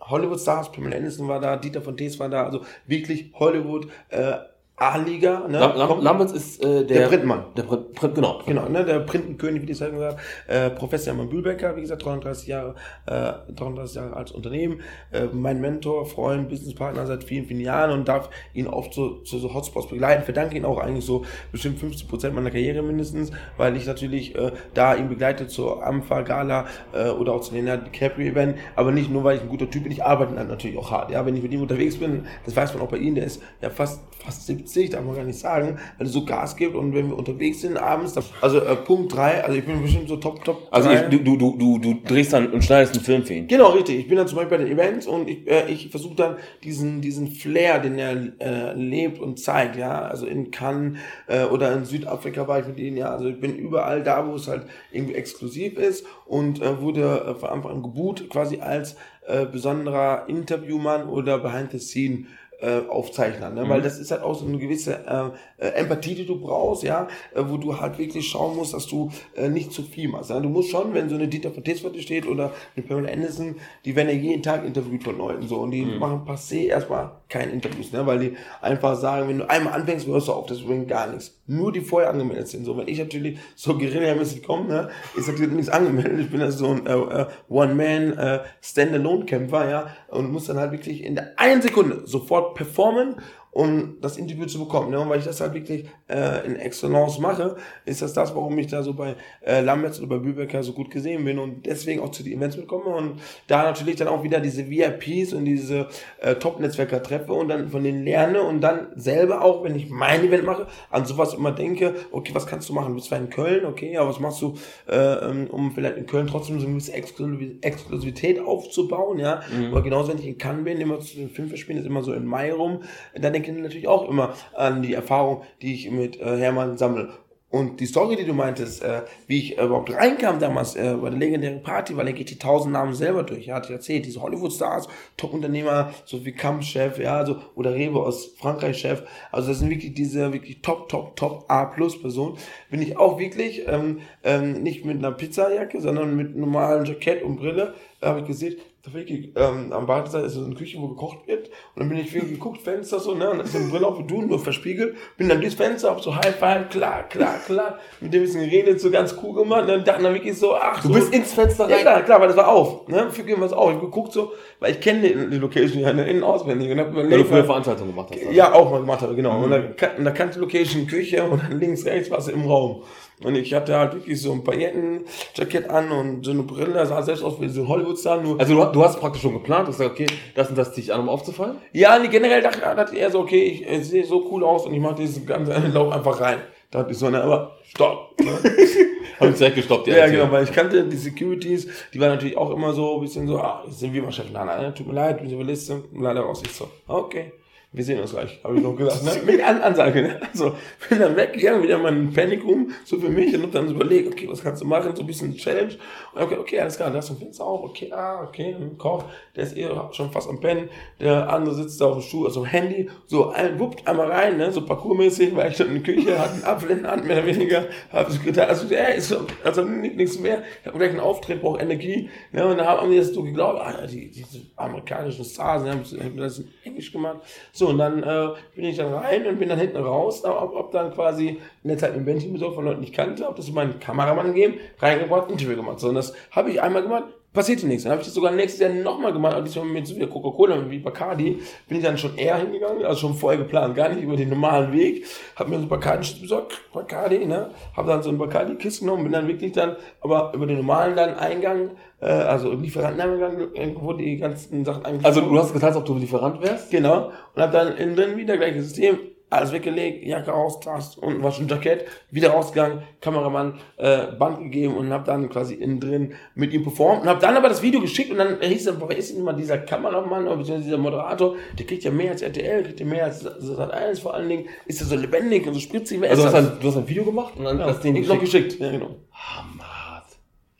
Hollywood-Stars, 0.00 0.72
Pamela 0.72 0.96
Anderson 0.96 1.28
war 1.28 1.40
da, 1.40 1.56
Dieter 1.56 1.80
von 1.80 1.96
Tees 1.96 2.18
war 2.18 2.28
da, 2.28 2.44
also 2.44 2.60
wirklich 2.86 3.32
Hollywood, 3.34 3.88
äh, 4.10 4.34
A-Liga. 4.76 5.46
Ne? 5.46 5.58
Lam 5.58 6.00
Lamberts 6.00 6.32
ist 6.32 6.64
äh, 6.64 6.84
der, 6.84 7.02
der 7.02 7.06
Printmann. 7.06 7.44
Der 7.56 7.62
Print, 7.62 7.94
Print, 7.94 8.14
genau. 8.16 8.40
Genau, 8.44 8.68
ne? 8.68 8.84
der 8.84 8.98
Printenkönig, 9.00 9.62
wie 9.62 9.66
die 9.66 9.74
sagen 9.74 9.94
gesagt. 9.94 10.18
Äh, 10.48 10.70
Professor 10.70 11.12
Hermann 11.12 11.28
Bühlbecker, 11.28 11.76
wie 11.76 11.82
gesagt, 11.82 12.04
33 12.04 12.48
Jahre, 12.48 12.74
äh, 13.06 13.52
33 13.52 13.96
Jahre 13.96 14.16
als 14.16 14.32
Unternehmen. 14.32 14.80
Äh, 15.12 15.26
mein 15.32 15.60
Mentor, 15.60 16.06
Freund, 16.06 16.48
Businesspartner 16.48 17.06
seit 17.06 17.22
vielen, 17.22 17.46
vielen 17.46 17.60
Jahren 17.60 17.92
und 17.92 18.08
darf 18.08 18.30
ihn 18.52 18.66
oft 18.66 18.92
zu, 18.92 19.20
zu 19.22 19.38
so 19.38 19.54
Hotspots 19.54 19.90
begleiten. 19.90 20.24
Verdanke 20.24 20.56
ihn 20.56 20.64
auch 20.64 20.78
eigentlich 20.78 21.04
so 21.04 21.24
bestimmt 21.52 21.78
50 21.78 22.08
Prozent 22.08 22.34
meiner 22.34 22.50
Karriere 22.50 22.82
mindestens, 22.82 23.30
weil 23.56 23.76
ich 23.76 23.86
natürlich 23.86 24.34
äh, 24.34 24.50
da 24.74 24.96
ihn 24.96 25.08
begleite 25.08 25.46
zur 25.46 25.86
Ampha 25.86 26.22
Gala 26.22 26.66
äh, 26.92 27.10
oder 27.10 27.34
auch 27.34 27.42
zu 27.42 27.54
den 27.54 27.66
DiCaprio 27.66 28.32
Event. 28.32 28.58
Aber 28.74 28.90
nicht 28.90 29.08
nur, 29.08 29.22
weil 29.22 29.36
ich 29.36 29.42
ein 29.42 29.48
guter 29.48 29.70
Typ 29.70 29.84
bin, 29.84 29.92
ich 29.92 30.02
arbeite 30.02 30.34
dann 30.34 30.48
natürlich 30.48 30.76
auch 30.76 30.90
hart. 30.90 31.12
Ja, 31.12 31.24
wenn 31.24 31.36
ich 31.36 31.44
mit 31.44 31.52
ihm 31.52 31.62
unterwegs 31.62 31.96
bin, 31.96 32.26
das 32.44 32.56
weiß 32.56 32.74
man 32.74 32.82
auch 32.82 32.90
bei 32.90 32.98
ihm, 32.98 33.14
der 33.14 33.26
ist 33.26 33.40
ja 33.60 33.70
fast, 33.70 34.00
fast 34.18 34.46
70 34.46 34.63
witzig, 34.64 34.90
darf 34.90 35.04
man 35.04 35.14
gar 35.14 35.24
nicht 35.24 35.38
sagen, 35.38 35.78
weil 35.98 36.06
es 36.06 36.12
so 36.12 36.24
Gas 36.24 36.56
gibt 36.56 36.74
und 36.74 36.94
wenn 36.94 37.08
wir 37.08 37.16
unterwegs 37.16 37.60
sind 37.60 37.76
abends, 37.76 38.14
also 38.40 38.58
äh, 38.58 38.76
Punkt 38.76 39.14
3, 39.14 39.44
also 39.44 39.58
ich 39.58 39.64
bin 39.64 39.82
bestimmt 39.82 40.08
so 40.08 40.16
top, 40.16 40.44
top. 40.44 40.68
Also 40.70 40.90
ich, 40.90 41.00
du, 41.02 41.18
du, 41.18 41.56
du, 41.56 41.78
du 41.78 41.94
drehst 42.06 42.32
dann 42.32 42.50
und 42.50 42.64
schneidest 42.64 42.94
einen 42.94 43.04
Film 43.04 43.24
für 43.24 43.34
ihn. 43.34 43.46
Genau, 43.46 43.70
richtig. 43.70 43.98
Ich 43.98 44.08
bin 44.08 44.16
dann 44.16 44.26
zum 44.26 44.36
Beispiel 44.36 44.58
bei 44.58 44.64
den 44.64 44.72
Events 44.72 45.06
und 45.06 45.28
ich, 45.28 45.48
äh, 45.48 45.70
ich 45.70 45.90
versuche 45.90 46.14
dann 46.14 46.36
diesen, 46.62 47.00
diesen 47.00 47.28
Flair, 47.28 47.78
den 47.78 47.98
er 47.98 48.12
äh, 48.40 48.72
lebt 48.74 49.20
und 49.20 49.38
zeigt, 49.38 49.76
ja. 49.76 50.02
Also 50.02 50.26
in 50.26 50.50
Cannes 50.50 50.98
äh, 51.26 51.44
oder 51.44 51.72
in 51.72 51.84
Südafrika 51.84 52.48
war 52.48 52.60
ich 52.60 52.66
mit 52.66 52.78
ihnen, 52.78 52.96
ja. 52.96 53.10
Also 53.10 53.28
ich 53.28 53.40
bin 53.40 53.56
überall 53.56 54.02
da, 54.02 54.26
wo 54.26 54.34
es 54.34 54.48
halt 54.48 54.64
irgendwie 54.92 55.14
exklusiv 55.14 55.78
ist 55.78 56.06
und 56.26 56.62
äh, 56.62 56.80
wurde 56.80 57.02
äh, 57.28 57.34
von 57.34 57.50
Anfang 57.50 57.72
an 57.72 57.82
gebucht, 57.82 58.28
quasi 58.30 58.60
als 58.60 58.96
äh, 59.26 59.46
besonderer 59.46 60.24
Interviewmann 60.28 61.08
oder 61.08 61.38
Behind 61.38 61.70
the 61.72 61.78
Scene 61.78 62.26
äh, 62.64 62.88
Aufzeichner, 62.88 63.50
ne? 63.50 63.64
Mhm. 63.64 63.68
weil 63.68 63.82
das 63.82 63.98
ist 63.98 64.10
halt 64.10 64.22
auch 64.22 64.34
so 64.34 64.46
eine 64.46 64.58
gewisse 64.58 64.94
äh, 65.06 65.30
äh, 65.64 65.68
Empathie, 65.80 66.14
die 66.14 66.26
du 66.26 66.38
brauchst, 66.38 66.82
ja, 66.82 67.08
äh, 67.34 67.42
wo 67.46 67.56
du 67.56 67.80
halt 67.80 67.98
wirklich 67.98 68.28
schauen 68.28 68.56
musst, 68.56 68.74
dass 68.74 68.86
du 68.86 69.10
äh, 69.34 69.48
nicht 69.48 69.72
zu 69.72 69.82
viel 69.82 70.08
machst. 70.08 70.30
Ja? 70.30 70.40
Du 70.40 70.48
musst 70.48 70.70
schon, 70.70 70.92
wenn 70.94 71.08
so 71.08 71.14
eine 71.14 71.28
Dieter 71.28 71.50
Verteswerte 71.50 72.00
steht 72.02 72.26
oder 72.26 72.52
eine 72.76 72.86
Pamela 72.86 73.12
Anderson, 73.12 73.56
die 73.84 73.96
werden 73.96 74.08
ja 74.08 74.14
jeden 74.14 74.42
Tag 74.42 74.64
interviewt 74.64 75.04
von 75.04 75.16
Leuten 75.16 75.48
so 75.48 75.56
und 75.56 75.70
die 75.70 75.84
mhm. 75.84 75.98
machen 75.98 76.22
passé 76.26 76.66
erstmal 76.66 77.12
kein 77.28 77.50
Interviews, 77.50 77.92
ne? 77.92 78.06
weil 78.06 78.18
die 78.18 78.36
einfach 78.60 78.96
sagen, 78.96 79.28
wenn 79.28 79.38
du 79.38 79.48
einmal 79.48 79.72
anfängst, 79.72 80.06
hörst 80.06 80.28
du 80.28 80.32
auf, 80.32 80.46
das 80.46 80.62
bringt 80.62 80.88
gar 80.88 81.06
nichts. 81.08 81.40
Nur 81.46 81.72
die 81.72 81.80
vorher 81.80 82.10
angemeldet 82.10 82.48
sind. 82.48 82.64
So, 82.64 82.76
wenn 82.76 82.88
ich 82.88 82.98
natürlich 82.98 83.38
so 83.54 83.76
guerillamäßig 83.76 84.42
komme, 84.44 84.66
ne, 84.66 84.88
ist 85.14 85.28
natürlich 85.28 85.52
nichts 85.52 85.68
angemeldet. 85.68 86.20
Ich 86.20 86.30
bin 86.30 86.40
also 86.40 86.66
so 86.66 86.72
ein 86.72 86.86
äh, 86.86 87.22
äh, 87.22 87.26
One-Man 87.50 88.16
äh, 88.16 88.40
Standalone-Kämpfer, 88.62 89.68
ja, 89.68 89.86
und 90.08 90.32
muss 90.32 90.46
dann 90.46 90.58
halt 90.58 90.72
wirklich 90.72 91.04
in 91.04 91.16
der 91.16 91.38
einen 91.38 91.60
Sekunde 91.60 92.02
sofort 92.06 92.54
performen 92.54 93.16
um 93.54 93.98
das 94.00 94.16
Interview 94.16 94.46
zu 94.46 94.58
bekommen. 94.58 94.90
Ne? 94.90 94.98
Und 94.98 95.08
weil 95.08 95.20
ich 95.20 95.24
das 95.24 95.40
halt 95.40 95.54
wirklich 95.54 95.86
äh, 96.08 96.44
in 96.44 96.56
Excellence 96.56 97.18
mache, 97.20 97.56
ist 97.84 98.02
das 98.02 98.12
das, 98.12 98.34
warum 98.34 98.58
ich 98.58 98.66
da 98.66 98.82
so 98.82 98.94
bei 98.94 99.14
äh, 99.46 99.60
Lamberts 99.60 100.00
oder 100.00 100.08
bei 100.08 100.18
Bübecker 100.18 100.62
so 100.64 100.72
gut 100.72 100.90
gesehen 100.90 101.24
bin 101.24 101.38
und 101.38 101.64
deswegen 101.64 102.00
auch 102.02 102.10
zu 102.10 102.24
den 102.24 102.32
Events 102.32 102.56
mitkomme 102.56 102.86
und 102.86 103.20
da 103.46 103.62
natürlich 103.62 103.94
dann 103.94 104.08
auch 104.08 104.24
wieder 104.24 104.40
diese 104.40 104.68
VIPs 104.68 105.32
und 105.32 105.44
diese 105.44 105.86
äh, 106.20 106.34
Top-Netzwerker 106.34 107.00
treffe 107.00 107.32
und 107.32 107.48
dann 107.48 107.68
von 107.70 107.84
denen 107.84 108.04
lerne 108.04 108.42
und 108.42 108.60
dann 108.60 108.88
selber 108.96 109.42
auch, 109.42 109.62
wenn 109.62 109.76
ich 109.76 109.88
mein 109.88 110.24
Event 110.24 110.44
mache, 110.44 110.66
an 110.90 111.06
sowas 111.06 111.32
immer 111.32 111.52
denke, 111.52 111.94
okay, 112.10 112.34
was 112.34 112.46
kannst 112.46 112.68
du 112.68 112.72
machen? 112.72 112.88
Du 112.88 112.94
bist 112.96 113.06
zwar 113.06 113.18
in 113.18 113.30
Köln, 113.30 113.66
okay, 113.66 113.96
aber 113.96 114.10
was 114.10 114.18
machst 114.18 114.42
du, 114.42 114.54
äh, 114.88 114.96
ähm, 114.96 115.46
um 115.48 115.70
vielleicht 115.70 115.96
in 115.96 116.06
Köln 116.06 116.26
trotzdem 116.26 116.58
so 116.58 116.66
eine 116.66 116.74
gewisse 116.74 116.92
Exklusivität 116.92 118.40
aufzubauen, 118.40 119.20
ja? 119.20 119.42
Mhm. 119.56 119.66
Aber 119.66 119.82
genauso, 119.82 120.08
wenn 120.08 120.18
ich 120.18 120.26
in 120.26 120.38
Cannes 120.38 120.64
bin, 120.64 120.80
immer 120.80 120.98
zu 120.98 121.16
den 121.16 121.30
Filmverspielen, 121.30 121.80
ist 121.80 121.86
immer 121.86 122.02
so 122.02 122.12
in 122.12 122.26
Mai 122.26 122.52
rum, 122.52 122.82
dann 123.14 123.32
denke 123.32 123.43
denke 123.46 123.62
natürlich 123.62 123.88
auch 123.88 124.08
immer 124.08 124.34
an 124.54 124.82
die 124.82 124.94
Erfahrung, 124.94 125.42
die 125.62 125.74
ich 125.74 125.90
mit 125.90 126.20
äh, 126.20 126.36
Hermann 126.38 126.78
sammle. 126.78 127.10
Und 127.54 127.78
die 127.78 127.86
Story, 127.86 128.16
die 128.16 128.24
du 128.24 128.32
meintest, 128.32 128.82
äh, 128.82 129.02
wie 129.28 129.38
ich 129.38 129.58
äh, 129.58 129.64
überhaupt 129.64 129.94
reinkam 129.94 130.40
damals 130.40 130.74
äh, 130.74 130.96
bei 131.00 131.08
der 131.08 131.20
legendären 131.20 131.62
Party, 131.62 131.96
weil 131.96 132.08
er 132.08 132.12
geht 132.12 132.30
die 132.30 132.38
tausend 132.38 132.72
Namen 132.72 132.94
selber 132.94 133.22
durch. 133.22 133.46
Ja, 133.46 133.54
hatte 133.54 133.68
ich 133.68 133.74
erzählt, 133.74 134.06
diese 134.06 134.20
Hollywood-Stars, 134.20 134.88
Top-Unternehmer, 135.16 135.94
so 136.04 136.24
wie 136.24 136.32
Kampf-Chef, 136.32 136.98
ja, 136.98 137.16
also, 137.16 137.36
oder 137.54 137.72
Rewe 137.72 138.00
aus 138.00 138.34
Frankreich-Chef. 138.40 139.04
Also 139.30 139.50
das 139.50 139.60
sind 139.60 139.70
wirklich 139.70 139.94
diese 139.94 140.32
wirklich 140.32 140.62
Top, 140.62 140.88
Top, 140.88 141.14
Top 141.14 141.44
A-Plus-Personen. 141.46 142.38
Bin 142.72 142.82
ich 142.82 142.96
auch 142.96 143.20
wirklich 143.20 143.62
ähm, 143.68 144.00
ähm, 144.24 144.64
nicht 144.64 144.84
mit 144.84 144.98
einer 144.98 145.12
Pizzajacke, 145.12 145.80
sondern 145.80 146.16
mit 146.16 146.34
normalen 146.34 146.84
Jackett 146.84 147.22
und 147.22 147.36
Brille, 147.36 147.74
habe 148.02 148.18
ich 148.18 148.26
gesehen, 148.26 148.56
wirklich, 148.92 149.30
ähm, 149.36 149.72
am 149.72 149.86
Badezeit 149.86 150.24
ist 150.24 150.34
so 150.34 150.44
eine 150.44 150.54
Küche, 150.54 150.78
wo 150.78 150.88
gekocht 150.88 151.26
wird. 151.26 151.48
Und 151.74 151.80
dann 151.80 151.88
bin 151.88 151.96
ich 151.98 152.12
wirklich 152.12 152.32
geguckt, 152.34 152.60
Fenster 152.60 152.98
so, 153.00 153.14
ne? 153.14 153.30
Und 153.30 153.38
dann 153.38 153.46
ist 153.46 153.52
so 153.52 153.58
eine 153.58 153.68
Brille 153.68 153.86
auf 153.86 153.98
wie 153.98 154.04
du, 154.06 154.20
nur 154.20 154.38
verspiegelt. 154.38 154.96
Bin 155.16 155.28
dann 155.28 155.40
durchs 155.40 155.54
Fenster, 155.54 155.90
hab 155.90 156.02
so 156.02 156.14
High 156.14 156.36
Five, 156.36 156.68
klar, 156.68 157.04
klar, 157.08 157.38
klar. 157.46 157.78
Mit 158.00 158.12
dem 158.12 158.22
bisschen 158.22 158.42
geredet, 158.42 158.80
so 158.80 158.90
ganz 158.90 159.16
cool 159.22 159.34
gemacht. 159.34 159.62
Und 159.62 159.86
dann 159.86 160.02
dann 160.02 160.12
wirklich 160.14 160.36
so, 160.38 160.54
ach, 160.54 160.82
Du 160.82 160.88
so. 160.88 160.94
bist 160.94 161.14
ins 161.14 161.32
Fenster 161.32 161.64
rein? 161.64 161.70
Ja, 161.70 161.78
klar, 161.80 162.02
klar, 162.02 162.20
weil 162.20 162.28
das 162.28 162.36
war 162.36 162.48
auf. 162.48 162.86
Ne? 162.88 163.10
Für 163.10 163.40
was 163.40 163.52
auf. 163.54 163.70
Ich 163.70 163.76
hab 163.76 163.80
geguckt 163.82 164.12
so, 164.12 164.32
weil 164.60 164.72
ich 164.72 164.80
kenne 164.80 165.00
die, 165.08 165.30
die 165.30 165.38
Location 165.38 165.80
ja 165.80 165.90
innen 165.90 166.22
auswendig. 166.22 166.70
Und 166.70 166.80
hab 166.80 166.94
Weil 166.94 167.08
du 167.08 167.24
früher 167.24 167.44
Veranstaltungen 167.44 167.90
gemacht 167.90 168.10
hast. 168.12 168.20
also. 168.20 168.32
ja, 168.32 168.52
auch 168.52 168.70
mal 168.70 168.80
gemacht 168.80 169.00
habe, 169.00 169.14
genau. 169.14 169.42
Und, 169.42 169.50
da, 169.50 169.62
und 169.96 170.04
da 170.04 170.10
kannte 170.10 170.38
Location 170.40 170.86
Küche 170.86 171.22
und 171.24 171.42
dann 171.42 171.58
links, 171.58 171.86
rechts 171.86 172.10
war 172.10 172.20
sie 172.20 172.32
im 172.32 172.44
Raum. 172.46 172.82
Und 173.22 173.36
ich 173.36 173.54
hatte 173.54 173.78
halt 173.78 173.94
wirklich 173.94 174.20
so 174.20 174.32
ein 174.32 174.42
Paillettenjackett 174.42 175.70
an 175.70 175.90
und 175.92 176.24
so 176.24 176.32
eine 176.32 176.42
Brille, 176.42 176.84
sah 176.84 177.00
selbst 177.02 177.22
aus 177.22 177.40
wie 177.40 177.48
so 177.48 177.62
ein 177.62 177.68
Hollywood-Star, 177.68 178.20
nur 178.20 178.40
Also 178.40 178.54
du, 178.54 178.72
du 178.72 178.84
hast 178.84 178.98
praktisch 178.98 179.22
schon 179.22 179.34
geplant, 179.34 179.68
du 179.68 179.68
hast 179.68 179.78
gesagt, 179.78 179.92
okay, 179.94 180.06
das 180.34 180.48
und 180.48 180.58
das 180.58 180.72
ziehe 180.74 180.84
ich 180.84 180.92
an, 180.92 181.00
um 181.00 181.08
aufzufallen? 181.08 181.56
Ja, 181.72 181.98
nee, 181.98 182.08
generell 182.08 182.42
dachte, 182.42 182.60
dachte 182.60 182.96
er 182.96 183.10
so, 183.10 183.20
okay, 183.20 183.44
ich, 183.44 183.68
äh, 183.68 183.82
sehe 183.82 184.04
so 184.04 184.28
cool 184.30 184.42
aus 184.42 184.66
und 184.66 184.74
ich 184.74 184.80
mache 184.80 184.96
dieses 184.96 185.24
ganze 185.24 185.52
Lauf 185.72 185.92
einfach 185.92 186.20
rein. 186.20 186.38
Da 186.70 186.80
dachte 186.80 186.92
ich 186.92 186.98
so, 186.98 187.08
ne, 187.08 187.22
aber 187.22 187.56
stopp. 187.62 188.20
Ne? 188.20 188.32
Hab 189.20 189.28
ich 189.28 189.36
direkt 189.36 189.56
gestoppt, 189.56 189.86
ja, 189.86 190.02
Aktion. 190.02 190.20
genau, 190.22 190.32
weil 190.32 190.42
ich 190.42 190.52
kannte 190.52 190.82
die 190.82 190.96
Securities, 190.96 191.68
die 191.92 192.00
waren 192.00 192.10
natürlich 192.10 192.36
auch 192.36 192.50
immer 192.50 192.72
so 192.72 192.96
ein 192.96 193.00
bisschen 193.00 193.28
so, 193.28 193.38
ah, 193.38 193.62
jetzt 193.64 193.78
sind 193.78 193.92
wir 193.92 194.02
mal 194.02 194.10
Chef. 194.10 194.26
Nein, 194.32 194.46
nein, 194.46 194.74
tut 194.74 194.88
mir 194.88 194.94
leid, 194.94 195.22
wir 195.22 195.28
sind 195.28 195.40
Liste. 195.42 195.84
Leider 195.94 196.22
raus. 196.22 196.42
Ich 196.44 196.52
so, 196.52 196.68
okay. 196.88 197.32
Wir 197.74 197.82
sehen 197.82 197.98
uns 197.98 198.12
gleich, 198.12 198.38
habe 198.44 198.54
ich 198.54 198.62
noch 198.62 198.76
gesagt. 198.76 199.02
Ne? 199.02 199.10
Mit 199.32 199.42
An 199.42 199.60
Ansage. 199.60 200.00
Ne? 200.00 200.20
Also, 200.30 200.54
bin 200.88 201.00
dann 201.00 201.16
weggegangen, 201.16 201.60
wieder 201.60 201.76
mal 201.76 201.92
in 201.92 202.12
Panic 202.12 202.44
Room, 202.44 202.70
so 202.84 203.00
für 203.00 203.08
mich, 203.08 203.34
und 203.34 203.52
dann 203.52 203.68
überlegt, 203.68 204.12
okay, 204.12 204.28
was 204.30 204.44
kannst 204.44 204.62
du 204.62 204.66
machen, 204.66 204.94
so 204.94 205.02
ein 205.02 205.08
bisschen 205.08 205.34
Challenge. 205.34 205.74
Und 206.14 206.22
okay, 206.22 206.36
okay, 206.38 206.60
alles 206.60 206.76
klar, 206.76 206.92
da 206.92 207.00
ist 207.00 207.10
ein 207.10 207.16
Fenster 207.16 207.44
auch, 207.44 207.64
okay, 207.64 207.90
ah, 207.90 208.22
okay, 208.28 208.54
ein 208.54 208.78
Koch, 208.78 209.02
der 209.34 209.42
ist 209.42 209.56
eh 209.56 209.68
schon 209.90 210.12
fast 210.12 210.28
am 210.28 210.38
Pennen, 210.38 210.68
der 211.00 211.28
andere 211.28 211.56
sitzt 211.56 211.80
da 211.80 211.86
auf 211.86 211.98
dem 211.98 212.02
Stuhl, 212.02 212.26
also 212.26 212.46
Handy, 212.46 212.88
so, 213.06 213.30
ein, 213.30 213.58
wuppt 213.58 213.88
einmal 213.88 214.08
rein, 214.08 214.36
ne, 214.36 214.52
so 214.52 214.64
parkourmäßig, 214.64 215.34
weil 215.34 215.50
ich 215.50 215.56
schon 215.56 215.74
in 215.74 215.82
der 215.82 215.94
Küche, 215.94 216.16
hatte 216.16 216.34
einen 216.34 216.44
Apfel 216.44 216.70
in 216.70 216.82
der 216.82 216.92
Hand, 216.92 217.06
mehr 217.06 217.18
oder 217.18 217.26
weniger, 217.26 217.64
hab 217.90 218.08
so 218.08 218.20
gedacht, 218.20 218.50
also, 218.50 218.72
ey, 218.72 218.98
ist 218.98 219.08
so, 219.08 219.26
also 219.42 219.64
nichts 219.64 220.20
mehr, 220.20 220.44
ich 220.60 220.66
hab 220.68 220.78
gleich 220.78 220.90
einen 220.90 221.00
Auftritt, 221.00 221.40
brauche 221.40 221.60
Energie, 221.60 222.08
ne, 222.30 222.46
und 222.46 222.56
dann 222.56 222.66
haben 222.68 222.88
die 222.88 222.98
das 222.98 223.08
so 223.08 223.24
geglaubt, 223.24 223.58
ah, 223.60 223.84
die, 223.84 224.12
diese 224.12 224.42
amerikanischen 224.54 225.24
Stars, 225.24 225.64
ne, 225.64 225.72
haben 225.72 226.16
das 226.16 226.38
in 226.38 226.48
Englisch 226.62 226.92
gemacht, 226.92 227.18
so, 227.52 227.63
und 227.68 227.78
dann 227.78 228.02
äh, 228.02 228.28
bin 228.54 228.64
ich 228.64 228.76
dann 228.76 228.92
rein 228.92 229.26
und 229.26 229.38
bin 229.38 229.48
dann 229.48 229.58
hinten 229.58 229.78
raus, 229.78 230.24
ob, 230.24 230.54
ob 230.54 230.72
dann 230.72 230.92
quasi 230.92 231.40
in 231.62 231.68
der 231.68 231.78
Zeit 231.78 231.94
ein 231.94 232.04
Bändchen 232.04 232.32
besorgt 232.32 232.56
von 232.56 232.64
Leuten, 232.64 232.80
die 232.80 232.88
ich 232.88 232.92
kannte, 232.92 233.28
ob 233.28 233.36
das 233.36 233.50
meinen 233.50 233.78
Kameramann 233.80 234.34
gegeben, 234.34 234.58
reingebracht, 234.78 235.30
Interview 235.30 235.56
gemacht. 235.56 235.80
So, 235.80 235.88
und 235.88 235.94
das 235.94 236.14
habe 236.30 236.50
ich 236.50 236.60
einmal 236.60 236.82
gemacht, 236.82 237.04
passierte 237.34 237.66
nichts. 237.66 237.82
Dann 237.82 237.92
habe 237.92 238.00
ich 238.00 238.06
das 238.06 238.14
sogar 238.14 238.32
nächstes 238.32 238.60
Jahr 238.60 238.70
nochmal 238.72 239.12
gemacht, 239.12 239.34
aber 239.34 239.42
diesmal 239.42 239.66
mit 239.66 239.86
so 239.86 239.96
wie 239.96 240.06
Coca-Cola, 240.06 240.70
wie 240.70 240.78
Bacardi, 240.78 241.40
bin 241.68 241.78
ich 241.78 241.84
dann 241.84 241.98
schon 241.98 242.16
eher 242.16 242.36
hingegangen, 242.38 242.84
also 242.84 243.00
schon 243.00 243.14
vorher 243.14 243.38
geplant, 243.38 243.74
gar 243.74 243.90
nicht 243.90 244.02
über 244.02 244.16
den 244.16 244.30
normalen 244.30 244.72
Weg, 244.72 245.04
habe 245.36 245.50
mir 245.50 245.60
so 245.60 245.66
Bacardi 245.66 246.20
besorgt, 246.20 246.60
Bacardi, 246.72 247.26
ne, 247.26 247.50
habe 247.76 247.88
dann 247.88 248.02
so 248.02 248.08
ein 248.08 248.16
Bacardi-Kiss 248.16 248.80
genommen, 248.80 249.02
bin 249.02 249.12
dann 249.12 249.28
wirklich 249.28 249.52
dann, 249.52 249.76
aber 250.00 250.32
über 250.34 250.46
den 250.46 250.58
normalen 250.58 250.96
dann 250.96 251.14
Eingang, 251.16 251.72
äh, 252.00 252.06
also 252.06 252.52
Lieferanteneingang, 252.52 253.54
äh, 253.54 253.74
wo 253.78 253.92
die 253.92 254.16
ganzen 254.16 254.64
Sachen 254.64 254.84
eigentlich 254.86 255.04
Also 255.04 255.20
du 255.20 255.36
hast 255.36 255.52
getan, 255.52 255.70
als 255.70 255.76
ob 255.76 255.84
du 255.84 255.98
Lieferant 255.98 256.40
wärst? 256.40 256.70
Genau. 256.70 257.10
Und 257.34 257.42
hab 257.42 257.50
dann 257.50 257.76
innen 257.76 257.96
drin 257.96 258.16
wieder 258.16 258.36
gleiches 258.36 258.66
System, 258.66 258.98
alles 259.34 259.52
weggelegt, 259.52 260.04
Jacke 260.04 260.30
raus, 260.30 260.60
Task 260.60 260.98
und 260.98 261.22
war 261.22 261.32
schon 261.32 261.48
Jackett, 261.48 261.84
wieder 262.10 262.30
rausgegangen, 262.30 262.82
Kameramann, 263.00 263.58
äh, 263.76 264.06
Band 264.18 264.38
gegeben 264.38 264.76
und 264.76 264.90
hab 264.92 265.04
dann 265.04 265.28
quasi 265.28 265.54
innen 265.54 265.80
drin 265.80 266.12
mit 266.34 266.52
ihm 266.52 266.62
performt 266.62 267.02
und 267.02 267.08
hab 267.08 267.20
dann 267.20 267.36
aber 267.36 267.48
das 267.48 267.62
Video 267.62 267.80
geschickt 267.80 268.10
und 268.10 268.18
dann 268.18 268.40
hieß 268.40 268.66
es, 268.68 268.74
wer 268.80 268.96
ist 268.96 269.12
denn 269.12 269.20
immer 269.20 269.32
dieser 269.32 269.58
Kameramann 269.58 270.26
oder 270.26 270.36
beziehungsweise 270.36 270.64
dieser 270.64 270.78
Moderator, 270.78 271.34
der 271.58 271.66
kriegt 271.66 271.84
ja 271.84 271.90
mehr 271.90 272.12
als 272.12 272.22
RTL, 272.22 272.62
kriegt 272.64 272.80
ja 272.80 272.86
mehr 272.86 273.04
als 273.04 273.20
Sat 273.20 273.70
1 273.70 274.00
vor 274.00 274.14
allen 274.14 274.28
Dingen, 274.28 274.46
ist 274.66 274.80
ja 274.80 274.86
so 274.86 274.96
lebendig 274.96 275.46
und 275.46 275.54
so 275.54 275.60
spritzig. 275.60 276.00
Wer 276.00 276.10
Also 276.10 276.22
du 276.22 276.28
ist 276.28 276.34
hast, 276.34 276.44
das? 276.46 276.52
ein, 276.54 276.60
du 276.60 276.68
hast 276.68 276.76
ein 276.76 276.88
Video 276.88 277.04
gemacht 277.04 277.34
und 277.36 277.44
dann 277.44 277.58
ja, 277.58 277.66
hast 277.66 277.78
du 277.84 277.92
den 277.92 277.94
geschickt. 278.02 278.20
geschickt. 278.20 278.60
Ja, 278.60 278.70
genau. 278.70 278.90
Hammer. 279.12 279.63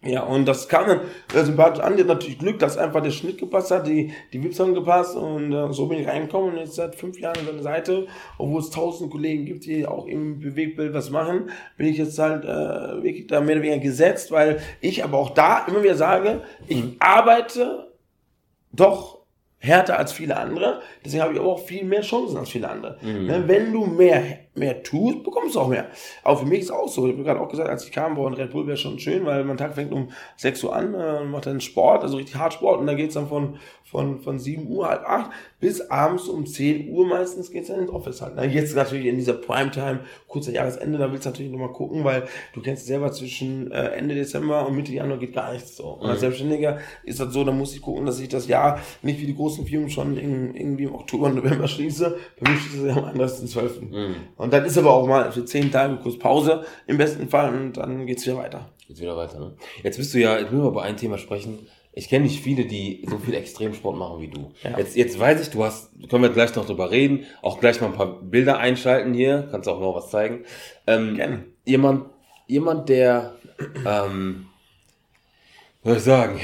Ja, 0.05 0.23
und 0.23 0.47
das 0.47 0.69
kam 0.69 0.87
dann 0.87 1.01
äh, 1.35 1.45
sympathisch 1.45 1.83
an. 1.83 1.97
Die 1.97 2.03
hat 2.03 2.09
natürlich 2.09 2.39
Glück, 2.39 2.59
dass 2.59 2.77
einfach 2.77 3.03
der 3.03 3.11
Schnitt 3.11 3.39
gepasst 3.39 3.71
hat, 3.71 3.87
die, 3.87 4.13
die 4.33 4.43
Vips 4.43 4.61
haben 4.61 4.75
gepasst 4.75 5.17
und 5.17 5.53
äh, 5.53 5.73
so 5.73 5.87
bin 5.87 6.01
ich 6.01 6.07
reingekommen 6.07 6.53
und 6.53 6.59
jetzt 6.59 6.75
seit 6.75 6.95
fünf 6.95 7.19
Jahren 7.19 7.39
an 7.39 7.47
seiner 7.47 7.63
Seite, 7.63 8.07
obwohl 8.39 8.61
es 8.61 8.71
tausend 8.71 9.11
Kollegen 9.11 9.47
gibt, 9.47 9.65
die 9.65 9.87
auch 9.87 10.07
im 10.07 10.41
Bewegtbild 10.41 10.93
was 10.93 11.11
machen, 11.11 11.51
bin 11.77 11.87
ich 11.87 11.97
jetzt 11.97 12.19
halt 12.19 12.45
äh, 12.45 13.03
wirklich 13.03 13.27
da 13.27 13.41
mehr 13.41 13.57
oder 13.57 13.65
weniger 13.65 13.83
gesetzt, 13.83 14.31
weil 14.31 14.61
ich 14.81 15.03
aber 15.05 15.19
auch 15.19 15.31
da 15.31 15.65
immer 15.67 15.83
wieder 15.83 15.97
sage, 15.97 16.43
ich 16.69 16.85
arbeite 16.99 17.93
doch 18.73 19.25
härter 19.59 19.99
als 19.99 20.13
viele 20.13 20.37
andere, 20.37 20.83
deswegen 21.05 21.23
habe 21.23 21.33
ich 21.33 21.41
aber 21.41 21.49
auch 21.49 21.65
viel 21.65 21.85
mehr 21.85 22.03
Chancen 22.03 22.37
als 22.37 22.51
viele 22.51 22.69
andere. 22.69 22.99
Ne, 23.03 23.45
wenn 23.47 23.73
du 23.73 23.87
mehr 23.87 24.23
mehr 24.55 24.83
tust, 24.83 25.25
bekommst 25.25 25.55
du 25.55 25.61
auch 25.61 25.69
mehr. 25.69 25.87
Aber 26.23 26.39
für 26.39 26.47
mich 26.47 26.61
ist 26.61 26.67
es 26.67 26.71
auch 26.71 26.89
so. 26.89 27.07
Ich 27.07 27.13
habe 27.13 27.25
gerade 27.25 27.41
auch 27.41 27.49
gesagt, 27.49 27.69
als 27.69 27.85
ich 27.85 27.93
kam, 27.93 28.15
boah, 28.15 28.29
ein 28.29 28.35
Red 28.35 28.51
Bull 28.51 28.67
wäre 28.67 28.77
schon 28.77 28.99
schön, 28.99 29.27
weil 29.27 29.45
mein 29.45 29.57
Tag 29.57 29.75
fängt 29.75 29.93
um 29.93 30.11
6 30.37 30.65
Uhr 30.65 30.75
an 30.75 30.95
äh, 30.95 31.23
und 31.23 31.31
macht 31.31 31.47
dann 31.47 31.61
Sport, 31.61 32.03
also 32.03 32.17
richtig 32.17 32.37
Hardsport 32.37 32.81
und 32.81 32.87
dann 32.87 32.97
geht's 32.97 33.15
dann 33.15 33.29
von, 33.29 33.59
von, 33.83 34.21
von 34.21 34.39
7 34.39 34.67
Uhr, 34.69 34.89
halb 34.89 35.09
8 35.09 35.31
bis 35.61 35.81
abends 35.91 36.29
um 36.29 36.47
10 36.47 36.91
Uhr 36.91 37.07
meistens 37.07 37.51
geht's 37.51 37.69
dann 37.69 37.81
ins 37.81 37.91
Office 37.91 38.21
halt. 38.21 38.35
Na, 38.37 38.45
jetzt 38.45 38.77
natürlich 38.77 39.07
in 39.07 39.17
dieser 39.17 39.33
Primetime, 39.33 40.01
kurzer 40.29 40.53
Jahresende, 40.53 40.99
da 40.99 41.11
willst 41.11 41.25
du 41.25 41.31
natürlich 41.31 41.51
nochmal 41.51 41.73
gucken, 41.73 42.05
weil 42.05 42.25
du 42.53 42.61
kennst 42.61 42.87
selber 42.87 43.13
zwischen 43.13 43.73
äh, 43.73 43.89
Ende 43.91 44.15
Dezember 44.15 44.67
und 44.67 44.77
Mitte 44.77 44.93
Januar 44.93 45.19
geht 45.19 45.33
gar 45.33 45.53
nichts 45.53 45.77
so. 45.77 45.85
Und 45.85 46.11
als 46.11 46.21
Selbstständiger 46.21 46.79
ist 47.05 47.19
das 47.19 47.33
so, 47.33 47.45
da 47.45 47.53
muss 47.53 47.75
ich 47.75 47.83
gucken, 47.83 48.05
dass 48.05 48.21
ich 48.21 48.29
das 48.29 48.47
Jahr 48.47 48.81
nicht 49.03 49.21
wie 49.21 49.27
die 49.27 49.35
großen 49.35 49.65
Firmen 49.65 49.89
schon 49.89 50.17
in, 50.19 50.55
irgendwie 50.55 50.85
im 50.85 50.95
Oktober, 50.95 51.31
November 51.31 51.67
schließe. 51.67 52.17
Für 52.37 52.51
mich 52.51 52.61
schließe 52.61 52.89
ich 52.89 52.95
am 52.95 53.05
31.12. 53.05 53.81
Mhm. 53.91 54.15
Und 54.45 54.53
dann 54.53 54.67
ist 54.67 54.77
aber 54.77 54.93
auch 54.93 55.07
mal 55.07 55.33
für 55.33 55.47
10 55.47 55.73
Tage 55.73 55.97
kurz 55.97 56.19
Pause 56.19 56.67
im 56.87 56.99
besten 56.99 57.31
Fall 57.31 57.49
und 57.49 57.79
dann 57.79 58.05
geht's 58.05 58.27
wieder 58.27 58.37
weiter. 58.37 58.69
Geht's 58.87 59.01
wieder 59.01 59.17
weiter, 59.17 59.39
ne? 59.41 59.55
Jetzt 59.83 59.97
bist 59.97 60.13
du 60.13 60.19
ja, 60.19 60.39
jetzt 60.39 60.53
müssen 60.53 60.65
wir 60.65 60.69
über 60.69 60.83
ein 60.83 60.99
Thema 60.99 61.17
sprechen. 61.17 61.67
Ich 61.95 62.11
kenne 62.11 62.27
nicht 62.27 62.43
viele, 62.43 62.67
die 62.67 63.07
so 63.09 63.17
viel 63.17 63.33
Extremsport 63.33 63.97
machen 63.97 64.21
wie 64.21 64.29
du. 64.29 64.53
Ja. 64.63 64.77
Jetzt, 64.77 64.97
jetzt 64.97 65.19
weiß 65.19 65.41
ich, 65.41 65.49
du 65.49 65.65
hast, 65.65 65.93
können 66.11 66.25
wir 66.25 66.29
gleich 66.29 66.55
noch 66.57 66.67
drüber 66.67 66.91
reden, 66.91 67.25
auch 67.41 67.59
gleich 67.59 67.81
mal 67.81 67.87
ein 67.87 67.95
paar 67.95 68.21
Bilder 68.21 68.59
einschalten 68.59 69.15
hier, 69.15 69.49
kannst 69.51 69.67
auch 69.67 69.81
noch 69.81 69.95
was 69.95 70.11
zeigen. 70.11 70.45
Ähm, 70.87 71.15
Gerne. 71.15 71.45
Jemand, 71.65 72.11
jemand, 72.47 72.91
der, 72.91 73.37
ähm, 73.87 74.45
was 75.83 75.91
soll 75.91 75.97
ich 75.97 76.03
sagen, 76.03 76.41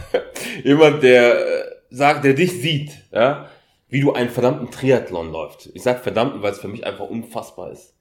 jemand, 0.64 1.02
der 1.02 1.34
äh, 1.34 1.64
sagt, 1.90 2.24
der 2.24 2.32
dich 2.32 2.62
sieht, 2.62 2.92
ja, 3.12 3.50
wie 3.92 4.00
du 4.00 4.14
einen 4.14 4.30
verdammten 4.30 4.70
Triathlon 4.70 5.30
läuft. 5.30 5.68
Ich 5.74 5.82
sag 5.82 6.02
verdammten, 6.02 6.40
weil 6.42 6.52
es 6.52 6.60
für 6.60 6.66
mich 6.66 6.86
einfach 6.86 7.10
unfassbar 7.10 7.70
ist. 7.70 7.94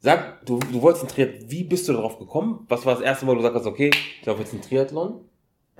Sag, 0.00 0.44
du, 0.44 0.58
du 0.58 0.82
wolltest 0.82 1.04
einen 1.04 1.12
Triathlon, 1.12 1.50
wie 1.52 1.62
bist 1.62 1.88
du 1.88 1.92
darauf 1.92 2.18
gekommen? 2.18 2.66
Was 2.68 2.84
war 2.84 2.94
das 2.94 3.02
erste 3.02 3.24
Mal, 3.24 3.30
wo 3.30 3.36
du 3.36 3.42
gesagt 3.42 3.54
hast, 3.54 3.66
okay, 3.66 3.90
ich 4.20 4.26
laufe 4.26 4.40
jetzt 4.40 4.52
einen 4.52 4.62
Triathlon? 4.62 5.24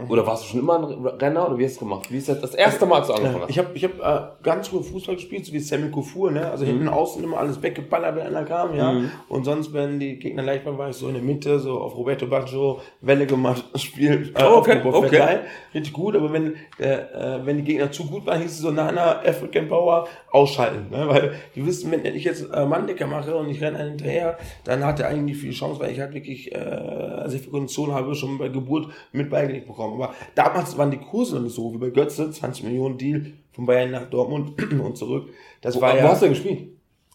Oder 0.09 0.27
warst 0.27 0.45
du 0.45 0.49
schon 0.49 0.61
immer 0.61 0.79
ein 0.79 0.85
Renner 1.07 1.47
oder 1.47 1.59
wie 1.59 1.65
hast 1.65 1.73
du 1.73 1.75
es 1.75 1.79
gemacht? 1.81 2.11
Wie 2.11 2.17
ist 2.17 2.29
das 2.29 2.41
das 2.41 2.55
erste 2.55 2.87
Mal, 2.87 3.01
als 3.01 3.09
du 3.09 3.13
angefangen 3.13 3.37
Ja, 3.37 3.43
hast? 3.43 3.51
ich 3.51 3.59
habe 3.59 3.69
ich 3.75 3.85
hab, 3.85 4.01
äh, 4.01 4.43
ganz 4.43 4.69
früh 4.69 4.83
Fußball 4.83 5.17
gespielt, 5.17 5.45
so 5.45 5.53
wie 5.53 5.59
Sammy 5.61 5.91
Kofur, 5.91 6.31
ne? 6.31 6.51
Also 6.51 6.65
hinten 6.65 6.89
außen 6.89 7.23
immer 7.23 7.37
alles 7.37 7.63
weggeballert, 7.63 8.17
wenn 8.17 8.27
einer 8.27 8.45
kam, 8.45 8.75
ja. 8.75 9.03
Und 9.29 9.45
sonst, 9.45 9.73
wenn 9.75 10.01
die 10.01 10.19
Gegner 10.19 10.43
leicht 10.43 10.65
waren, 10.65 10.79
war 10.79 10.89
ich 10.89 10.97
so 10.97 11.09
in 11.09 11.15
der 11.15 11.23
Mitte, 11.23 11.59
so 11.61 11.79
auf 11.79 11.95
Roberto 11.95 12.27
Baggio, 12.27 12.81
Welle 13.03 13.27
gemacht, 13.27 13.65
Spiel. 13.79 14.33
Äh, 14.35 14.45
okay, 14.45 14.81
auf 14.83 14.95
okay. 14.95 15.09
Verteil. 15.09 15.41
Richtig 15.75 15.93
gut, 15.93 16.17
aber 16.17 16.33
wenn, 16.33 16.55
äh, 16.81 16.95
äh, 16.95 17.41
wenn 17.45 17.59
die 17.59 17.65
Gegner 17.65 17.93
zu 17.93 18.07
gut 18.07 18.25
waren, 18.25 18.41
hieß 18.41 18.51
es 18.51 18.59
so, 18.59 18.71
na, 18.71 18.91
na, 18.91 19.21
African 19.21 19.69
Power, 19.69 20.09
ausschalten, 20.31 20.87
ne? 20.91 21.07
Weil 21.07 21.35
die 21.55 21.65
wissen, 21.67 21.93
wenn 21.93 22.05
ich 22.07 22.25
jetzt 22.25 22.47
äh, 22.51 22.65
Manndecker 22.65 23.07
mache 23.07 23.37
und 23.37 23.51
ich 23.51 23.61
renne 23.61 23.79
einen 23.79 23.91
hinterher, 23.91 24.39
dann 24.65 24.85
hat 24.85 25.01
er 25.01 25.09
eigentlich 25.09 25.37
viel 25.37 25.53
Chance, 25.53 25.79
weil 25.81 25.93
ich 25.93 26.01
halt 26.01 26.15
wirklich 26.15 26.51
äh, 26.51 27.23
sehr 27.27 27.41
viel 27.41 27.51
Kondition 27.51 27.93
habe, 27.93 28.15
schon 28.15 28.39
bei 28.39 28.49
Geburt 28.49 28.89
mit 29.13 29.29
beigelegt 29.29 29.67
bekommen. 29.67 29.82
Aber 29.85 30.15
damals 30.35 30.77
waren 30.79 30.91
die 30.91 30.99
Kurse 30.99 31.41
nicht 31.41 31.55
so 31.55 31.73
wie 31.75 31.79
bei 31.79 31.91
Götze, 31.91 32.31
20 32.31 32.65
Millionen 32.65 32.99
Deal 32.99 33.33
von 33.53 33.67
Bayern 33.67 33.91
nach 33.91 34.09
Dortmund 34.09 34.61
und 34.81 34.97
zurück. 34.97 35.31
Das 35.61 35.77
Wo, 35.77 35.81
war 35.81 35.95
wo 35.95 35.99
ja, 35.99 36.09
hast 36.09 36.23
du 36.23 36.29
gespielt? 36.29 36.69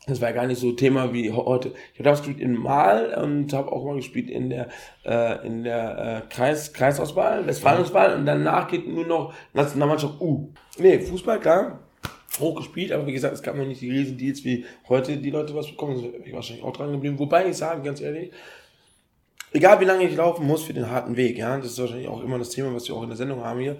das 0.07 0.21
war 0.21 0.31
gar 0.31 0.47
nicht 0.47 0.59
so 0.59 0.71
Thema 0.71 1.13
wie 1.13 1.31
heute. 1.31 1.73
Ich 1.93 1.99
habe 1.99 2.05
damals 2.05 2.21
gespielt 2.21 2.39
in 2.39 2.53
Mal 2.53 3.13
und 3.21 3.51
habe 3.53 3.71
auch 3.71 3.83
mal 3.83 3.97
gespielt 3.97 4.29
in 4.29 4.49
der 4.49 4.69
äh, 5.05 5.45
in 5.45 5.63
der 5.63 6.23
äh, 6.25 6.33
Kreis 6.33 6.71
Kreisauswahl, 6.71 7.45
Westfalenauswahl 7.45 8.15
und 8.15 8.25
danach 8.25 8.69
geht 8.69 8.87
nur 8.87 9.05
noch 9.05 9.33
Nationalmannschaft 9.53 10.19
U. 10.21 10.49
Nee, 10.79 10.99
Fußball 10.99 11.39
klar. 11.39 11.79
Hochgespielt, 12.39 12.91
aber 12.91 13.07
wie 13.07 13.13
gesagt, 13.13 13.33
es 13.33 13.41
gab 13.41 13.55
noch 13.55 13.65
nicht 13.65 13.81
die 13.81 13.89
riesen 13.89 14.17
Deals 14.17 14.45
wie 14.45 14.63
heute 14.87 15.17
die 15.17 15.31
Leute 15.31 15.55
was 15.55 15.67
bekommen. 15.67 16.13
Ich 16.23 16.33
wahrscheinlich 16.33 16.63
auch 16.63 16.71
dran 16.71 16.91
geblieben. 16.91 17.17
Wobei 17.17 17.49
ich 17.49 17.57
sage, 17.57 17.81
ganz 17.81 17.99
ehrlich, 17.99 18.31
egal 19.51 19.79
wie 19.79 19.85
lange 19.85 20.03
ich 20.03 20.15
laufen 20.15 20.45
muss 20.45 20.63
für 20.63 20.73
den 20.73 20.89
harten 20.89 21.15
Weg, 21.15 21.37
ja, 21.37 21.57
das 21.57 21.67
ist 21.71 21.79
wahrscheinlich 21.79 22.07
auch 22.07 22.23
immer 22.23 22.37
das 22.37 22.49
Thema, 22.49 22.73
was 22.73 22.87
wir 22.87 22.95
auch 22.95 23.03
in 23.03 23.09
der 23.09 23.17
Sendung 23.17 23.43
haben 23.43 23.59
hier. 23.59 23.77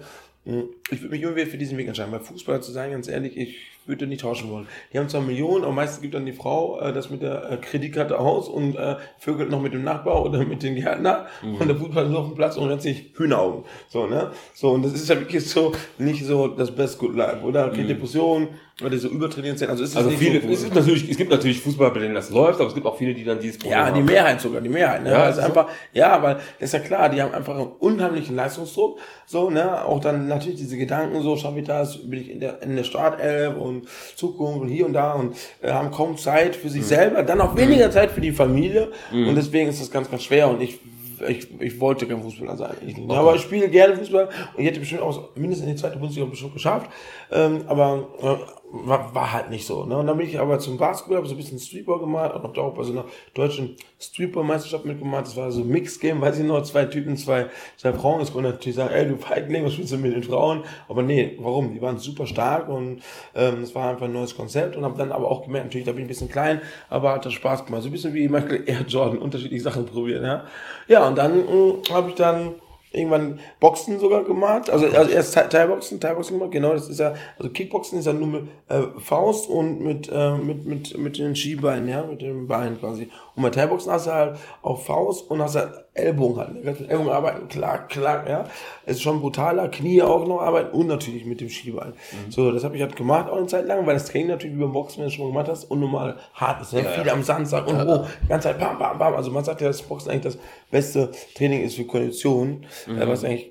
Ich 0.90 1.02
würde 1.02 1.10
mich 1.10 1.22
immer 1.22 1.36
wieder 1.36 1.46
für 1.46 1.58
diesen 1.58 1.76
Weg 1.76 1.88
entscheiden. 1.88 2.10
Bei 2.10 2.20
Fußballer 2.20 2.62
zu 2.62 2.72
sein, 2.72 2.90
ganz 2.90 3.06
ehrlich, 3.06 3.36
ich 3.36 3.56
würde 3.84 4.06
nicht 4.06 4.22
tauschen 4.22 4.50
wollen. 4.50 4.66
Die 4.92 4.98
haben 4.98 5.08
zwar 5.08 5.20
Millionen, 5.20 5.64
aber 5.64 5.72
meistens 5.72 6.00
gibt 6.00 6.14
dann 6.14 6.24
die 6.24 6.32
Frau 6.32 6.80
äh, 6.80 6.92
das 6.92 7.10
mit 7.10 7.22
der 7.22 7.50
äh, 7.50 7.56
Kreditkarte 7.56 8.18
aus 8.18 8.48
und 8.48 8.76
äh, 8.76 8.96
vögelt 9.18 9.50
noch 9.50 9.60
mit 9.60 9.74
dem 9.74 9.82
Nachbar 9.82 10.24
oder 10.24 10.44
mit 10.44 10.62
den 10.62 10.74
Gärtner 10.76 11.26
und 11.42 11.66
der 11.68 11.76
Fußballer 11.76 12.08
ist 12.08 12.16
auf 12.16 12.26
dem 12.28 12.34
Platz 12.34 12.56
und 12.56 12.68
rennt 12.68 12.82
sich 12.82 13.12
Hühneraugen. 13.16 13.64
So, 13.88 14.06
ne? 14.06 14.30
So, 14.54 14.70
und 14.70 14.84
das 14.84 14.92
ist 14.92 15.08
ja 15.08 15.18
wirklich 15.18 15.46
so, 15.46 15.72
nicht 15.98 16.24
so 16.24 16.48
das 16.48 16.74
Best 16.74 16.98
Good 16.98 17.14
Life, 17.14 17.42
oder? 17.42 17.70
Kriegt 17.70 17.90
Depression, 17.90 18.48
weil 18.80 18.90
die 18.90 18.98
so 18.98 19.08
übertrainiert 19.08 19.58
sind. 19.58 19.70
Also 19.70 19.82
ist 19.82 19.90
es 19.90 19.96
Also 19.96 20.10
nicht 20.10 20.18
viele, 20.20 20.40
so, 20.40 20.48
es 20.48 20.62
gibt 20.62 20.74
natürlich, 20.76 21.10
es 21.10 21.16
gibt 21.16 21.30
natürlich 21.32 21.60
Fußballer, 21.60 21.90
bei 21.92 22.00
denen 22.00 22.14
das 22.14 22.30
läuft, 22.30 22.60
aber 22.60 22.68
es 22.68 22.74
gibt 22.74 22.86
auch 22.86 22.96
viele, 22.96 23.12
die 23.12 23.24
dann 23.24 23.40
dieses 23.40 23.58
Problem 23.58 23.76
Ja, 23.78 23.90
die 23.90 23.98
haben. 23.98 24.04
Mehrheit 24.06 24.40
sogar, 24.40 24.60
die 24.60 24.68
Mehrheit. 24.68 25.02
Ne? 25.02 25.10
Ja, 25.10 25.22
ist 25.28 25.38
also 25.38 25.40
so. 25.40 25.46
einfach, 25.48 25.66
ja, 25.92 26.22
weil 26.22 26.34
das 26.60 26.68
ist 26.68 26.72
ja 26.74 26.78
klar, 26.80 27.08
die 27.08 27.20
haben 27.20 27.34
einfach 27.34 27.54
einen 27.56 27.66
unheimlichen 27.80 28.36
Leistungsdruck. 28.36 28.98
So, 29.26 29.50
ne, 29.50 29.84
auch 29.84 29.98
dann 30.00 30.28
natürlich 30.28 30.58
diese 30.58 30.76
Gedanken, 30.76 31.20
so 31.22 31.36
schaffe 31.36 31.58
ich 31.58 31.66
das, 31.66 32.08
bin 32.08 32.20
ich 32.20 32.30
in 32.30 32.38
der, 32.40 32.62
in 32.62 32.76
der 32.76 32.84
Startelf 32.84 33.56
und 33.56 33.88
Zukunft 34.14 34.60
und 34.62 34.68
hier 34.68 34.86
und 34.86 34.92
da 34.92 35.12
und 35.14 35.34
äh, 35.60 35.70
haben 35.72 35.90
kaum 35.90 36.16
Zeit 36.16 36.54
für 36.54 36.68
Mhm. 36.68 36.72
sich 36.72 36.84
selber, 36.86 37.22
dann 37.24 37.40
auch 37.40 37.56
weniger 37.56 37.90
Zeit 37.90 38.10
für 38.12 38.20
die 38.20 38.30
Familie 38.32 38.90
und 39.12 39.34
deswegen 39.34 39.70
ist 39.70 39.80
das 39.80 39.90
ganz, 39.90 40.08
ganz 40.10 40.22
schwer 40.22 40.48
und 40.48 40.60
ich 40.62 40.78
ich, 41.26 41.48
ich 41.60 41.80
wollte 41.80 42.06
kein 42.06 42.22
Fußballer 42.22 42.56
sein. 42.56 42.74
Ich, 42.86 42.94
Aber 43.08 43.34
ich 43.34 43.42
spiele 43.42 43.68
gerne 43.68 43.96
Fußball 43.96 44.26
und 44.54 44.62
ich 44.62 44.66
hätte 44.68 44.78
bestimmt 44.78 45.00
auch 45.02 45.30
mindestens 45.34 45.66
in 45.68 45.74
die 45.74 45.80
zweite 45.80 45.96
Bundesliga 45.98 46.28
bestimmt 46.30 46.52
geschafft. 46.54 46.88
Ähm, 47.32 47.62
aber 47.66 48.06
äh, 48.22 48.36
war, 48.70 49.14
war 49.14 49.32
halt 49.32 49.50
nicht 49.50 49.66
so. 49.66 49.84
Ne? 49.84 49.96
Und 49.96 50.06
dann 50.06 50.18
bin 50.18 50.26
ich 50.26 50.38
aber 50.38 50.58
zum 50.58 50.76
Basketball, 50.76 51.18
habe 51.18 51.26
so 51.26 51.34
ein 51.34 51.38
bisschen 51.38 51.58
Streetball 51.58 51.98
gemacht 51.98 52.34
und 52.34 52.42
habe 52.42 52.52
da 52.54 52.62
auch 52.62 52.74
bei 52.74 52.82
so 52.82 52.92
einer 52.92 53.04
deutschen 53.34 53.76
Streetball-Meisterschaft 53.98 54.84
mitgemacht. 54.84 55.26
Das 55.26 55.36
war 55.36 55.50
so 55.50 55.62
ein 55.62 55.68
Mix-Game, 55.68 56.20
weiß 56.20 56.38
ich 56.38 56.44
noch, 56.44 56.62
zwei 56.62 56.84
Typen, 56.84 57.16
zwei, 57.16 57.46
zwei 57.76 57.92
Frauen. 57.92 58.20
Jetzt 58.20 58.32
konnte 58.32 58.50
natürlich 58.50 58.76
sagen, 58.76 58.92
ey, 58.92 59.08
du 59.08 59.16
Feigling, 59.16 59.64
was 59.64 59.72
spielst 59.72 59.92
du 59.92 59.98
mit 59.98 60.14
den 60.14 60.22
Frauen? 60.22 60.64
Aber 60.88 61.02
nee, 61.02 61.36
warum? 61.40 61.72
Die 61.72 61.80
waren 61.80 61.98
super 61.98 62.26
stark 62.26 62.68
und 62.68 63.02
ähm, 63.34 63.62
es 63.62 63.74
war 63.74 63.90
einfach 63.90 64.06
ein 64.06 64.12
neues 64.12 64.36
Konzept 64.36 64.76
und 64.76 64.84
habe 64.84 64.98
dann 64.98 65.12
aber 65.12 65.30
auch 65.30 65.44
gemerkt, 65.44 65.66
natürlich, 65.66 65.86
da 65.86 65.92
bin 65.92 66.02
ich 66.02 66.06
ein 66.06 66.08
bisschen 66.08 66.28
klein, 66.28 66.60
aber 66.90 67.12
hat 67.12 67.24
das 67.24 67.32
Spaß 67.32 67.64
gemacht. 67.64 67.82
So 67.82 67.88
ein 67.88 67.92
bisschen 67.92 68.14
wie 68.14 68.28
Michael 68.28 68.64
Air 68.66 68.84
Jordan, 68.86 69.18
unterschiedliche 69.18 69.62
Sachen 69.62 69.86
probieren. 69.86 70.24
Ja, 70.24 70.44
ja 70.88 71.08
und 71.08 71.16
dann 71.16 71.40
äh, 71.40 71.74
habe 71.90 72.10
ich 72.10 72.16
dann 72.16 72.54
irgendwann 72.92 73.40
Boxen 73.60 73.98
sogar 73.98 74.24
gemacht, 74.24 74.70
also, 74.70 74.86
also 74.86 75.10
erst 75.10 75.34
Thai-Boxen, 75.34 76.00
Thai-Boxen 76.00 76.38
gemacht, 76.38 76.52
genau, 76.52 76.72
das 76.72 76.88
ist 76.88 77.00
ja, 77.00 77.14
also 77.38 77.50
Kickboxen 77.50 77.98
ist 77.98 78.06
ja 78.06 78.12
nur 78.12 78.28
mit 78.28 78.48
äh, 78.68 78.82
Faust 78.98 79.48
und 79.48 79.80
mit, 79.80 80.08
äh, 80.12 80.36
mit, 80.36 80.64
mit, 80.66 80.96
mit 80.96 81.18
den 81.18 81.36
Skibeinen, 81.36 81.88
ja, 81.88 82.02
mit 82.02 82.22
dem 82.22 82.46
Bein 82.46 82.78
quasi. 82.78 83.10
Und 83.36 83.42
bei 83.42 83.50
Thai-Boxen 83.50 83.92
hast 83.92 84.06
du 84.06 84.12
halt 84.12 84.38
auch 84.62 84.80
Faust 84.80 85.30
und 85.30 85.42
hast 85.42 85.56
halt 85.56 85.72
Ellbogen 85.98 86.36
halt, 86.38 86.54
ne? 86.54 86.60
kannst 86.62 86.80
mit 86.80 86.90
Ellbogen 86.90 87.12
arbeiten, 87.12 87.48
klack, 87.48 87.88
klack, 87.88 88.28
ja. 88.28 88.44
Es 88.86 88.96
ist 88.96 89.02
schon 89.02 89.20
brutaler, 89.20 89.68
Knie 89.68 90.02
auch 90.02 90.26
noch 90.26 90.40
arbeiten 90.40 90.76
und 90.76 90.86
natürlich 90.86 91.24
mit 91.24 91.40
dem 91.40 91.48
Skibein. 91.48 91.92
So, 92.30 92.52
das 92.52 92.64
habe 92.64 92.76
ich 92.76 92.82
halt 92.82 92.96
gemacht 92.96 93.28
auch 93.28 93.36
eine 93.36 93.46
Zeit 93.46 93.66
lang, 93.66 93.86
weil 93.86 93.94
das 93.94 94.06
Training 94.06 94.28
natürlich 94.28 94.56
wie 94.56 94.60
beim 94.60 94.72
Boxen, 94.72 95.00
wenn 95.00 95.08
du 95.08 95.14
schon 95.14 95.26
mal 95.26 95.32
gemacht 95.32 95.48
hast, 95.48 95.64
unnormal 95.64 96.16
hart 96.34 96.62
ist, 96.62 96.72
ne? 96.72 96.84
Viel 96.84 97.08
am 97.10 97.22
Samstag 97.22 97.66
und 97.66 97.78
wo, 97.86 98.06
die 98.22 98.28
ganze 98.28 98.48
Zeit 98.48 98.58
bam, 98.58 98.78
bam, 98.78 98.98
bam. 98.98 99.14
Also 99.14 99.30
man 99.30 99.44
sagt 99.44 99.60
ja, 99.60 99.68
dass 99.68 99.82
Boxen 99.82 100.10
eigentlich 100.10 100.34
das 100.34 100.38
beste 100.70 101.10
Training 101.34 101.62
ist 101.62 101.76
für 101.76 101.84
Kondition, 101.84 102.66
äh, 102.86 103.06
was 103.06 103.22
ich 103.22 103.28
eigentlich 103.28 103.50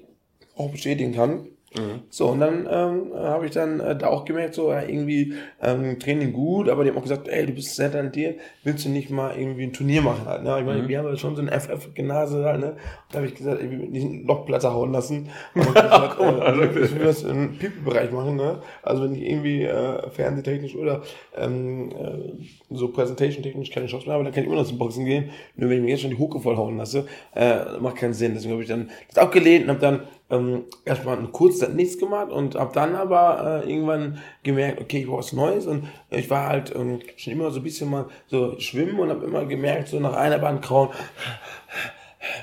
auch 0.56 0.70
bestätigen 0.70 1.14
kann. 1.14 1.48
So, 2.10 2.28
und 2.30 2.40
dann 2.40 2.68
ähm, 2.70 3.14
habe 3.16 3.46
ich 3.46 3.52
dann 3.52 3.80
äh, 3.80 3.96
da 3.96 4.08
auch 4.08 4.26
gemerkt, 4.26 4.56
so 4.56 4.72
ja, 4.72 4.82
irgendwie 4.82 5.34
ähm, 5.62 6.00
Training 6.00 6.34
gut, 6.34 6.70
aber 6.70 6.84
die 6.84 6.90
haben 6.90 6.98
auch 6.98 7.04
gesagt, 7.04 7.28
ey, 7.28 7.46
du 7.46 7.54
bist 7.54 7.76
sehr 7.76 7.92
talentiert, 7.92 8.40
willst 8.64 8.86
du 8.86 8.90
nicht 8.90 9.10
mal 9.10 9.38
irgendwie 9.38 9.64
ein 9.64 9.74
Turnier 9.74 10.02
machen 10.02 10.26
halt, 10.26 10.44
ne? 10.44 10.58
Ich 10.60 10.66
meine, 10.66 10.88
wir 10.88 11.00
haben 11.00 11.08
ja 11.08 11.18
schon 11.18 11.36
so 11.36 11.42
ein 11.42 11.50
FF-Genase 11.50 12.44
halt, 12.44 12.60
ne? 12.60 12.70
Und 12.72 12.78
da 13.12 13.18
habe 13.18 13.28
ich 13.28 13.36
gesagt, 13.36 13.62
ey, 13.62 13.72
wir 13.72 13.88
diesen 13.88 14.26
Lochplatzer 14.26 14.74
hauen 14.74 14.92
lassen. 14.92 15.30
Und 15.56 15.68
ich 15.68 15.74
gesagt, 15.74 16.76
äh, 16.76 16.86
ich 16.86 16.96
will 16.96 17.06
das 17.06 17.24
im 17.24 17.58
Pipi-Bereich 17.58 18.12
machen, 18.12 18.36
ne? 18.36 18.62
Also 18.84 19.04
wenn 19.04 19.16
ich 19.16 19.24
irgendwie 19.24 19.64
äh, 19.64 20.10
fernsehtechnisch 20.10 20.76
oder 20.76 21.02
ähm, 21.36 21.92
äh, 21.92 22.76
so 22.76 22.90
Präsentation-technisch 22.90 23.72
keine 23.72 23.88
Chance 23.88 24.06
mehr 24.06 24.16
habe, 24.16 24.24
dann 24.24 24.34
kann 24.34 24.44
ich 24.44 24.50
immer 24.50 24.58
noch 24.58 24.68
zum 24.68 24.78
Boxen 24.78 25.06
gehen. 25.06 25.30
Nur 25.56 25.70
wenn 25.70 25.78
ich 25.78 25.84
mir 25.84 25.90
jetzt 25.92 26.02
schon 26.02 26.12
die 26.12 26.18
Hucke 26.18 26.40
vollhauen 26.40 26.78
lasse, 26.78 27.08
äh, 27.36 27.78
macht 27.80 27.98
keinen 27.98 28.14
Sinn. 28.14 28.34
Deswegen 28.34 28.54
habe 28.54 28.64
ich 28.64 28.70
dann 28.70 28.90
das 29.10 29.18
abgelehnt 29.18 29.66
und 29.66 29.70
habe 29.70 29.80
dann 29.80 30.02
ähm, 30.30 30.66
erstmal 30.86 31.18
eine 31.18 31.28
kurze 31.28 31.60
Zeit 31.60 31.76
nichts 31.76 31.98
gemacht 31.98 32.32
und 32.32 32.56
habe 32.56 32.74
dann 32.74 32.96
aber 32.96 33.64
äh, 33.64 33.72
irgendwann 33.72 34.20
gemerkt, 34.44 34.82
okay, 34.82 35.00
ich 35.00 35.08
brauche 35.08 35.20
was 35.20 35.34
Neues 35.34 35.66
und 35.68 35.88
ich 36.10 36.30
war 36.30 36.48
halt 36.48 36.76
ähm, 36.76 37.00
schon 37.16 37.34
immer 37.34 37.52
so 37.52 37.60
ein 37.60 37.64
bisschen 37.64 37.90
mal 37.90 38.06
so 38.28 38.60
schwimmen 38.60 39.00
und 39.00 39.10
habe 39.10 39.26
immer 39.26 39.46
gemerkt, 39.46 39.88
so 39.88 40.00
nach 40.00 40.14
einer 40.14 40.40
Bahn 40.40 40.62
krauen, 40.62 40.90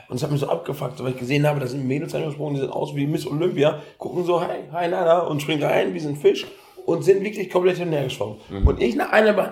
und 0.09 0.17
es 0.17 0.23
hat 0.23 0.31
mich 0.31 0.41
so 0.41 0.49
abgefuckt, 0.49 1.03
weil 1.03 1.13
ich 1.13 1.19
gesehen 1.19 1.47
habe, 1.47 1.61
da 1.61 1.67
sind 1.67 1.87
Mädels 1.87 2.15
angesprungen, 2.15 2.55
die 2.55 2.61
sehen 2.61 2.71
aus 2.71 2.95
wie 2.95 3.07
Miss 3.07 3.27
Olympia, 3.27 3.83
gucken 3.99 4.25
so, 4.25 4.41
hi, 4.41 4.61
hi, 4.73 4.89
nada, 4.89 5.21
und 5.21 5.43
springen 5.43 5.63
rein 5.63 5.95
wie 5.95 6.01
so 6.01 6.09
ein 6.09 6.17
Fisch 6.17 6.47
und 6.87 7.03
sind 7.03 7.23
wirklich 7.23 7.51
komplett 7.51 7.79
hinterhergeschwommen. 7.79 8.39
Und 8.65 8.81
ich 8.81 8.97
nach 8.97 9.13
einer 9.13 9.33
Bahn 9.33 9.51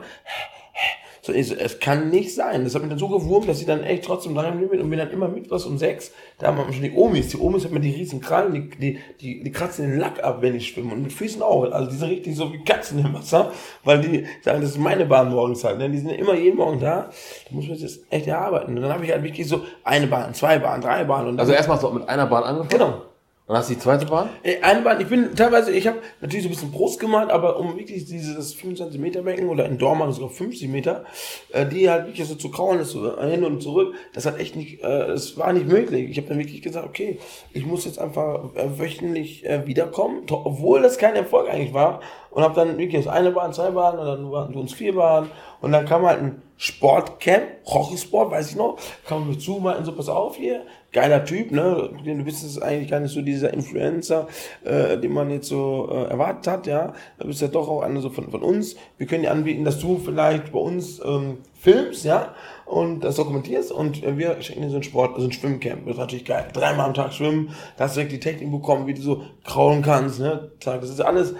So, 1.24 1.32
ich 1.32 1.46
so, 1.46 1.54
es 1.54 1.78
kann 1.78 2.10
nicht 2.10 2.34
sein. 2.34 2.64
Das 2.64 2.74
hat 2.74 2.82
mich 2.82 2.90
dann 2.90 2.98
so 2.98 3.08
gewurmt, 3.08 3.48
dass 3.48 3.60
ich 3.60 3.66
dann 3.66 3.84
echt 3.84 4.04
trotzdem 4.04 4.34
dran 4.34 4.58
bin 4.68 4.80
und 4.80 4.90
bin 4.90 4.98
dann 4.98 5.12
immer 5.12 5.28
mittwochs 5.28 5.64
um 5.66 5.78
sechs. 5.78 6.10
Da 6.38 6.48
haben 6.48 6.56
wir 6.56 6.72
schon 6.72 6.82
die 6.82 6.90
Omis. 6.90 7.28
Die 7.28 7.38
Omis 7.38 7.64
haben 7.64 7.74
mir 7.74 7.80
die 7.80 7.92
riesen 7.92 8.20
Krallen, 8.20 8.52
die, 8.52 8.70
die, 8.70 8.98
die, 9.20 9.42
die 9.44 9.52
kratzen 9.52 9.88
den 9.88 10.00
Lack 10.00 10.22
ab, 10.24 10.38
wenn 10.40 10.56
ich 10.56 10.66
schwimme. 10.66 10.92
Und 10.92 11.02
mit 11.04 11.12
Füßen 11.12 11.40
auch. 11.40 11.70
Also 11.70 11.88
die 11.92 11.96
sind 11.96 12.08
richtig 12.08 12.34
so 12.34 12.52
wie 12.52 12.64
Katzen 12.64 12.98
im 12.98 13.14
Wasser, 13.14 13.52
weil 13.84 14.00
die 14.00 14.26
sagen, 14.42 14.62
das 14.62 14.70
ist 14.70 14.78
meine 14.78 15.06
Bahn 15.06 15.30
morgens 15.30 15.62
halt. 15.62 15.78
Ne? 15.78 15.88
Die 15.88 15.98
sind 15.98 16.10
immer 16.10 16.34
jeden 16.34 16.56
Morgen 16.56 16.80
da. 16.80 17.10
Da 17.48 17.54
muss 17.54 17.68
man 17.68 17.76
jetzt 17.76 18.00
echt 18.10 18.26
erarbeiten. 18.26 18.74
Und 18.74 18.82
dann 18.82 18.92
habe 18.92 19.04
ich 19.04 19.12
halt 19.12 19.22
wirklich 19.22 19.46
so 19.46 19.60
eine 19.84 20.08
Bahn, 20.08 20.34
zwei 20.34 20.58
Bahnen, 20.58 20.82
drei 20.82 21.04
Bahnen. 21.04 21.28
Und 21.28 21.36
dann 21.36 21.46
Also 21.46 21.52
erstmal 21.52 21.78
du 21.78 21.88
mit 21.90 22.08
einer 22.08 22.26
Bahn 22.26 22.42
angefangen. 22.42 22.68
Genau. 22.68 23.11
Und 23.48 23.56
hast 23.56 23.68
du 23.68 23.74
die 23.74 23.80
zweite 23.80 24.06
Bahn? 24.06 24.30
Eine 24.62 24.82
Bahn, 24.82 25.00
ich 25.00 25.08
bin 25.08 25.34
teilweise, 25.34 25.72
ich 25.72 25.88
habe 25.88 25.98
natürlich 26.20 26.44
so 26.44 26.48
ein 26.48 26.52
bisschen 26.52 26.70
Brust 26.70 27.00
gemacht, 27.00 27.28
aber 27.28 27.58
um 27.58 27.76
wirklich 27.76 28.04
dieses 28.04 28.54
25 28.54 29.00
Meter 29.00 29.22
Becken 29.22 29.48
oder 29.48 29.66
in 29.66 29.78
Dortmund 29.78 30.14
sogar 30.14 30.30
50 30.30 30.68
Meter, 30.68 31.04
äh, 31.50 31.66
die 31.66 31.90
halt 31.90 32.06
wirklich 32.06 32.26
so 32.28 32.36
zu 32.36 32.52
kraulen 32.52 32.78
ist, 32.78 32.90
so 32.90 33.20
hin 33.20 33.44
und 33.44 33.60
zurück, 33.60 33.94
das 34.14 34.26
hat 34.26 34.38
echt 34.38 34.54
nicht, 34.54 34.80
äh, 34.84 35.08
das 35.08 35.36
war 35.36 35.52
nicht 35.52 35.66
möglich. 35.66 36.08
Ich 36.08 36.18
habe 36.18 36.28
dann 36.28 36.38
wirklich 36.38 36.62
gesagt, 36.62 36.86
okay, 36.86 37.18
ich 37.52 37.66
muss 37.66 37.84
jetzt 37.84 37.98
einfach 37.98 38.54
äh, 38.54 38.78
wöchentlich 38.78 39.44
wiederkommen, 39.64 40.22
obwohl 40.30 40.80
das 40.80 40.98
kein 40.98 41.16
Erfolg 41.16 41.50
eigentlich 41.50 41.74
war. 41.74 42.00
Und 42.30 42.42
habe 42.42 42.54
dann 42.54 42.78
wirklich 42.78 43.10
eine 43.10 43.32
Bahn, 43.32 43.52
zwei 43.52 43.70
Bahnen 43.72 43.98
und 43.98 44.06
dann 44.06 44.30
waren 44.30 44.54
uns 44.54 44.72
vier 44.72 44.94
Bahnen. 44.94 45.30
Und 45.60 45.72
dann 45.72 45.84
kam 45.84 46.06
halt 46.06 46.20
ein 46.20 46.42
Sportcamp, 46.56 47.42
Hockeysport, 47.66 48.30
weiß 48.30 48.50
ich 48.50 48.56
noch, 48.56 48.78
kam 49.04 49.28
mir 49.28 49.36
zu, 49.36 49.58
meinten 49.58 49.84
so, 49.84 49.92
pass 49.92 50.08
auf 50.08 50.36
hier, 50.36 50.64
geiler 50.92 51.24
Typ, 51.24 51.50
ne, 51.52 51.90
du 52.04 52.24
bist 52.24 52.42
jetzt 52.42 52.62
eigentlich 52.62 52.90
gar 52.90 53.00
nicht 53.00 53.12
so 53.12 53.22
dieser 53.22 53.52
Influencer, 53.52 54.28
äh, 54.64 54.98
den 54.98 55.12
man 55.12 55.30
jetzt 55.30 55.48
so 55.48 55.88
äh, 55.90 56.10
erwartet 56.10 56.46
hat, 56.46 56.66
ja, 56.66 56.92
du 57.18 57.28
bist 57.28 57.40
ja 57.40 57.48
doch 57.48 57.68
auch 57.68 57.82
einer 57.82 58.00
so 58.00 58.10
von, 58.10 58.30
von 58.30 58.42
uns, 58.42 58.76
wir 58.98 59.06
können 59.06 59.22
dir 59.22 59.30
anbieten, 59.30 59.64
dass 59.64 59.78
du 59.78 59.98
vielleicht 59.98 60.52
bei 60.52 60.58
uns 60.58 61.00
ähm, 61.04 61.38
filmst, 61.54 62.04
ja, 62.04 62.34
und 62.66 63.00
das 63.00 63.16
dokumentierst 63.16 63.72
und 63.72 64.02
äh, 64.02 64.18
wir 64.18 64.40
schenken 64.42 64.62
dir 64.62 64.70
so 64.70 64.76
ein 64.76 64.82
Sport, 64.82 65.18
so 65.18 65.26
ein 65.26 65.32
Schwimmcamp, 65.32 65.86
das 65.86 65.94
ist 65.94 66.00
natürlich 66.00 66.24
geil, 66.26 66.46
dreimal 66.52 66.86
am 66.86 66.94
Tag 66.94 67.14
schwimmen, 67.14 67.54
da 67.76 67.84
hast 67.84 67.96
du 67.96 68.00
direkt 68.00 68.12
die 68.12 68.20
Technik 68.20 68.50
bekommen, 68.50 68.86
wie 68.86 68.94
du 68.94 69.02
so 69.02 69.22
kraulen 69.44 69.82
kannst, 69.82 70.20
ne, 70.20 70.52
das 70.60 70.90
ist 70.90 71.00
alles 71.00 71.34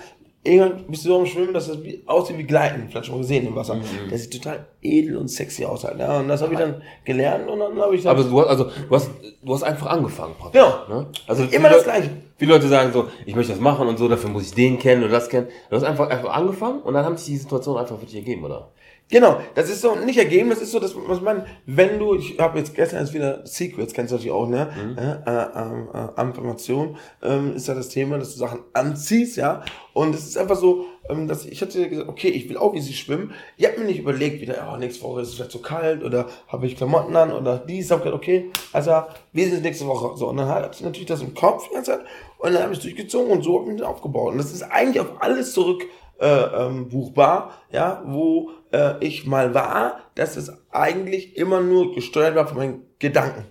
Irgendwann 0.45 0.85
bist 0.89 1.05
du 1.05 1.11
so 1.11 1.21
am 1.21 1.27
Schwimmen, 1.27 1.55
dass 1.55 1.69
das 1.69 1.79
aussieht 2.07 2.37
wie 2.37 2.43
Gleiten, 2.43 2.89
vielleicht 2.91 3.07
schon 3.07 3.15
mal 3.15 3.21
gesehen 3.21 3.47
im 3.47 3.55
Wasser. 3.55 3.79
Das 4.11 4.23
sieht 4.25 4.33
total 4.43 4.67
edel 4.81 5.17
und 5.17 5.29
sexy 5.29 5.65
aus 5.65 5.85
halt. 5.85 6.01
Ja. 6.01 6.19
Und 6.19 6.27
das 6.27 6.43
habe 6.43 6.53
ich 6.55 6.59
dann 6.59 6.83
gelernt 7.05 7.49
und 7.49 7.61
dann 7.61 7.79
habe 7.81 7.95
ich 7.95 8.03
dann 8.03 8.17
Aber 8.17 8.25
du 8.29 8.41
hast, 8.41 8.49
also, 8.49 8.65
du 8.65 8.95
hast, 8.95 9.11
du 9.41 9.55
hast 9.55 9.63
einfach 9.63 9.87
angefangen. 9.87 10.35
praktisch, 10.37 10.61
Genau. 10.61 11.01
Ne? 11.03 11.07
Also 11.29 11.45
Immer 11.45 11.69
das 11.69 11.79
Leute- 11.79 11.85
Gleiche. 11.85 12.11
Viele 12.39 12.55
Leute 12.55 12.67
sagen 12.67 12.93
so, 12.93 13.07
ich 13.25 13.37
möchte 13.37 13.53
das 13.53 13.61
machen 13.61 13.87
und 13.87 13.97
so, 13.99 14.09
dafür 14.09 14.31
muss 14.31 14.43
ich 14.47 14.53
den 14.55 14.81
kennen 14.81 15.05
oder 15.05 15.13
das 15.13 15.29
kennen. 15.29 15.47
Du 15.71 15.77
hast 15.77 15.85
einfach, 15.85 16.09
einfach 16.11 16.33
angefangen 16.33 16.81
und 16.83 16.93
dann 16.95 17.05
haben 17.05 17.17
sich 17.17 17.27
die 17.27 17.37
Situation 17.37 17.77
einfach 17.77 17.97
für 17.97 18.07
dich 18.07 18.17
ergeben, 18.17 18.43
oder? 18.45 18.69
Genau, 19.13 19.41
das 19.55 19.69
ist 19.69 19.83
so 19.83 19.95
nicht 19.95 20.17
ergeben, 20.17 20.49
das 20.49 20.63
ist 20.63 20.71
so, 20.71 20.81
dass 20.81 20.95
was 20.97 21.21
man, 21.21 21.45
wenn 21.67 21.99
du, 21.99 22.15
ich 22.15 22.39
habe 22.39 22.59
jetzt 22.59 22.75
gestern 22.75 23.01
erst 23.01 23.13
wieder 23.13 23.47
Secrets, 23.47 23.93
kennst 23.93 24.11
du 24.11 24.17
natürlich 24.17 24.33
auch, 24.33 24.49
ne? 24.49 24.71
Äh, 24.97 25.31
äh, 25.31 26.23
äh, 26.23 26.27
Information 26.27 26.97
ähm, 27.23 27.55
ist 27.55 27.69
ja 27.69 27.75
das 27.75 27.91
Thema, 27.91 28.17
dass 28.17 28.33
du 28.33 28.39
Sachen 28.39 28.61
anziehst, 28.73 29.37
ja. 29.37 29.65
Und 29.93 30.15
es 30.15 30.27
ist 30.27 30.39
einfach 30.39 30.57
so, 30.57 30.87
ähm, 31.11 31.29
dass 31.29 31.45
ich 31.45 31.61
hatte 31.61 31.91
gesagt, 31.91 32.09
okay, 32.09 32.29
ich 32.29 32.49
will 32.49 32.57
auch 32.57 32.73
wie 32.73 32.81
sie 32.81 32.95
schwimmen. 32.95 33.35
Ich 33.59 33.67
habe 33.67 33.81
mir 33.81 33.85
nicht 33.85 33.99
überlegt, 33.99 34.41
wieder, 34.41 34.67
oh, 34.73 34.79
nächste 34.79 35.05
Woche 35.05 35.21
ist 35.21 35.29
es 35.29 35.35
vielleicht 35.35 35.51
zu 35.51 35.61
kalt 35.61 36.03
oder 36.03 36.31
habe 36.49 36.67
ich 36.67 36.75
Klamotten 36.75 37.15
an 37.15 37.33
oder 37.33 37.59
dies. 37.59 37.91
Hab 37.91 37.99
gesagt, 37.99 38.17
okay, 38.17 38.51
also 38.73 39.03
wir 39.35 39.51
sind 39.51 39.63
nächste 39.63 39.87
Woche. 39.87 40.17
So, 40.17 40.31
und 40.31 40.39
dann 40.39 40.49
hatte 40.49 40.71
ich 40.73 40.81
natürlich 40.81 41.09
das 41.09 41.21
im 41.21 41.35
Kopf 41.35 41.69
die 41.69 41.75
ganze 41.75 41.91
Zeit 41.91 42.01
und 42.39 42.55
dann 42.55 42.63
habe 42.63 42.73
ich 42.73 42.79
es 42.79 42.85
durchgezogen 42.85 43.31
und 43.31 43.43
so 43.43 43.59
habe 43.59 43.69
ich 43.69 43.75
mich 43.75 43.83
aufgebaut. 43.83 44.33
Und 44.33 44.39
das 44.39 44.53
ist 44.53 44.63
eigentlich 44.63 45.01
auf 45.01 45.21
alles 45.21 45.53
zurück 45.53 45.85
äh, 46.19 46.27
ähm, 46.27 46.89
buchbar, 46.89 47.51
ja, 47.71 48.03
wo 48.07 48.53
äh, 48.73 48.95
ich 49.01 49.27
mal 49.27 49.55
war, 49.55 50.01
dass 50.15 50.37
es 50.37 50.53
eigentlich 50.71 51.37
immer 51.37 51.61
nur 51.61 51.95
gesteuert 51.95 52.35
war 52.35 52.47
von 52.47 52.57
meinen 52.57 52.83
Gedanken. 52.99 53.45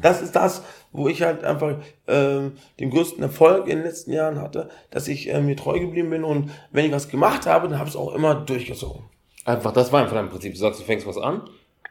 Das 0.00 0.22
ist 0.22 0.34
das, 0.34 0.62
wo 0.92 1.08
ich 1.08 1.22
halt 1.22 1.44
einfach 1.44 1.76
ähm, 2.08 2.52
den 2.80 2.90
größten 2.90 3.22
Erfolg 3.22 3.66
in 3.66 3.78
den 3.78 3.84
letzten 3.84 4.12
Jahren 4.12 4.40
hatte, 4.40 4.70
dass 4.90 5.08
ich 5.08 5.28
äh, 5.28 5.40
mir 5.40 5.56
treu 5.56 5.78
geblieben 5.78 6.10
bin 6.10 6.24
und 6.24 6.50
wenn 6.70 6.86
ich 6.86 6.92
was 6.92 7.08
gemacht 7.08 7.46
habe, 7.46 7.68
dann 7.68 7.78
habe 7.78 7.88
ich 7.88 7.94
es 7.94 8.00
auch 8.00 8.14
immer 8.14 8.34
durchgezogen. 8.34 9.04
Einfach, 9.44 9.72
das 9.72 9.92
war 9.92 10.00
einfach 10.00 10.14
dein 10.14 10.30
Prinzip. 10.30 10.54
Du 10.54 10.58
sagst, 10.58 10.80
du 10.80 10.84
fängst 10.84 11.06
was 11.06 11.18
an 11.18 11.42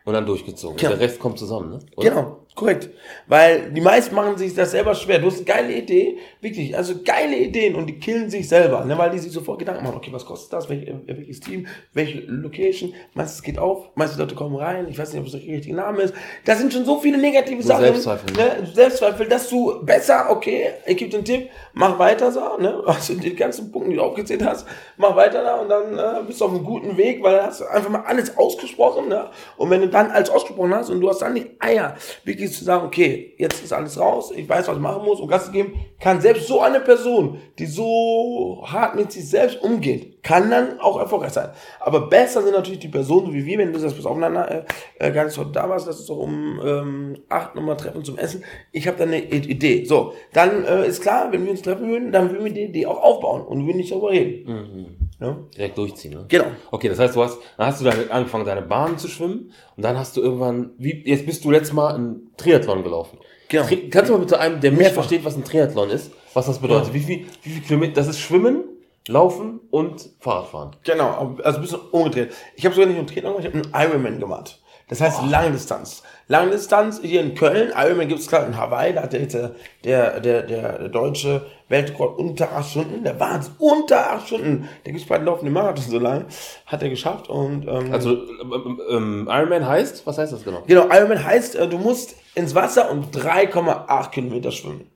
und 0.06 0.14
dann 0.14 0.26
durchgezogen. 0.26 0.74
Und 0.74 0.82
der 0.82 1.00
Rest 1.00 1.20
kommt 1.20 1.40
zusammen, 1.40 1.72
ne? 1.72 1.80
Oder? 1.96 2.10
Genau, 2.10 2.38
korrekt. 2.56 2.90
Weil 3.28 3.72
die 3.72 3.82
meisten 3.82 4.14
machen 4.14 4.38
sich 4.38 4.54
das 4.54 4.72
selber 4.72 4.96
schwer. 4.96 5.20
Du 5.20 5.28
hast 5.28 5.38
eine 5.38 5.46
geile 5.46 5.74
Idee, 5.74 6.18
wirklich, 6.42 6.76
also 6.76 6.96
geile 7.04 7.38
Ideen 7.38 7.76
und 7.76 7.88
die 7.88 8.00
killen 8.00 8.30
sich 8.30 8.48
selber, 8.50 8.84
ne, 8.86 8.98
weil 8.98 9.12
die 9.12 9.20
sich 9.20 9.32
sofort 9.32 9.60
Gedanken 9.60 9.84
machen, 9.84 9.98
okay, 9.98 10.12
was 10.12 10.26
kostet 10.26 10.54
das, 10.54 10.70
Welch, 10.70 10.88
äh, 10.88 10.94
welches 11.08 11.40
Team, 11.40 11.68
welche 11.94 12.20
Location, 12.20 12.94
es 13.16 13.42
geht 13.42 13.58
auf, 13.58 13.90
meinst 13.96 14.16
du, 14.16 14.20
Leute 14.20 14.36
kommen 14.36 14.56
rein, 14.56 14.88
ich 14.90 14.98
weiß 14.98 15.14
nicht, 15.14 15.22
ob 15.22 15.28
es 15.28 15.32
der 15.32 15.42
richtige 15.42 15.76
Name 15.76 16.02
ist. 16.02 16.14
Da 16.46 16.56
sind 16.56 16.74
schon 16.74 16.86
so 16.86 17.00
viele 17.00 17.18
negative 17.18 17.64
Sachen. 17.64 17.84
Selbstzweifel. 17.84 18.34
Ne, 18.34 18.68
Selbstzweifel, 18.74 19.28
dass 19.28 19.50
du 19.50 19.84
besser, 19.84 20.28
okay, 20.30 20.72
ich 20.86 20.98
gebe 20.98 21.12
dir 21.12 21.18
einen 21.18 21.26
Tipp, 21.26 21.50
mach 21.74 21.98
weiter 21.98 22.32
so, 22.32 22.58
ne, 22.60 22.84
also 22.86 23.14
die 23.14 23.36
ganzen 23.36 23.72
Punkte, 23.72 23.92
die 23.92 23.96
du 23.96 24.04
aufgezählt 24.04 24.44
hast, 24.44 24.68
mach 24.98 25.16
weiter 25.16 25.44
da 25.44 25.56
und 25.56 25.70
dann 25.70 25.98
äh, 25.98 26.24
bist 26.28 26.42
du 26.42 26.46
auf 26.46 26.52
einem 26.52 26.64
guten 26.64 26.98
Weg, 26.98 27.24
weil 27.24 27.38
dann 27.38 27.48
hast 27.48 27.62
du 27.62 27.66
einfach 27.66 27.90
mal 27.90 28.04
alles 28.04 28.38
ausgesprochen, 28.38 29.08
ne, 29.08 29.30
und 29.56 29.70
wenn 29.70 29.82
du 29.82 29.93
dann 29.94 30.12
alles 30.12 30.30
ausgesprochen 30.30 30.74
hast 30.74 30.90
und 30.90 31.02
du 31.02 31.10
hast 31.10 31.22
dann 31.22 31.36
die 31.36 31.52
Eier, 31.60 31.96
wirklich 32.24 32.52
zu 32.52 32.64
sagen, 32.64 32.86
okay, 32.86 33.34
jetzt 33.38 33.64
ist 33.64 33.72
alles 33.72 34.00
raus, 34.00 34.32
ich 34.36 34.48
weiß, 34.48 34.68
was 34.68 34.76
ich 34.76 34.82
machen 34.82 35.06
muss 35.06 35.20
und 35.20 35.28
Gas 35.28 35.46
zu 35.46 35.52
geben, 35.52 35.74
kann 36.00 36.20
selbst 36.20 36.48
so 36.48 36.62
eine 36.62 36.80
Person, 36.80 37.40
die 37.60 37.66
so 37.66 38.64
hart 38.66 38.96
mit 38.96 39.12
sich 39.12 39.30
selbst 39.30 39.62
umgeht, 39.62 40.24
kann 40.24 40.50
dann 40.50 40.80
auch 40.80 41.00
erfolgreich 41.00 41.34
sein. 41.34 41.50
Aber 41.80 42.08
besser 42.08 42.42
sind 42.42 42.54
natürlich 42.54 42.80
die 42.80 42.88
Personen, 42.88 43.28
so 43.28 43.34
wie 43.34 43.46
wir, 43.46 43.58
wenn 43.58 43.72
du 43.72 43.80
sagst, 43.80 43.96
bis 43.96 44.06
aufeinander, 44.06 44.50
äh, 44.50 44.64
äh, 45.00 45.12
gar 45.12 45.26
nicht 45.26 45.38
heute 45.38 45.52
da 45.52 45.70
warst, 45.70 45.88
das 45.88 46.00
ist 46.00 46.10
doch 46.10 46.18
um 46.18 46.60
ähm, 46.64 47.18
acht 47.30 47.56
nochmal 47.56 47.78
treffen 47.78 48.04
zum 48.04 48.18
Essen. 48.18 48.44
Ich 48.72 48.88
habe 48.88 48.98
da 48.98 49.04
eine 49.04 49.24
Idee. 49.24 49.86
So, 49.86 50.14
dann 50.34 50.66
äh, 50.66 50.88
ist 50.88 51.02
klar, 51.02 51.32
wenn 51.32 51.44
wir 51.44 51.52
uns 51.52 51.62
treffen 51.62 51.88
würden, 51.88 52.12
dann 52.12 52.32
würden 52.32 52.46
wir 52.46 52.54
die 52.54 52.64
Idee 52.64 52.86
auch 52.86 53.02
aufbauen 53.02 53.42
und 53.42 53.66
würden 53.66 53.78
nicht 53.78 53.92
darüber 53.92 54.12
reden. 54.12 55.03
Ja? 55.20 55.38
Direkt 55.56 55.78
durchziehen, 55.78 56.14
ne? 56.14 56.26
Genau. 56.28 56.46
Okay, 56.72 56.90
das 56.90 57.00
heißt, 57.00 57.16
du 57.16 57.24
hast, 57.24 57.38
dann 57.58 57.68
hast 57.68 57.82
du 57.82 57.86
damit 57.86 58.12
angefangen, 58.12 58.46
deine 58.46 58.62
Bahn 58.62 58.98
zu 58.98 59.08
schwimmen 59.08 59.52
und 59.76 59.84
dann 59.84 59.98
hast 59.98 60.18
du 60.18 60.22
irgendwann, 60.22 60.72
wie, 60.78 61.04
jetzt 61.06 61.26
bist 61.26 61.44
du 61.46 61.52
letztes 61.52 61.74
Mal 61.74 61.96
einen 61.96 62.32
Triathlon 62.38 62.84
gelaufen. 62.84 63.20
Genau. 63.50 63.66
Tri 63.66 63.90
kannst 63.90 64.10
du 64.10 64.14
mal 64.14 64.20
bitte 64.20 64.40
einem, 64.40 64.60
der 64.60 64.72
Mehrfach. 64.72 64.96
versteht, 64.96 65.24
was 65.24 65.36
ein 65.36 65.44
Triathlon 65.44 65.90
ist, 65.90 66.12
was 66.34 66.48
das 66.48 66.60
bedeutet? 66.60 66.94
Wie 66.94 67.00
viel, 67.00 67.26
wie 67.44 67.50
viel 67.50 67.62
Kilometer, 67.62 67.94
das 67.94 68.08
ist 68.08 68.20
Schwimmen, 68.20 68.64
Laufen 69.08 69.60
und 69.70 70.10
Fahrradfahren. 70.20 70.76
Genau, 70.84 71.36
also 71.44 71.58
ein 71.58 71.62
bisschen 71.62 71.82
umgedreht. 71.92 72.34
Ich 72.56 72.66
habe 72.66 72.74
sogar 72.74 72.88
nicht 72.90 72.98
einen 72.98 73.08
Triathlon 73.08 73.34
gemacht, 73.34 73.48
ich 73.48 73.64
habe 73.64 73.78
einen 73.78 73.92
Ironman 73.92 74.20
gemacht. 74.20 74.60
Das 74.90 75.02
heißt 75.02 75.22
Langdistanz. 75.30 76.04
Langdistanz 76.28 77.02
hier 77.02 77.22
in 77.22 77.36
Köln, 77.36 77.72
Ironman 77.76 78.08
gibt 78.08 78.22
es 78.22 78.28
klar 78.28 78.46
in 78.48 78.58
Hawaii, 78.58 78.94
da 78.94 79.04
hat 79.04 79.14
der, 79.14 79.22
jetzt, 79.22 79.36
äh, 79.36 79.50
der, 79.84 80.20
der, 80.20 80.44
der, 80.44 80.80
der 80.80 80.90
deutsche 80.90 81.46
Weltrekord 81.70 82.18
unter 82.18 82.52
acht 82.54 82.70
Stunden, 82.70 83.04
der 83.04 83.20
Wahnsinn, 83.20 83.54
unter 83.60 84.12
acht 84.12 84.28
Stunden, 84.28 84.70
der 84.86 84.94
gibt 84.94 85.04
es 85.04 85.10
bei 85.10 85.18
den 85.18 85.26
laufenden 85.26 85.54
Marathon 85.54 85.84
so 85.84 86.00
lange, 86.00 86.26
hat 86.66 86.82
er 86.82 86.90
geschafft 86.90 87.30
und 87.30 87.68
ähm, 87.68 87.92
Also, 87.92 88.12
ähm, 88.14 88.82
ähm, 88.90 89.30
Ironman 89.30 89.68
heißt, 89.68 90.06
was 90.06 90.18
heißt 90.18 90.32
das 90.32 90.44
genau? 90.44 90.64
Genau, 90.66 90.88
Ironman 90.90 91.24
heißt, 91.24 91.56
äh, 91.56 91.68
du 91.68 91.78
musst 91.78 92.16
ins 92.36 92.56
Wasser 92.56 92.90
und 92.90 93.16
3,8 93.16 94.12
Kilometer 94.12 94.52
schwimmen. 94.52 94.90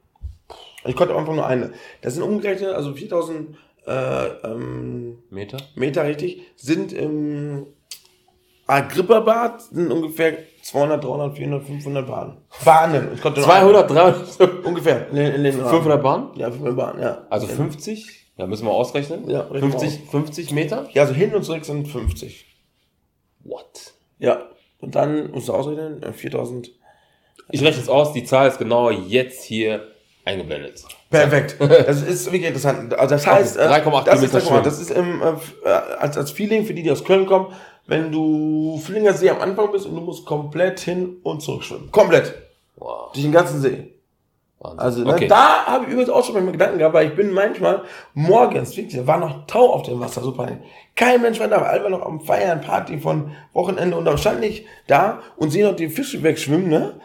Ich 0.85 0.95
konnte 0.95 1.13
am 1.13 1.19
Anfang 1.19 1.35
nur 1.35 1.45
eine. 1.45 1.73
Das 2.01 2.13
sind 2.13 2.23
umgerechnet, 2.23 2.73
also 2.73 2.93
4000 2.93 3.57
äh, 3.87 4.27
ähm, 4.43 5.19
Meter? 5.29 5.57
Meter 5.75 6.03
richtig, 6.05 6.41
sind 6.55 6.93
im 6.93 7.67
Agrippa-Bad 8.67 9.61
sind 9.61 9.91
ungefähr 9.91 10.37
200, 10.61 11.01
300, 11.03 11.37
400, 11.37 11.63
500 11.65 12.07
Bahnen. 12.07 12.37
Bahnen. 12.65 13.11
Ich 13.13 13.21
konnte 13.21 13.39
nur 13.39 13.49
200, 13.49 13.89
300, 13.89 14.41
eine. 14.41 14.51
Ungefähr. 14.63 15.09
In, 15.09 15.17
in 15.17 15.43
den 15.43 15.59
Rahmen. 15.59 15.69
500 15.69 16.03
Bahnen? 16.03 16.29
Ja, 16.35 16.51
500 16.51 16.75
Bahnen, 16.75 17.01
ja. 17.01 17.25
Also 17.29 17.47
50? 17.47 18.27
Ja, 18.35 18.45
müssen 18.45 18.65
wir 18.65 18.71
ausrechnen. 18.71 19.29
Ja, 19.29 19.41
rechnen 19.41 19.71
wir 19.71 19.79
50, 19.79 20.09
50 20.09 20.51
Meter? 20.51 20.87
Ja, 20.93 21.03
also 21.03 21.13
hin 21.13 21.33
und 21.33 21.43
zurück 21.43 21.63
sind 21.63 21.87
50. 21.87 22.45
What? 23.45 23.93
Ja. 24.19 24.49
Und 24.79 24.95
dann 24.95 25.31
musst 25.31 25.47
du 25.47 25.53
ausrechnen, 25.53 26.03
äh, 26.03 26.11
4000. 26.11 26.69
Ich 27.49 27.63
rechne 27.63 27.81
es 27.81 27.89
aus, 27.89 28.11
die 28.11 28.25
Zahl 28.25 28.49
ist 28.49 28.57
genau 28.57 28.91
jetzt 28.91 29.43
hier 29.43 29.87
eingeblendet. 30.25 30.83
Perfekt. 31.09 31.55
Das 31.59 32.01
ist 32.01 32.25
wirklich 32.25 32.45
interessant. 32.45 32.93
Also 32.93 33.15
das 33.15 33.25
heißt, 33.25 33.57
äh, 33.57 33.61
3,8 33.61 34.03
das 34.03 34.21
ist, 34.21 34.31
Kilometer 34.31 34.55
3,8. 34.59 34.63
das 34.63 34.79
ist 34.81 34.91
im, 34.91 35.21
äh, 35.21 35.25
äh, 35.63 35.69
als, 35.69 36.17
als 36.17 36.31
Feeling 36.31 36.65
für 36.65 36.73
die, 36.73 36.83
die 36.83 36.91
aus 36.91 37.05
Köln 37.05 37.25
kommen, 37.25 37.53
wenn 37.87 38.11
du 38.11 38.77
Fühlinger 38.83 39.13
See 39.13 39.29
am 39.29 39.41
Anfang 39.41 39.71
bist 39.71 39.85
und 39.85 39.95
du 39.95 40.01
musst 40.01 40.25
komplett 40.25 40.79
hin 40.79 41.17
und 41.23 41.41
zurück 41.41 41.63
schwimmen. 41.63 41.89
Komplett. 41.91 42.33
Wow. 42.75 43.11
Durch 43.13 43.23
den 43.23 43.31
ganzen 43.31 43.61
See. 43.61 43.93
Wahnsinn. 44.59 44.79
Also 44.79 45.03
ne, 45.03 45.13
okay. 45.13 45.27
da 45.27 45.65
habe 45.65 45.85
ich 45.85 45.91
übrigens 45.91 46.09
auch 46.09 46.25
schon 46.25 46.43
mal 46.43 46.51
Gedanken 46.51 46.79
gehabt, 46.79 46.93
weil 46.93 47.07
ich 47.07 47.15
bin 47.15 47.31
manchmal 47.31 47.83
morgens, 48.13 48.75
wirklich, 48.75 48.95
da 48.95 49.05
war 49.05 49.19
noch 49.19 49.45
Tau 49.45 49.73
auf 49.73 49.83
dem 49.83 49.99
Wasser, 49.99 50.21
super. 50.21 50.47
Kein 50.95 51.21
Mensch 51.21 51.39
war 51.39 51.47
da, 51.47 51.61
weil 51.61 51.67
alle 51.67 51.83
waren 51.83 51.91
noch 51.91 52.05
am 52.05 52.21
Feiern, 52.21 52.61
Party 52.61 52.97
von 52.97 53.31
Wochenende 53.53 53.95
und 53.95 54.05
dann 54.05 54.17
stand 54.17 54.43
ich 54.43 54.65
da 54.87 55.19
und 55.35 55.51
sehe 55.51 55.65
noch 55.65 55.75
die 55.75 55.89
Fische 55.89 56.23
wegschwimmen, 56.23 56.69
ne? 56.69 56.99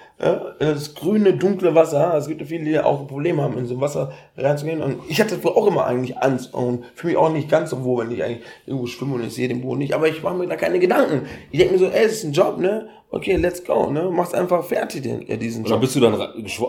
das 0.59 0.95
grüne, 0.95 1.35
dunkle 1.35 1.75
Wasser. 1.75 2.15
Es 2.17 2.29
gibt 2.29 2.41
ja 2.41 2.47
viele, 2.47 2.65
die 2.65 2.79
auch 2.79 3.01
ein 3.01 3.07
Problem 3.09 3.41
haben, 3.41 3.59
in 3.59 3.67
so 3.67 3.81
Wasser 3.81 4.13
reinzugehen. 4.37 4.81
Und 4.81 5.01
ich 5.09 5.21
hatte 5.21 5.37
auch 5.45 5.67
immer 5.67 5.85
eigentlich 5.87 6.17
Angst 6.19 6.55
und 6.55 6.85
fühle 6.95 7.15
mich 7.15 7.23
auch 7.23 7.33
nicht 7.33 7.51
ganz 7.51 7.71
so 7.71 7.83
wohl, 7.83 8.05
wenn 8.05 8.15
ich 8.15 8.23
eigentlich 8.23 8.43
irgendwo 8.65 8.87
schwimme 8.87 9.15
und 9.15 9.25
ich 9.25 9.35
sehe 9.35 9.49
den 9.49 9.63
Boden 9.63 9.79
nicht. 9.79 9.95
Aber 9.95 10.09
ich 10.09 10.23
mache 10.23 10.35
mir 10.35 10.47
da 10.47 10.55
keine 10.55 10.79
Gedanken. 10.79 11.27
Ich 11.51 11.59
denke 11.59 11.75
mir 11.75 11.81
so, 11.81 11.87
ey, 11.87 12.05
es 12.05 12.13
ist 12.13 12.25
ein 12.25 12.33
Job, 12.33 12.59
ne? 12.59 12.89
Okay, 13.15 13.37
let's 13.37 13.63
go, 13.63 13.91
ne? 13.91 14.09
Mach's 14.11 14.33
einfach 14.33 14.65
fertig, 14.65 15.03
den, 15.03 15.27
ja, 15.27 15.37
diesen 15.37 15.65
dann 15.65 15.73
Job. 15.73 15.81
bist 15.83 15.95
du 15.95 16.01
dann, 16.01 16.19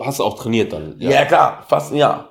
hast 0.04 0.18
du 0.18 0.24
auch 0.24 0.36
trainiert 0.36 0.74
dann? 0.74 0.94
Ja. 0.98 1.24
klar, 1.24 1.64
fast 1.66 1.90
ein 1.92 1.96
Jahr. 1.96 2.28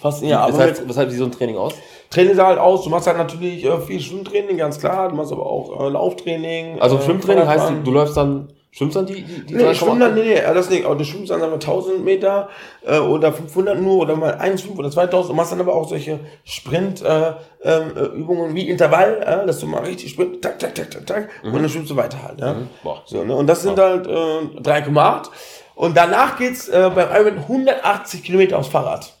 Fast 0.00 0.22
ein 0.22 0.28
Jahr. 0.30 0.50
Heißt, 0.50 0.80
mit, 0.80 0.88
weshalb 0.88 1.10
sieht 1.10 1.18
so 1.18 1.26
ein 1.26 1.32
Training 1.32 1.58
aus? 1.58 1.74
Training 2.08 2.34
sah 2.34 2.46
halt 2.46 2.58
aus, 2.58 2.84
du 2.84 2.90
machst 2.90 3.06
halt 3.06 3.18
natürlich 3.18 3.62
äh, 3.62 3.78
viel 3.80 4.00
Schwimmtraining, 4.00 4.56
ganz 4.56 4.78
klar. 4.80 5.10
Du 5.10 5.16
machst 5.16 5.32
aber 5.32 5.44
auch 5.44 5.84
äh, 5.84 5.88
Lauftraining. 5.90 6.80
Also 6.80 6.96
äh, 6.96 7.02
Schwimmtraining 7.02 7.46
heißt, 7.46 7.58
Fahrradfahren. 7.58 7.84
du, 7.84 7.90
du 7.90 7.96
läufst 7.98 8.16
dann, 8.16 8.48
schwimmst 8.76 8.96
dann 8.96 9.06
die, 9.06 9.22
die, 9.22 9.46
die 9.46 9.54
Nee, 9.54 9.64
3,8? 9.64 9.70
ich 9.72 9.78
schwimme 9.78 10.00
dann, 10.00 10.14
nee, 10.14 10.22
nee, 10.22 10.40
das 10.40 10.68
nicht. 10.70 10.84
Aber 10.84 10.96
du 10.96 11.04
schwimmst 11.04 11.30
dann 11.30 11.40
wir, 11.40 11.52
1000 11.52 12.04
Meter 12.04 12.48
äh, 12.84 12.98
oder 12.98 13.32
500 13.32 13.80
nur 13.80 14.02
oder 14.02 14.16
mal 14.16 14.34
1,5 14.34 14.76
oder 14.76 14.90
2000. 14.90 15.30
Du 15.30 15.34
machst 15.34 15.52
dann 15.52 15.60
aber 15.60 15.74
auch 15.74 15.88
solche 15.88 16.20
Sprint-Übungen 16.44 17.36
äh, 17.62 18.48
ähm, 18.48 18.50
äh, 18.50 18.54
wie 18.54 18.68
Intervall, 18.68 19.22
äh, 19.22 19.46
dass 19.46 19.60
du 19.60 19.66
mal 19.66 19.82
richtig 19.82 20.10
sprint, 20.10 20.42
tak, 20.42 20.58
tak, 20.58 20.74
tak, 20.74 20.90
tak, 20.90 21.06
tak, 21.06 21.28
und 21.42 21.54
dann 21.54 21.68
schwimmst 21.68 21.90
du 21.90 21.96
weiter 21.96 22.22
halt. 22.22 22.40
Ja? 22.40 22.56
Boah. 22.82 23.02
So, 23.06 23.24
ne? 23.24 23.34
Und 23.34 23.46
das 23.46 23.62
sind 23.62 23.78
halt 23.78 24.06
äh, 24.06 24.10
3,8. 24.10 25.28
Und 25.74 25.96
danach 25.96 26.38
geht's 26.38 26.68
äh, 26.68 26.90
beim 26.94 27.08
Ironman 27.10 27.44
180 27.44 28.22
Kilometer 28.22 28.58
aufs 28.58 28.68
Fahrrad. 28.68 29.14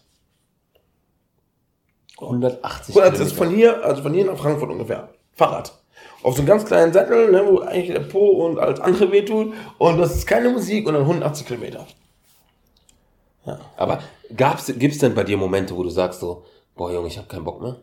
180 2.18 2.94
Gut, 2.94 3.04
das 3.04 3.20
ist 3.20 3.32
von 3.32 3.50
hier, 3.50 3.84
also 3.84 4.02
von 4.02 4.12
hier 4.14 4.24
nach 4.24 4.38
Frankfurt 4.38 4.70
ungefähr. 4.70 5.08
Fahrrad. 5.34 5.72
Auf 6.22 6.34
so 6.34 6.40
einem 6.40 6.48
ganz 6.48 6.64
kleinen 6.64 6.92
Sattel, 6.92 7.30
ne, 7.30 7.46
wo 7.46 7.60
eigentlich 7.60 7.92
der 7.92 8.00
Po 8.00 8.26
und 8.44 8.58
alles 8.58 8.80
andere 8.80 9.12
wehtut. 9.12 9.54
Und 9.78 9.98
das 9.98 10.16
ist 10.16 10.26
keine 10.26 10.50
Musik 10.50 10.86
und 10.86 10.94
dann 10.94 11.02
180 11.02 11.46
Kilometer. 11.46 11.86
Aber 13.76 14.02
gab's, 14.36 14.72
gibt's 14.76 14.98
denn 14.98 15.14
bei 15.14 15.24
dir 15.24 15.36
Momente, 15.36 15.76
wo 15.76 15.82
du 15.82 15.90
sagst 15.90 16.20
so, 16.20 16.44
boah 16.74 16.92
Junge, 16.92 17.08
ich 17.08 17.18
habe 17.18 17.28
keinen 17.28 17.44
Bock 17.44 17.60
mehr? 17.60 17.76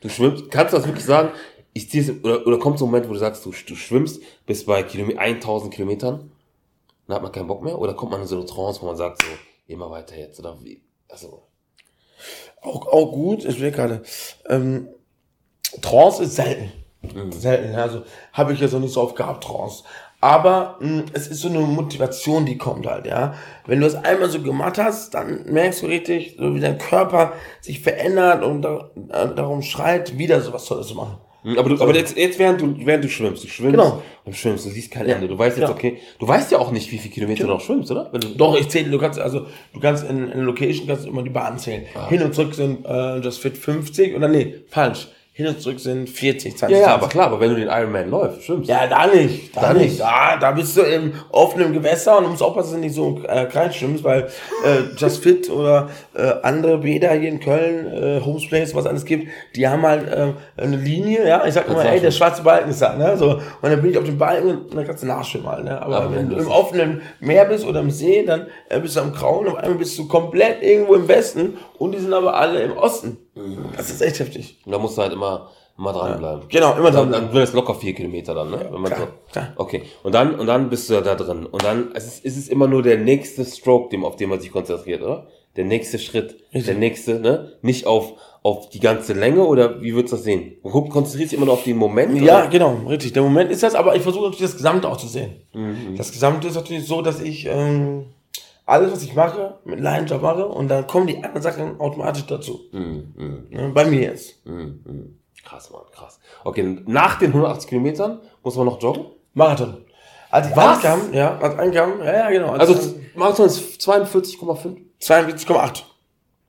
Du 0.00 0.08
schwimmst, 0.08 0.50
kannst 0.50 0.74
du 0.74 0.76
das 0.76 0.86
wirklich 0.86 1.04
sagen? 1.04 1.30
Ich 1.72 1.88
zieh's, 1.90 2.10
oder, 2.22 2.46
oder 2.46 2.58
kommt 2.58 2.78
so 2.78 2.84
ein 2.84 2.90
Moment, 2.90 3.08
wo 3.08 3.14
du 3.14 3.18
sagst, 3.18 3.44
du, 3.46 3.50
du 3.50 3.74
schwimmst 3.74 4.22
bis 4.44 4.66
bei 4.66 4.82
Kilome 4.82 5.18
1000 5.18 5.72
Kilometern, 5.72 6.30
dann 7.06 7.16
hat 7.16 7.22
man 7.22 7.32
keinen 7.32 7.46
Bock 7.46 7.62
mehr? 7.62 7.78
Oder 7.78 7.94
kommt 7.94 8.12
man 8.12 8.20
in 8.20 8.26
so 8.26 8.36
eine 8.36 8.46
Trance, 8.46 8.82
wo 8.82 8.86
man 8.86 8.96
sagt 8.96 9.22
so, 9.22 9.28
immer 9.66 9.90
weiter 9.90 10.16
jetzt? 10.16 10.38
Oder 10.38 10.62
wie? 10.62 10.82
Also, 11.08 11.42
Auch, 12.60 12.86
auch 12.86 13.12
gut, 13.12 13.44
ich 13.44 13.60
will 13.60 13.70
gerade. 13.70 14.02
Ähm, 14.48 14.88
Trance 15.80 16.22
ist 16.22 16.36
selten. 16.36 16.72
Selten, 17.30 17.74
also 17.74 18.02
habe 18.32 18.52
ich 18.52 18.60
jetzt 18.60 18.72
noch 18.72 18.80
nicht 18.80 18.92
so 18.92 19.02
oft 19.02 19.16
gehabt, 19.16 19.44
Trance. 19.44 19.84
Aber 20.20 20.78
mh, 20.80 21.04
es 21.12 21.26
ist 21.28 21.40
so 21.42 21.48
eine 21.48 21.58
Motivation, 21.60 22.46
die 22.46 22.56
kommt 22.56 22.86
halt, 22.86 23.06
ja. 23.06 23.34
Wenn 23.66 23.80
du 23.80 23.86
es 23.86 23.94
einmal 23.94 24.30
so 24.30 24.40
gemacht 24.40 24.78
hast, 24.78 25.12
dann 25.14 25.44
merkst 25.52 25.82
du 25.82 25.86
richtig, 25.86 26.36
so 26.38 26.54
wie 26.54 26.60
dein 26.60 26.78
Körper 26.78 27.32
sich 27.60 27.80
verändert 27.80 28.42
und 28.42 28.62
da, 28.62 28.90
äh, 29.10 29.34
darum 29.34 29.60
schreit, 29.62 30.16
wieder 30.16 30.40
sowas 30.40 30.64
Tolles 30.64 30.86
zu 30.86 30.94
machen. 30.94 31.18
Hm, 31.42 31.58
aber 31.58 31.68
du, 31.68 31.82
aber 31.82 31.94
jetzt, 31.94 32.16
jetzt 32.16 32.38
während 32.38 32.58
du, 32.62 32.74
während 32.86 33.04
du 33.04 33.08
schwimmst, 33.10 33.44
du 33.44 33.48
schwimmst 33.48 33.72
Genau. 33.76 34.00
und 34.24 34.34
schwimmst, 34.34 34.64
du 34.64 34.70
siehst 34.70 34.90
kein 34.90 35.06
Ja, 35.06 35.16
Ende. 35.16 35.28
Du 35.28 35.36
weißt 35.38 35.58
jetzt, 35.58 35.66
genau. 35.66 35.76
okay, 35.76 35.98
du 36.18 36.26
weißt 36.26 36.52
ja 36.52 36.58
auch 36.58 36.70
nicht, 36.70 36.90
wie 36.90 36.96
viele 36.96 37.12
Kilometer 37.12 37.42
du 37.44 37.50
noch 37.50 37.60
schwimmst, 37.60 37.90
oder? 37.90 38.04
Du, 38.14 38.28
Doch, 38.28 38.58
ich 38.58 38.70
zähle, 38.70 38.88
du 38.90 38.96
kannst, 38.98 39.18
also, 39.20 39.46
du 39.74 39.80
kannst 39.80 40.08
in, 40.08 40.28
in 40.32 40.40
Location 40.40 40.86
kannst 40.86 41.04
du 41.04 41.10
immer 41.10 41.22
die 41.22 41.28
Bahn 41.28 41.58
zählen. 41.58 41.82
Hin 42.08 42.22
und 42.22 42.34
zurück 42.34 42.54
sind, 42.54 42.86
äh, 42.86 43.18
Just 43.18 43.40
Fit 43.42 43.58
50, 43.58 44.16
oder 44.16 44.28
nee, 44.28 44.54
falsch. 44.70 45.08
Hin 45.36 45.48
und 45.48 45.60
zurück 45.60 45.80
sind 45.80 46.08
40, 46.08 46.56
20. 46.56 46.76
ja, 46.76 46.80
ja, 46.80 46.84
20. 46.90 47.02
aber 47.02 47.08
klar, 47.08 47.26
aber 47.26 47.40
wenn 47.40 47.50
du 47.50 47.56
den 47.56 47.66
Ironman 47.66 48.08
läufst, 48.08 48.44
schwimmst. 48.44 48.70
Ja, 48.70 48.86
da 48.86 49.08
nicht. 49.08 49.56
Da, 49.56 49.62
Da 49.62 49.72
nicht. 49.72 49.82
nicht. 49.86 50.00
Da, 50.00 50.36
da 50.36 50.52
bist 50.52 50.76
du 50.76 50.82
im 50.82 51.12
offenen 51.32 51.72
Gewässer 51.72 52.18
und 52.18 52.28
musst 52.30 52.40
aufpassen, 52.40 52.66
dass 52.68 52.74
du 52.74 52.86
nicht 52.86 52.94
so 52.94 53.20
äh, 53.26 53.44
klein 53.46 53.72
schwimmst, 53.72 54.04
weil 54.04 54.28
äh, 54.64 54.94
Just 54.96 55.24
Fit 55.24 55.50
oder 55.50 55.88
äh, 56.14 56.34
andere 56.44 56.78
Bäder 56.78 57.10
hier 57.14 57.30
in 57.30 57.40
Köln, 57.40 57.92
äh, 57.92 58.20
Homes 58.24 58.46
Place, 58.48 58.76
was 58.76 58.86
alles 58.86 59.04
gibt, 59.04 59.26
die 59.56 59.66
haben 59.66 59.82
halt 59.82 60.06
äh, 60.08 60.34
eine 60.56 60.76
Linie, 60.76 61.26
ja. 61.26 61.44
Ich 61.44 61.54
sag 61.54 61.66
immer, 61.68 61.84
ey, 61.84 61.98
der 61.98 62.12
schwarze 62.12 62.42
Balken 62.44 62.70
ist 62.70 62.80
da, 62.80 62.94
ne? 62.94 63.16
So, 63.16 63.30
und 63.32 63.42
dann 63.62 63.82
bin 63.82 63.90
ich 63.90 63.98
auf 63.98 64.04
dem 64.04 64.16
Balken 64.18 64.46
und 64.66 64.72
dann 64.76 64.86
kannst 64.86 65.02
du 65.02 65.08
nachschwimmen 65.08 65.48
halt, 65.48 65.64
ne? 65.64 65.82
Aber 65.82 65.96
Aber 66.02 66.14
wenn 66.14 66.30
du 66.30 66.36
im 66.36 66.46
offenen 66.46 67.02
Meer 67.18 67.46
bist 67.46 67.66
oder 67.66 67.80
im 67.80 67.90
See, 67.90 68.24
dann 68.24 68.46
äh, 68.68 68.78
bist 68.78 68.94
du 68.94 69.00
am 69.00 69.12
Grauen, 69.12 69.48
auf 69.48 69.56
einmal 69.56 69.78
bist 69.78 69.98
du 69.98 70.06
komplett 70.06 70.62
irgendwo 70.62 70.94
im 70.94 71.08
Westen 71.08 71.58
und 71.76 71.90
die 71.92 71.98
sind 71.98 72.12
aber 72.12 72.36
alle 72.36 72.60
im 72.62 72.76
Osten. 72.76 73.18
Das 73.76 73.90
ist 73.90 74.00
echt 74.00 74.20
heftig. 74.20 74.58
Und 74.64 74.72
da 74.72 74.78
musst 74.78 74.96
du 74.96 75.02
halt 75.02 75.12
immer, 75.12 75.50
immer 75.76 75.92
dranbleiben. 75.92 76.42
Genau, 76.48 76.72
immer 76.76 76.90
Dann, 76.90 77.10
dran. 77.10 77.24
dann 77.24 77.32
wird 77.32 77.48
es 77.48 77.52
locker 77.54 77.74
vier 77.74 77.94
Kilometer 77.94 78.34
dann, 78.34 78.50
ne? 78.50 78.68
Wenn 78.70 78.80
man 78.80 78.92
klar, 78.92 79.08
so, 79.08 79.32
klar. 79.32 79.52
Okay. 79.56 79.82
Und 80.02 80.14
dann, 80.14 80.38
und 80.38 80.46
dann 80.46 80.70
bist 80.70 80.88
du 80.88 80.94
ja 80.94 81.00
da 81.00 81.14
drin. 81.14 81.46
Und 81.46 81.64
dann 81.64 81.90
es 81.94 82.06
ist, 82.06 82.24
ist 82.24 82.36
es 82.36 82.48
immer 82.48 82.66
nur 82.68 82.82
der 82.82 82.98
nächste 82.98 83.44
Stroke, 83.44 83.88
dem, 83.90 84.04
auf 84.04 84.16
den 84.16 84.28
man 84.30 84.40
sich 84.40 84.52
konzentriert, 84.52 85.02
oder? 85.02 85.26
Der 85.56 85.64
nächste 85.64 85.98
Schritt. 85.98 86.36
Der 86.52 86.74
nächste, 86.74 87.20
ne? 87.20 87.52
Nicht 87.62 87.86
auf, 87.86 88.14
auf 88.42 88.68
die 88.70 88.80
ganze 88.80 89.12
Länge, 89.12 89.44
oder 89.44 89.80
wie 89.82 89.94
würdest 89.94 90.12
du 90.12 90.16
das 90.16 90.24
sehen? 90.24 90.56
Du 90.62 90.70
guck- 90.70 90.90
konzentrierst 90.90 91.32
dich 91.32 91.36
immer 91.36 91.46
nur 91.46 91.54
auf 91.54 91.62
den 91.64 91.76
Moment? 91.76 92.20
Ja, 92.20 92.40
oder? 92.40 92.48
genau, 92.48 92.76
richtig. 92.88 93.12
Der 93.12 93.22
Moment 93.22 93.50
ist 93.50 93.62
das, 93.62 93.74
aber 93.76 93.94
ich 93.96 94.02
versuche 94.02 94.24
natürlich 94.24 94.50
das 94.50 94.56
Gesamte 94.56 94.88
auch 94.88 94.96
zu 94.96 95.06
sehen. 95.08 95.36
Mhm. 95.52 95.96
Das 95.96 96.10
Gesamte 96.12 96.48
ist 96.48 96.54
natürlich 96.56 96.86
so, 96.86 97.02
dass 97.02 97.20
ich 97.20 97.46
ähm, 97.48 98.06
alles, 98.66 98.92
was 98.92 99.02
ich 99.02 99.14
mache, 99.14 99.58
mit 99.64 99.80
Leidenschaft 99.80 100.22
mache 100.22 100.46
und 100.46 100.68
dann 100.68 100.86
kommen 100.86 101.06
die 101.06 101.16
anderen 101.16 101.42
Sachen 101.42 101.80
automatisch 101.80 102.26
dazu. 102.26 102.60
Mhm, 102.72 103.46
Ne, 103.50 103.70
Bei 103.74 103.84
mir 103.84 104.00
jetzt. 104.02 104.44
mhm, 104.46 104.80
mhm. 104.84 105.18
Krass, 105.44 105.70
Mann, 105.70 105.82
krass. 105.92 106.18
Okay, 106.44 106.78
nach 106.86 107.18
den 107.18 107.28
180 107.32 107.68
Kilometern 107.68 108.20
muss 108.42 108.56
man 108.56 108.64
noch 108.66 108.80
joggen? 108.80 109.06
Marathon. 109.34 109.84
Als 110.30 110.48
ich 110.48 110.56
Was? 110.56 110.76
ankam, 110.84 111.12
ja, 111.12 111.36
als 111.38 111.58
ankam, 111.58 111.98
ja, 112.00 112.12
ja, 112.12 112.30
genau. 112.30 112.52
Als 112.52 112.68
Also, 112.70 112.94
Marathon 113.14 113.46
ist 113.46 113.80
42,5? 113.82 114.76
42,8. 115.00 115.82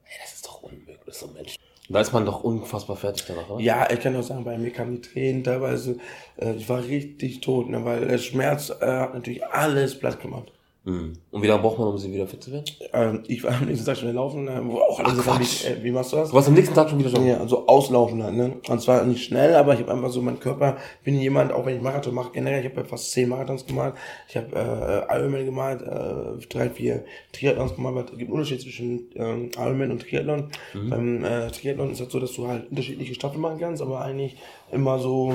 Ey, 0.06 0.12
das 0.24 0.34
ist 0.36 0.46
doch 0.48 0.64
unmöglich, 0.64 0.98
das 1.06 1.16
ist 1.16 1.20
so 1.22 1.28
ein 1.28 1.34
Mensch. 1.34 1.56
Da 1.90 2.00
ist 2.00 2.14
man 2.14 2.26
doch 2.26 2.44
unfassbar 2.44 2.96
fertig 2.96 3.26
danach, 3.28 3.48
oder? 3.50 3.62
Ja, 3.62 3.88
ich 3.92 4.00
kann 4.00 4.16
auch 4.16 4.24
sagen, 4.24 4.44
bei 4.44 4.58
mir 4.58 4.72
kamen 4.72 4.96
die 4.96 5.02
Tränen 5.02 5.44
teilweise. 5.44 5.98
Äh, 6.38 6.54
ich 6.54 6.68
war 6.70 6.82
richtig 6.84 7.42
tot, 7.42 7.70
ne, 7.70 7.84
weil 7.86 8.08
der 8.08 8.18
Schmerz 8.18 8.70
äh, 8.72 8.86
hat 8.88 9.14
natürlich 9.14 9.46
alles 9.46 10.00
platt 10.00 10.20
gemacht. 10.22 10.52
Mhm. 10.86 11.14
Und 11.32 11.42
wie 11.42 11.48
lange 11.48 11.64
braucht 11.64 11.80
man, 11.80 11.88
um 11.88 11.98
sie 11.98 12.14
wieder 12.14 12.28
fit 12.28 12.44
zu 12.44 12.52
werden? 12.52 12.66
Ähm, 12.94 13.24
ich 13.28 13.44
war 13.44 13.56
am 13.56 13.66
nächsten 13.66 13.88
Tag 13.88 13.98
schon 13.98 14.14
laufen, 14.14 14.48
wo 14.70 14.78
auch 14.78 15.00
alle 15.00 15.20
Ach, 15.26 15.40
äh, 15.40 15.84
wie 15.84 15.90
machst 15.90 16.14
du 16.14 16.18
das? 16.18 16.30
Du 16.30 16.36
warst 16.36 16.48
am 16.48 16.54
nächsten 16.54 16.76
Tag 16.76 16.92
schon 16.92 17.00
wieder 17.00 17.10
joggen. 17.10 17.28
Ja, 17.28 17.38
also 17.40 17.66
auslaufen 17.66 18.24
halt, 18.24 18.36
ne? 18.36 18.58
Und 18.70 18.82
zwar 18.82 19.04
nicht 19.04 19.24
schnell, 19.24 19.56
aber 19.56 19.74
ich 19.74 19.80
habe 19.80 19.92
einfach 19.92 20.12
so, 20.12 20.22
mein 20.22 20.40
Körper, 20.40 20.78
bin 21.04 21.20
jemand, 21.20 21.52
auch 21.52 21.66
wenn 21.66 21.76
ich 21.76 21.82
Marathon 21.82 22.14
mache, 22.14 22.32
generell, 22.34 22.60
ich 22.64 22.70
habe 22.70 22.82
ja 22.82 22.88
fast 22.88 23.12
zehn 23.12 23.28
Marathons 23.28 23.66
gemalt, 23.66 23.96
ich 24.30 24.38
habe 24.38 24.48
äh, 24.56 25.18
Ironman 25.18 25.46
gemalt, 25.46 25.82
äh, 25.82 26.46
drei, 26.50 26.70
vier 26.70 27.04
Triathlons 27.34 27.76
gemalt, 27.76 27.96
weil 27.96 28.04
es 28.04 28.12
gibt 28.12 28.22
einen 28.22 28.32
Unterschied 28.32 28.62
zwischen 28.62 29.10
ähm, 29.16 29.50
Ironman 29.58 29.92
und 29.92 30.04
Triathlon. 30.04 30.50
Beim 30.74 31.24
äh, 31.24 31.50
Triathlon 31.50 31.92
ist 31.92 32.02
das 32.02 32.12
so, 32.12 32.20
dass 32.20 32.34
du 32.34 32.48
halt 32.48 32.70
unterschiedliche 32.70 33.16
Staffeln 33.16 33.42
machen 33.42 33.60
kannst, 33.60 33.82
aber 33.82 34.02
eigentlich 34.02 34.38
immer 34.72 35.00
so 35.00 35.34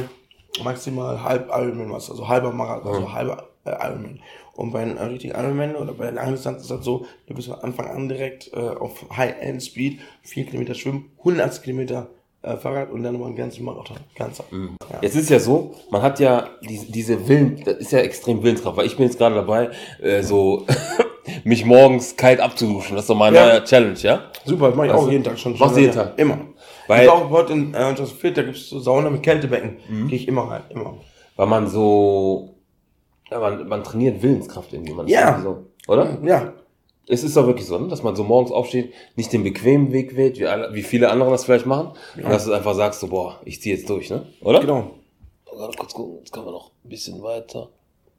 maximal 0.62 1.24
halb 1.24 1.48
Ironman 1.48 1.88
machst, 1.88 2.08
also 2.08 2.28
halber 2.28 2.52
Marathon, 2.52 2.94
also 2.94 3.12
halber 3.12 3.48
äh, 3.64 3.70
Ironman. 3.70 4.20
Und 4.60 4.72
bei 4.72 4.80
einem 4.80 4.96
äh, 4.98 5.02
richtigen 5.04 5.34
Ironman 5.34 5.74
oder 5.74 5.92
bei 5.94 6.04
der 6.04 6.12
Langdistanz 6.12 6.62
ist 6.62 6.70
das 6.70 6.84
so, 6.84 7.06
du 7.26 7.34
bist 7.34 7.48
von 7.48 7.58
Anfang 7.60 7.86
an 7.88 8.08
direkt 8.08 8.52
äh, 8.52 8.56
auf 8.58 9.04
High-End-Speed, 9.16 10.00
4 10.22 10.44
Kilometer 10.44 10.74
schwimmen, 10.74 11.10
180 11.20 11.62
Kilometer 11.62 12.08
äh, 12.42 12.56
Fahrrad 12.56 12.90
und 12.90 13.02
dann 13.02 13.12
nochmal 13.14 13.28
einen 13.28 13.36
ganzen 13.36 13.64
Marathon. 13.64 13.96
Ganzer. 14.16 14.44
Ja. 14.52 14.98
Jetzt 15.02 15.16
ist 15.16 15.30
ja 15.30 15.38
so, 15.40 15.74
man 15.90 16.02
hat 16.02 16.20
ja 16.20 16.48
diese, 16.68 16.92
diese 16.92 17.28
Willen, 17.28 17.62
das 17.64 17.76
ist 17.76 17.92
ja 17.92 18.00
extrem 18.00 18.42
Willenskraft, 18.42 18.76
weil 18.76 18.86
ich 18.86 18.96
bin 18.96 19.06
jetzt 19.06 19.18
gerade 19.18 19.34
dabei, 19.34 19.70
äh, 20.02 20.22
so 20.22 20.66
mich 21.44 21.64
morgens 21.64 22.16
kalt 22.16 22.40
abzuduschen. 22.40 22.96
Das 22.96 23.04
ist 23.04 23.10
doch 23.10 23.16
mein 23.16 23.34
Ja. 23.34 23.60
Challenge, 23.64 23.98
ja? 24.00 24.24
Super, 24.44 24.68
das 24.68 24.76
mache 24.76 24.86
ich 24.88 24.92
Weißt 24.92 25.02
auch 25.04 25.10
jeden 25.10 25.24
Tag 25.24 25.38
schon. 25.38 25.58
machst 25.58 25.76
du 25.76 25.80
jeden. 25.80 25.94
Tag? 25.94 26.18
Immer. 26.18 26.38
Weil- 26.86 27.04
ich 27.04 27.08
auch 27.10 27.30
heute 27.30 27.52
in 27.54 27.72
äh, 27.74 27.92
Just 27.92 28.12
Fit, 28.12 28.36
da 28.36 28.42
gibt 28.42 28.56
es 28.56 28.68
so 28.68 28.78
Sauna 28.78 29.08
mit 29.10 29.22
Kältebecken. 29.22 29.78
Mhm. 29.88 30.08
Gehe 30.08 30.18
ich 30.18 30.28
immer 30.28 30.42
rein, 30.50 30.62
immer. 30.70 30.94
Weil 31.36 31.46
man 31.46 31.68
so, 31.68 32.56
ja, 33.30 33.38
man, 33.38 33.68
man 33.68 33.84
trainiert 33.84 34.22
Willenskraft 34.22 34.72
irgendwie. 34.72 34.92
Man 34.92 35.08
Ja. 35.08 35.40
So, 35.42 35.66
oder? 35.88 36.18
Ja, 36.24 36.52
Es 37.08 37.22
ist 37.24 37.36
doch 37.36 37.46
wirklich 37.46 37.66
so, 37.66 37.78
ne? 37.78 37.88
dass 37.88 38.02
man 38.02 38.14
so 38.16 38.24
morgens 38.24 38.52
aufsteht, 38.52 38.92
nicht 39.16 39.32
den 39.32 39.44
bequemen 39.44 39.92
Weg 39.92 40.16
wählt, 40.16 40.38
wie, 40.38 40.46
alle, 40.46 40.74
wie 40.74 40.82
viele 40.82 41.10
andere 41.10 41.30
das 41.30 41.44
vielleicht 41.44 41.66
machen, 41.66 41.92
und 42.16 42.28
dass 42.28 42.44
du 42.44 42.52
einfach 42.52 42.74
sagst, 42.74 43.00
so, 43.00 43.08
boah, 43.08 43.40
ich 43.44 43.60
ziehe 43.60 43.76
jetzt 43.76 43.88
durch, 43.88 44.10
ne? 44.10 44.26
Oder? 44.42 44.60
genau. 44.60 44.90
Gerade 45.46 45.76
kurz 45.76 45.92
gucken, 45.92 46.18
jetzt 46.18 46.32
können 46.32 46.46
wir 46.46 46.52
noch 46.52 46.70
ein 46.84 46.88
bisschen 46.88 47.22
weiter, 47.22 47.68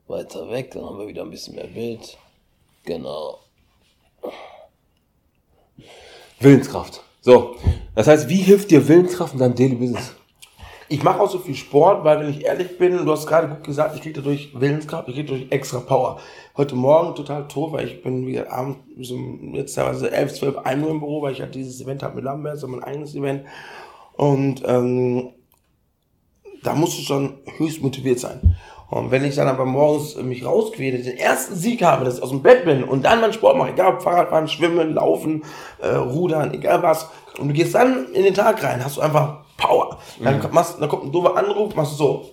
weiter 0.07 0.49
weg, 0.49 0.72
dann 0.72 0.86
haben 0.86 0.99
wir 0.99 1.07
wieder 1.07 1.24
ein 1.24 1.30
bisschen 1.32 1.55
mehr 1.55 1.68
Bild. 1.68 2.18
Genau. 2.86 3.39
Willenskraft. 6.39 7.03
So, 7.22 7.55
das 7.95 8.07
heißt, 8.07 8.28
wie 8.30 8.38
hilft 8.38 8.72
dir 8.72 8.88
Willenskraft 8.88 9.34
in 9.34 9.39
deinem 9.39 9.55
Daily 9.55 9.76
Business? 9.76 10.16
Ich 10.92 11.04
mache 11.04 11.22
auch 11.22 11.32
so 11.32 11.39
viel 11.39 11.56
Sport, 11.56 12.04
weil 12.04 12.20
wenn 12.20 12.30
ich 12.30 12.44
ehrlich 12.44 12.78
bin, 12.78 13.06
du 13.06 13.12
hast 13.14 13.26
gerade 13.26 13.48
gut 13.48 13.64
gesagt, 13.64 13.96
ich 13.96 14.02
kriege 14.02 14.20
dadurch 14.20 14.52
Willenskraft, 14.54 15.08
ich 15.08 15.16
kriege 15.16 15.30
dadurch 15.32 15.50
extra 15.50 15.80
Power. 15.80 16.20
Heute 16.58 16.76
Morgen 16.76 17.16
total 17.16 17.48
tot, 17.48 17.72
weil 17.72 17.88
ich 17.88 18.04
bin 18.04 18.28
wieder 18.28 18.52
abends 18.52 19.10
um 19.10 19.56
jetzt 19.56 19.74
teilweise 19.76 20.12
11, 20.12 20.34
12, 20.34 20.58
1 20.58 20.84
Uhr 20.84 20.92
im 20.92 21.00
Büro, 21.00 21.22
weil 21.22 21.32
ich 21.32 21.39
halt 21.39 21.56
dieses 21.56 21.80
Event 21.80 22.04
habe 22.04 22.16
mit 22.16 22.26
Lambert, 22.26 22.60
so 22.60 22.68
mein 22.68 22.84
eigenes 22.84 23.16
Event. 23.16 23.46
Und 24.18 24.64
ähm, 24.66 25.30
da 26.62 26.76
musst 26.76 27.00
du 27.00 27.04
schon 27.04 27.38
höchst 27.58 27.82
motiviert 27.82 28.20
sein. 28.20 28.58
Und 28.89 29.12
wenn 29.12 29.24
ich 29.24 29.36
dann 29.36 29.48
aber 29.48 29.64
morgens 29.64 30.18
mich 30.18 30.44
rausquäle, 30.44 30.98
den 30.98 31.18
ersten 31.18 31.56
Sieg 31.56 31.84
habe, 31.84 32.04
dass 32.04 32.18
ich 32.18 32.24
aus 32.24 32.32
dem 32.32 32.42
Bett 32.42 32.66
bin 32.66 32.84
und 32.84 33.06
dann 33.06 33.22
meinen 33.22 33.32
Sport 33.32 33.56
mache, 33.58 33.70
egal 33.70 33.94
ob 33.94 34.02
Fahrradfahren, 34.02 34.50
Schwimmen, 34.50 34.96
Laufen, 34.96 35.46
äh, 35.82 35.88
Rudern, 35.88 36.54
egal 36.54 36.84
was, 36.84 37.08
und 37.39 37.48
du 37.48 37.54
gehst 37.54 37.76
dann 37.76 38.08
in 38.12 38.26
den 38.26 38.34
Tag 38.34 38.62
rein, 38.62 38.84
hast 38.84 38.98
du 38.98 39.02
einfach 39.02 39.41
Power. 39.62 39.99
Dann, 40.20 40.39
mhm. 40.39 40.47
machst, 40.51 40.82
dann 40.82 40.89
kommt 40.89 41.05
ein 41.05 41.12
doofer 41.12 41.36
Anruf, 41.36 41.76
machst 41.76 41.93
du 41.93 41.97
so. 41.97 42.30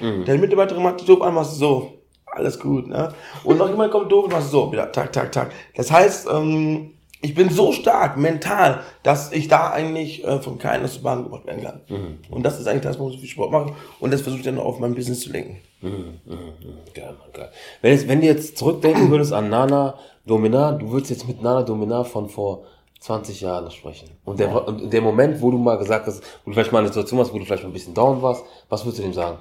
Mhm. 0.00 0.24
Der 0.24 0.38
Mitarbeiterin 0.38 0.82
macht 0.82 1.00
die 1.00 1.06
doof 1.06 1.22
an, 1.22 1.34
machst 1.34 1.54
du 1.54 1.56
so. 1.56 1.92
Alles 2.26 2.58
gut, 2.58 2.86
ne? 2.86 3.14
Und 3.44 3.56
noch 3.58 3.68
jemand 3.68 3.90
kommt 3.90 4.12
doof, 4.12 4.28
machst 4.30 4.48
du 4.48 4.58
so. 4.58 4.72
Wieder, 4.72 4.92
tak, 4.92 5.12
tak, 5.12 5.32
tak. 5.32 5.52
Das 5.74 5.90
heißt, 5.90 6.28
ähm, 6.30 6.92
ich 7.22 7.34
bin 7.34 7.48
so 7.48 7.72
stark 7.72 8.18
mental, 8.18 8.82
dass 9.02 9.32
ich 9.32 9.48
da 9.48 9.70
eigentlich 9.70 10.22
äh, 10.24 10.38
von 10.40 10.58
keinem 10.58 10.84
aus 10.84 10.94
der 10.94 11.00
Bahn 11.00 11.24
gebracht 11.24 11.46
werden 11.46 11.62
kann. 11.62 11.80
Mhm. 11.88 12.18
Und 12.30 12.42
das 12.42 12.60
ist 12.60 12.66
eigentlich 12.66 12.82
das, 12.82 12.98
warum 12.98 13.10
ich 13.10 13.16
so 13.16 13.20
viel 13.22 13.30
Sport 13.30 13.52
mache. 13.52 13.72
Und 14.00 14.12
das 14.12 14.20
versuche 14.20 14.40
ich 14.40 14.46
dann 14.46 14.58
auf 14.58 14.78
mein 14.78 14.94
Business 14.94 15.20
zu 15.20 15.32
lenken. 15.32 15.56
Mhm. 15.80 15.90
Mhm. 15.90 16.34
mhm. 16.34 16.78
Geil, 16.94 17.14
geil. 17.32 17.50
Wenn, 17.80 17.92
jetzt, 17.92 18.08
wenn 18.08 18.20
du 18.20 18.26
jetzt 18.26 18.58
zurückdenken 18.58 19.10
würdest 19.10 19.32
an 19.32 19.48
Nana 19.48 19.94
Dominar, 20.26 20.78
du 20.78 20.90
würdest 20.90 21.10
jetzt 21.10 21.26
mit 21.26 21.42
Nana 21.42 21.62
Dominar 21.62 22.04
von 22.04 22.28
vor 22.28 22.64
20 23.00 23.40
Jahren 23.40 23.70
sprechen. 23.70 24.10
Und 24.24 24.40
der, 24.40 24.48
ja. 24.48 24.56
und 24.56 24.92
der 24.92 25.00
Moment, 25.00 25.40
wo 25.40 25.50
du 25.50 25.58
mal 25.58 25.78
gesagt 25.78 26.06
hast, 26.06 26.22
wo 26.44 26.50
du 26.50 26.54
vielleicht 26.54 26.72
mal 26.72 26.80
eine 26.80 26.88
Situation 26.88 27.20
hast, 27.20 27.32
wo 27.32 27.38
du 27.38 27.44
vielleicht 27.44 27.62
mal 27.62 27.70
ein 27.70 27.72
bisschen 27.72 27.94
down 27.94 28.22
warst, 28.22 28.44
was 28.68 28.84
würdest 28.84 28.98
du 28.98 29.02
dem 29.02 29.12
sagen? 29.12 29.38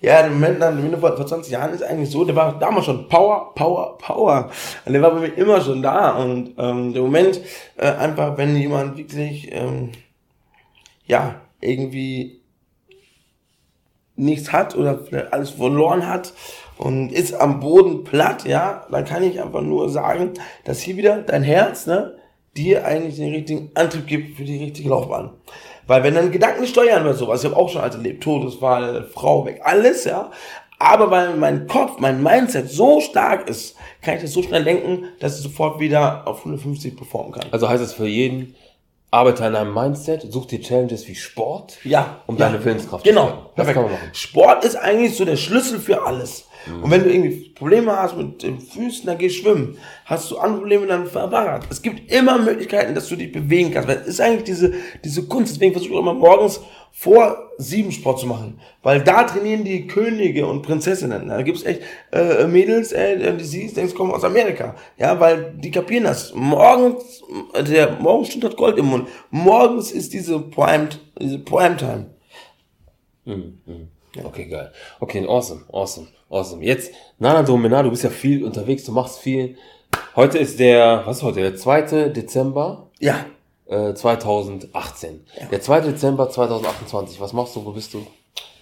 Ja, 0.00 0.22
der 0.22 0.30
Moment 0.30 0.60
dem 0.62 1.00
vor, 1.00 1.16
vor 1.16 1.26
20 1.26 1.52
Jahren 1.52 1.74
ist 1.74 1.82
eigentlich 1.82 2.10
so, 2.10 2.24
der 2.24 2.36
war 2.36 2.56
damals 2.58 2.86
schon 2.86 3.08
Power, 3.08 3.52
Power, 3.54 3.98
Power. 3.98 4.48
Und 4.84 4.92
der 4.92 5.02
war 5.02 5.10
bei 5.10 5.20
mir 5.20 5.36
immer 5.36 5.60
schon 5.60 5.82
da. 5.82 6.16
Und 6.22 6.54
ähm, 6.56 6.92
der 6.92 7.02
Moment, 7.02 7.40
äh, 7.76 7.90
einfach, 7.90 8.36
wenn 8.36 8.54
jemand 8.56 8.96
wirklich, 8.96 9.48
ähm, 9.50 9.90
ja, 11.06 11.40
irgendwie 11.60 12.40
nichts 14.14 14.52
hat 14.52 14.76
oder 14.76 15.00
alles 15.32 15.50
verloren 15.50 16.06
hat 16.06 16.32
und 16.78 17.12
ist 17.12 17.34
am 17.34 17.60
Boden 17.60 18.04
platt, 18.04 18.44
ja, 18.44 18.86
dann 18.90 19.04
kann 19.04 19.22
ich 19.22 19.42
einfach 19.42 19.62
nur 19.62 19.90
sagen, 19.90 20.34
dass 20.64 20.80
hier 20.80 20.96
wieder 20.96 21.18
dein 21.22 21.42
Herz, 21.42 21.86
ne, 21.86 22.14
dir 22.56 22.84
eigentlich 22.84 23.16
den 23.16 23.32
richtigen 23.32 23.70
Antrieb 23.74 24.06
gibt 24.06 24.36
für 24.36 24.44
die 24.44 24.62
richtige 24.64 24.88
Laufbahn. 24.88 25.30
Weil 25.86 26.02
wenn 26.02 26.14
dann 26.14 26.30
Gedanken 26.30 26.66
steuern 26.66 27.02
oder 27.02 27.14
sowas, 27.14 27.42
ich 27.42 27.50
habe 27.50 27.60
auch 27.60 27.68
schon 27.68 27.80
alles 27.80 27.96
erlebt, 27.96 28.22
Todesfall, 28.22 29.04
Frau 29.04 29.44
weg, 29.46 29.60
alles, 29.64 30.04
ja. 30.04 30.30
Aber 30.78 31.10
weil 31.10 31.34
mein 31.36 31.66
Kopf, 31.66 31.98
mein 31.98 32.22
Mindset 32.22 32.70
so 32.70 33.00
stark 33.00 33.48
ist, 33.48 33.74
kann 34.00 34.16
ich 34.16 34.22
das 34.22 34.32
so 34.32 34.42
schnell 34.42 34.62
denken, 34.62 35.06
dass 35.18 35.36
ich 35.36 35.42
sofort 35.42 35.80
wieder 35.80 36.28
auf 36.28 36.40
150 36.40 36.96
performen 36.96 37.32
kann. 37.32 37.46
Also 37.50 37.68
heißt 37.68 37.82
es 37.82 37.94
für 37.94 38.06
jeden, 38.06 38.54
arbeite 39.10 39.44
an 39.44 39.54
deinem 39.54 39.74
Mindset, 39.74 40.30
such 40.30 40.46
dir 40.46 40.60
Challenges 40.60 41.08
wie 41.08 41.14
Sport, 41.14 41.78
ja, 41.84 42.20
um 42.26 42.36
ja. 42.36 42.46
deine 42.46 42.64
Willenskraft 42.64 43.04
genau, 43.04 43.50
zu 43.56 43.64
man 43.64 43.74
machen. 43.74 44.10
Sport 44.12 44.64
ist 44.64 44.76
eigentlich 44.76 45.16
so 45.16 45.24
der 45.24 45.36
Schlüssel 45.36 45.80
für 45.80 46.06
alles. 46.06 46.46
Mhm. 46.68 46.82
Und 46.82 46.90
wenn 46.90 47.04
du 47.04 47.10
irgendwie 47.10 47.50
Probleme 47.50 47.92
hast 47.92 48.16
mit 48.16 48.42
den 48.42 48.60
Füßen, 48.60 49.06
dann 49.06 49.18
geh 49.18 49.30
schwimmen. 49.30 49.78
Hast 50.04 50.30
du 50.30 50.38
andere 50.38 50.60
Probleme, 50.60 50.86
dann 50.86 51.06
fahr 51.06 51.30
Fahrrad. 51.30 51.66
Es 51.70 51.82
gibt 51.82 52.12
immer 52.12 52.38
Möglichkeiten, 52.38 52.94
dass 52.94 53.08
du 53.08 53.16
dich 53.16 53.32
bewegen 53.32 53.72
kannst. 53.72 53.88
Weil 53.88 53.98
es 53.98 54.08
ist 54.08 54.20
eigentlich 54.20 54.44
diese, 54.44 54.74
diese 55.04 55.24
Kunst. 55.26 55.54
Deswegen 55.54 55.72
versuche 55.72 55.92
ich 55.92 55.98
immer 55.98 56.14
morgens 56.14 56.60
vor 56.92 57.50
sieben 57.58 57.92
Sport 57.92 58.20
zu 58.20 58.26
machen. 58.26 58.60
Weil 58.82 59.02
da 59.02 59.24
trainieren 59.24 59.64
die 59.64 59.86
Könige 59.86 60.46
und 60.46 60.62
Prinzessinnen. 60.62 61.28
Da 61.28 61.42
gibt's 61.42 61.64
echt 61.64 61.82
äh, 62.12 62.46
Mädels, 62.46 62.92
äh, 62.92 63.36
die 63.36 63.44
siehst, 63.44 63.76
denkst, 63.76 63.94
kommen 63.94 64.12
aus 64.12 64.24
Amerika. 64.24 64.74
Ja, 64.96 65.18
weil 65.20 65.54
die 65.56 65.70
kapieren 65.70 66.04
das. 66.04 66.32
Morgens, 66.34 67.22
der 67.68 67.98
Morgenstund 68.00 68.44
hat 68.44 68.56
Gold 68.56 68.78
im 68.78 68.86
Mund. 68.86 69.08
Morgens 69.30 69.92
ist 69.92 70.12
diese 70.12 70.38
Prime, 70.40 70.88
diese 71.20 71.38
Primetime. 71.38 72.06
Mhm. 73.24 73.58
Mhm. 74.16 74.26
Okay, 74.26 74.46
geil. 74.46 74.72
Okay, 75.00 75.26
awesome, 75.26 75.64
awesome, 75.72 76.08
awesome. 76.28 76.64
Jetzt, 76.64 76.92
Nana 77.18 77.42
Domina, 77.42 77.82
du 77.82 77.90
bist 77.90 78.04
ja 78.04 78.10
viel 78.10 78.44
unterwegs, 78.44 78.84
du 78.84 78.92
machst 78.92 79.18
viel. 79.18 79.56
Heute 80.16 80.38
ist 80.38 80.58
der, 80.58 81.02
was 81.06 81.18
ist 81.18 81.22
heute, 81.22 81.40
der 81.40 81.56
2. 81.56 82.10
Dezember? 82.10 82.88
Ja. 82.98 83.26
Äh, 83.66 83.94
2018. 83.94 85.26
Ja. 85.38 85.46
Der 85.46 85.60
2. 85.60 85.80
Dezember 85.80 86.30
2028, 86.30 87.20
was 87.20 87.32
machst 87.32 87.54
du, 87.56 87.64
wo 87.64 87.72
bist 87.72 87.94
du? 87.94 88.06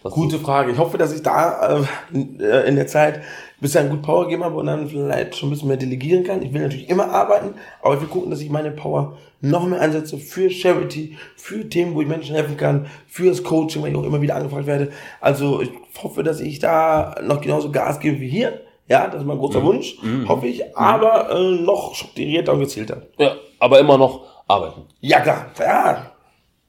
Was 0.06 0.14
Gute? 0.14 0.38
Frage. 0.38 0.70
Ich 0.70 0.78
hoffe, 0.78 0.98
dass 0.98 1.12
ich 1.12 1.22
da 1.22 1.84
äh, 2.12 2.68
in 2.68 2.76
der 2.76 2.86
Zeit 2.86 3.22
bisher 3.60 3.84
gut 3.84 4.02
Power 4.02 4.24
gegeben 4.24 4.44
habe 4.44 4.56
und 4.56 4.66
dann 4.66 4.88
vielleicht 4.88 5.34
schon 5.34 5.48
ein 5.48 5.52
bisschen 5.52 5.68
mehr 5.68 5.76
delegieren 5.76 6.22
kann. 6.22 6.42
Ich 6.42 6.52
will 6.52 6.62
natürlich 6.62 6.88
immer 6.88 7.10
arbeiten, 7.10 7.54
aber 7.82 7.94
ich 7.94 8.00
will 8.00 8.08
gucken, 8.08 8.30
dass 8.30 8.40
ich 8.40 8.50
meine 8.50 8.70
Power 8.70 9.16
noch 9.40 9.66
mehr 9.66 9.80
einsetze 9.80 10.18
für 10.18 10.48
Charity, 10.48 11.16
für 11.36 11.68
Themen, 11.68 11.94
wo 11.94 12.02
ich 12.02 12.08
Menschen 12.08 12.36
helfen 12.36 12.56
kann, 12.56 12.86
für 13.08 13.26
das 13.26 13.42
Coaching, 13.42 13.82
weil 13.82 13.90
ich 13.90 13.96
auch 13.96 14.04
immer 14.04 14.20
wieder 14.20 14.36
angefragt 14.36 14.66
werde. 14.66 14.92
Also 15.20 15.60
ich 15.60 15.70
hoffe, 16.00 16.22
dass 16.22 16.40
ich 16.40 16.60
da 16.60 17.16
noch 17.22 17.40
genauso 17.40 17.72
Gas 17.72 17.98
gebe 17.98 18.20
wie 18.20 18.28
hier. 18.28 18.60
Ja, 18.88 19.08
das 19.08 19.22
ist 19.22 19.26
mein 19.26 19.38
großer 19.38 19.60
mhm. 19.60 19.64
Wunsch, 19.64 20.00
mhm. 20.00 20.28
hoffe 20.28 20.46
ich, 20.46 20.60
mhm. 20.60 20.70
aber 20.74 21.30
äh, 21.30 21.60
noch 21.62 21.96
strukturierter 21.96 22.52
und 22.52 22.60
gezielter. 22.60 23.02
Ja, 23.18 23.34
aber 23.58 23.80
immer 23.80 23.98
noch 23.98 24.24
arbeiten. 24.46 24.82
Ja, 25.00 25.18
klar, 25.18 25.46
ja. 25.58 26.12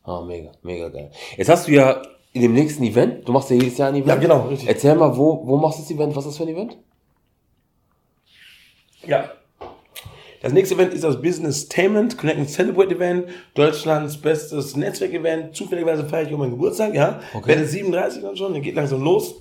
Ah, 0.03 0.21
mega, 0.21 0.51
mega 0.63 0.89
geil. 0.89 1.11
Jetzt 1.35 1.49
hast 1.49 1.67
du 1.67 1.73
ja 1.73 2.01
in 2.37 2.43
dem 2.43 2.53
nächsten 2.53 2.83
Event, 2.83 3.27
du 3.27 3.31
machst 3.31 3.49
ja 3.49 3.55
jedes 3.55 3.77
Jahr 3.77 3.89
ein 3.89 3.95
Event. 3.95 4.07
Ja, 4.07 4.15
genau, 4.15 4.47
richtig. 4.47 4.67
Erzähl 4.67 4.95
mal, 4.95 5.15
wo, 5.17 5.41
wo 5.45 5.57
machst 5.57 5.79
du 5.79 5.83
das 5.83 5.91
Event? 5.91 6.15
Was 6.15 6.25
ist 6.25 6.31
das 6.31 6.37
für 6.37 6.43
ein 6.43 6.55
Event? 6.55 6.77
Ja. 9.05 9.31
Das 10.41 10.53
nächste 10.53 10.75
Event 10.75 10.93
ist 10.93 11.03
das 11.03 11.21
Business 11.21 11.67
Tainment 11.67 12.17
Connect 12.17 12.37
and 12.37 12.49
Celebrate 12.49 12.95
Event, 12.95 13.25
Deutschlands 13.55 14.17
bestes 14.17 14.75
Netzwerkevent. 14.75 15.55
Zufälligerweise 15.55 16.05
feiere 16.05 16.27
ich 16.27 16.33
um 16.33 16.39
meinen 16.39 16.51
Geburtstag, 16.51 16.93
ja. 16.93 17.19
Okay. 17.33 17.49
Werde 17.49 17.65
37 17.65 18.21
dann 18.21 18.37
schon, 18.37 18.53
dann 18.53 18.61
geht 18.61 18.75
langsam 18.75 19.01
los. 19.01 19.35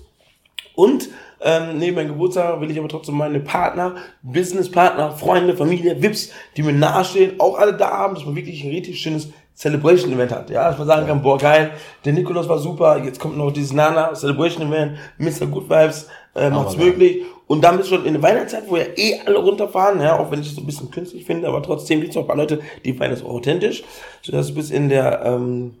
Und 0.75 1.09
ähm, 1.41 1.77
neben 1.77 1.95
meinem 1.95 2.09
Geburtstag 2.09 2.59
will 2.61 2.71
ich 2.71 2.79
aber 2.79 2.87
trotzdem 2.87 3.15
meine 3.15 3.39
Partner, 3.39 3.95
Businesspartner, 4.23 5.11
Freunde, 5.11 5.55
Familie, 5.55 6.01
VIPs, 6.01 6.31
die 6.55 6.63
mir 6.63 6.73
nahestehen, 6.73 7.39
auch 7.39 7.57
alle 7.57 7.73
da 7.73 7.89
haben, 7.89 8.15
dass 8.15 8.25
man 8.25 8.35
wirklich 8.35 8.63
ein 8.63 8.71
richtig 8.71 8.99
schönes 8.99 9.29
Celebration 9.57 10.13
Event 10.13 10.31
hat. 10.31 10.49
Ja, 10.51 10.69
dass 10.69 10.77
man 10.77 10.87
sagen 10.87 11.07
kann, 11.07 11.21
boah, 11.21 11.37
geil, 11.37 11.71
der 12.05 12.13
Nikolaus 12.13 12.47
war 12.47 12.59
super, 12.59 13.03
jetzt 13.03 13.19
kommt 13.19 13.37
noch 13.37 13.51
dieses 13.51 13.73
Nana 13.73 14.13
Celebration 14.13 14.67
Event, 14.67 14.97
Mr. 15.17 15.47
Good 15.47 15.67
Vibes, 15.67 16.07
äh, 16.35 16.51
macht's 16.51 16.75
oh, 16.75 16.83
möglich. 16.83 17.23
Und 17.47 17.63
dann 17.63 17.77
bist 17.77 17.89
du 17.89 17.95
schon 17.95 18.05
in 18.05 18.13
der 18.13 18.21
Weihnachtszeit, 18.21 18.65
wo 18.67 18.77
ja 18.77 18.85
eh 18.95 19.19
alle 19.25 19.39
runterfahren, 19.39 19.99
ja, 19.99 20.19
auch 20.19 20.29
wenn 20.29 20.41
ich 20.41 20.49
es 20.49 20.55
so 20.55 20.61
ein 20.61 20.67
bisschen 20.67 20.91
künstlich 20.91 21.25
finde, 21.25 21.47
aber 21.47 21.63
trotzdem 21.63 22.01
gibt 22.01 22.11
es 22.11 22.17
auch 22.17 22.21
ein 22.21 22.27
paar 22.27 22.35
Leute, 22.35 22.59
die 22.85 22.93
feiern 22.93 23.09
das 23.09 23.23
auch 23.23 23.29
authentisch, 23.29 23.83
sodass 24.21 24.49
du 24.49 24.53
bis 24.53 24.69
in 24.69 24.89
der, 24.89 25.23
ähm, 25.25 25.73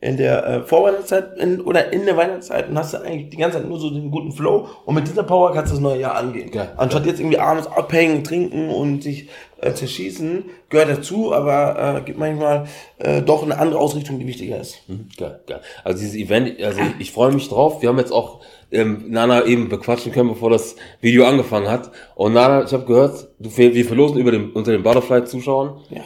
in 0.00 0.18
der 0.18 0.46
äh, 0.46 0.62
Vorweihnachtszeit 0.62 1.38
in, 1.38 1.60
oder 1.62 1.90
in 1.92 2.04
der 2.04 2.16
Weihnachtszeit 2.16 2.68
und 2.68 2.78
hast 2.78 2.92
du 2.92 2.98
eigentlich 2.98 3.30
die 3.30 3.38
ganze 3.38 3.58
Zeit 3.58 3.68
nur 3.68 3.80
so 3.80 3.88
den 3.88 4.10
guten 4.10 4.30
Flow 4.30 4.68
und 4.84 4.94
mit 4.94 5.08
dieser 5.08 5.22
Power 5.22 5.52
kannst 5.54 5.72
du 5.72 5.76
das 5.76 5.82
neue 5.82 6.00
Jahr 6.00 6.16
angehen. 6.16 6.50
Geil. 6.50 6.72
Anstatt 6.76 7.06
jetzt 7.06 7.18
irgendwie 7.18 7.38
abends 7.38 7.66
abhängen, 7.66 8.22
trinken 8.22 8.68
und 8.68 9.02
sich 9.02 9.30
äh, 9.58 9.72
zerschießen, 9.72 10.44
gehört 10.68 10.90
dazu, 10.90 11.32
aber 11.32 11.96
äh, 11.96 12.00
gibt 12.02 12.18
manchmal 12.18 12.66
äh, 12.98 13.22
doch 13.22 13.42
eine 13.42 13.58
andere 13.58 13.80
Ausrichtung, 13.80 14.18
die 14.18 14.26
wichtiger 14.26 14.60
ist. 14.60 14.86
Mhm, 14.86 15.08
geil, 15.16 15.40
geil. 15.46 15.60
Also 15.82 16.00
dieses 16.00 16.14
Event, 16.14 16.60
also 16.62 16.78
ich, 16.78 17.00
ich 17.00 17.12
freue 17.12 17.32
mich 17.32 17.48
drauf. 17.48 17.80
Wir 17.80 17.88
haben 17.88 17.98
jetzt 17.98 18.12
auch 18.12 18.40
ähm, 18.70 19.06
Nana 19.08 19.46
eben 19.46 19.70
bequatschen 19.70 20.12
können, 20.12 20.28
bevor 20.28 20.50
das 20.50 20.76
Video 21.00 21.24
angefangen 21.24 21.70
hat. 21.70 21.90
Und 22.14 22.34
Nana, 22.34 22.64
ich 22.64 22.72
habe 22.74 22.84
gehört, 22.84 23.28
du, 23.38 23.56
wir 23.56 23.84
verlosen 23.86 24.18
über 24.18 24.30
dem, 24.30 24.52
unter 24.52 24.72
den 24.72 24.82
Butterfly-Zuschauern 24.82 25.80
ja. 25.88 26.02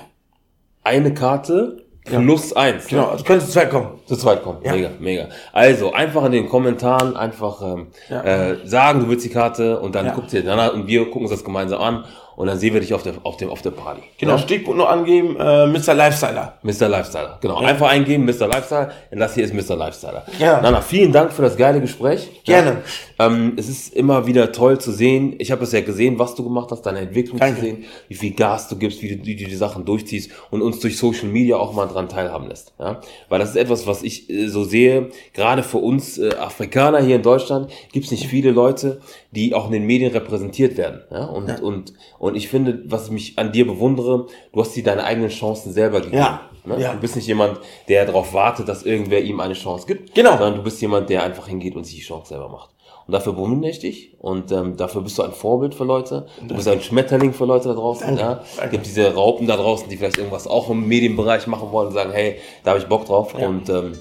eine 0.85 1.13
Karte 1.13 1.80
plus 2.05 2.51
ja. 2.51 2.57
eins. 2.57 2.87
Genau, 2.87 3.07
also 3.07 3.25
können 3.25 3.41
zu 3.41 3.49
zweit 3.49 3.71
kommen. 3.71 4.01
Zu 4.07 4.17
zweit 4.17 4.43
kommen, 4.43 4.59
ja. 4.65 4.73
mega, 4.73 4.91
mega. 4.99 5.29
Also 5.53 5.93
einfach 5.93 6.25
in 6.25 6.33
den 6.33 6.49
Kommentaren 6.49 7.17
einfach 7.17 7.63
ähm, 7.63 7.89
ja. 8.09 8.23
äh, 8.23 8.67
sagen, 8.67 9.01
du 9.01 9.09
willst 9.09 9.25
die 9.25 9.31
Karte 9.31 9.81
und 9.81 9.95
dann 9.95 10.13
guckt 10.15 10.33
ihr 10.33 10.43
Nana 10.45 10.69
und 10.69 10.87
wir 10.87 11.05
gucken 11.05 11.23
uns 11.23 11.31
das 11.31 11.45
gemeinsam 11.45 11.81
an 11.81 12.05
und 12.41 12.47
dann 12.47 12.59
sehen 12.59 12.73
wir 12.73 12.81
dich 12.81 12.95
auf 12.95 13.03
der, 13.03 13.13
auf 13.23 13.37
dem, 13.37 13.51
auf 13.51 13.61
der 13.61 13.73
Party. 13.73 14.01
Genau, 14.17 14.33
ja? 14.33 14.39
Stichpunkt 14.39 14.79
noch 14.79 14.89
angeben, 14.89 15.37
äh, 15.39 15.67
Mr. 15.67 15.93
Lifestyler. 15.93 16.55
Mr. 16.63 16.89
Lifestyler, 16.89 17.39
genau. 17.39 17.61
Ja. 17.61 17.69
Einfach 17.69 17.91
eingeben, 17.91 18.25
Mr. 18.25 18.49
Lifestyle, 18.49 18.93
und 19.11 19.19
das 19.19 19.35
hier 19.35 19.45
ist 19.45 19.53
Mr. 19.53 19.77
Lifestyler. 19.77 20.25
Ja. 20.39 20.59
Nana, 20.63 20.81
vielen 20.81 21.13
Dank 21.13 21.35
für 21.35 21.43
das 21.43 21.55
geile 21.55 21.83
Gespräch. 21.83 22.31
Gerne. 22.45 22.79
Ja. 23.19 23.27
Ähm, 23.27 23.53
es 23.59 23.69
ist 23.69 23.95
immer 23.95 24.27
wieder 24.27 24.53
toll 24.53 24.79
zu 24.79 24.91
sehen. 24.91 25.35
Ich 25.39 25.53
habe 25.53 25.65
es 25.65 25.73
ja 25.73 25.83
gesehen, 25.83 26.19
was 26.19 26.35
du 26.35 26.43
gemacht 26.43 26.71
hast, 26.71 26.81
deine 26.81 27.01
Entwicklung 27.01 27.39
Danke. 27.39 27.57
zu 27.57 27.67
sehen, 27.67 27.85
wie 28.09 28.15
viel 28.15 28.33
Gas 28.33 28.69
du 28.69 28.77
gibst, 28.77 29.03
wie 29.03 29.17
du, 29.17 29.27
wie 29.27 29.37
du 29.37 29.45
die 29.45 29.55
Sachen 29.55 29.85
durchziehst 29.85 30.31
und 30.51 30.63
uns 30.63 30.81
durch 30.81 30.97
Social 30.97 31.29
Media 31.29 31.59
auch 31.59 31.75
mal 31.75 31.89
dran 31.89 32.09
teilhaben 32.09 32.49
lässt. 32.49 32.73
Ja? 32.79 33.03
Weil 33.29 33.39
das 33.39 33.51
ist 33.51 33.57
etwas, 33.57 33.87
was 33.87 34.03
ich 34.03 34.31
äh, 34.31 34.49
so 34.49 34.65
sehe, 34.65 35.11
gerade 35.35 35.63
für 35.63 35.77
uns 35.77 36.17
äh, 36.17 36.35
Afrikaner 36.37 37.03
hier 37.03 37.17
in 37.17 37.23
Deutschland 37.23 37.71
gibt 37.93 38.07
es 38.07 38.11
nicht 38.13 38.29
viele 38.29 38.51
Leute, 38.51 39.03
die 39.33 39.55
auch 39.55 39.67
in 39.67 39.73
den 39.73 39.87
Medien 39.87 40.13
repräsentiert 40.13 40.77
werden. 40.77 41.03
Ja? 41.11 41.25
Und, 41.25 41.49
ja. 41.49 41.59
und, 41.61 41.93
und 42.19 42.37
ich 42.37 42.49
finde, 42.49 42.83
was 42.87 43.07
ich 43.07 43.11
mich 43.13 43.39
an 43.39 43.53
dir 43.53 43.67
bewundere, 43.67 44.27
du 44.53 44.61
hast 44.61 44.75
dir 44.75 44.83
deine 44.83 45.05
eigenen 45.05 45.31
Chancen 45.31 45.73
selber 45.73 46.01
gegeben. 46.01 46.19
Ja. 46.19 46.41
Ne? 46.65 46.81
ja. 46.81 46.93
Du 46.93 47.01
bist 47.01 47.17
nicht 47.17 47.27
jemand, 47.27 47.59
der 47.89 48.07
darauf 48.07 48.35
wartet, 48.35 48.69
dass 48.69 48.83
irgendwer 48.83 49.23
ihm 49.23 49.41
eine 49.41 49.55
Chance 49.55 49.87
gibt. 49.87 50.15
Genau. 50.15 50.33
Sondern 50.33 50.57
du 50.57 50.63
bist 50.63 50.81
jemand, 50.81 51.09
der 51.11 51.23
einfach 51.23 51.49
hingeht 51.49 51.77
und 51.77 51.85
sich 51.85 51.97
die 51.97 52.03
Chance 52.03 52.31
selber 52.31 52.49
macht. 52.49 52.71
Und 53.07 53.15
dafür 53.15 53.33
bewundere 53.33 53.73
ich 53.73 53.81
dich 53.81 54.15
und 54.21 54.53
ähm, 54.53 54.77
dafür 54.77 55.01
bist 55.03 55.19
du 55.19 55.23
ein 55.25 55.33
Vorbild 55.33 55.75
für 55.75 55.83
Leute. 55.83 56.27
Du 56.47 56.55
bist 56.55 56.69
ein 56.69 56.81
Danke. 56.95 57.33
für 57.33 57.45
Leute 57.45 57.69
da 57.69 57.75
draußen. 57.75 58.07
Danke. 58.07 58.23
Ja. 58.23 58.45
Es 58.63 58.71
gibt 58.71 58.87
diese 58.87 59.13
Raupen 59.13 59.49
da 59.49 59.57
draußen, 59.57 59.89
die 59.89 59.97
vielleicht 59.97 60.19
irgendwas 60.19 60.47
auch 60.47 60.71
im 60.71 60.87
Medienbereich 60.87 61.49
machen 61.49 61.73
wollen 61.73 61.89
und 61.89 61.95
sagen, 61.95 62.13
hey, 62.13 62.37
da 62.63 62.71
habe 62.71 62.79
ich 62.81 62.87
Bock 62.87 63.07
drauf. 63.07 63.35
Ja. 63.37 63.49
Und 63.49 63.69
ähm, 63.69 63.99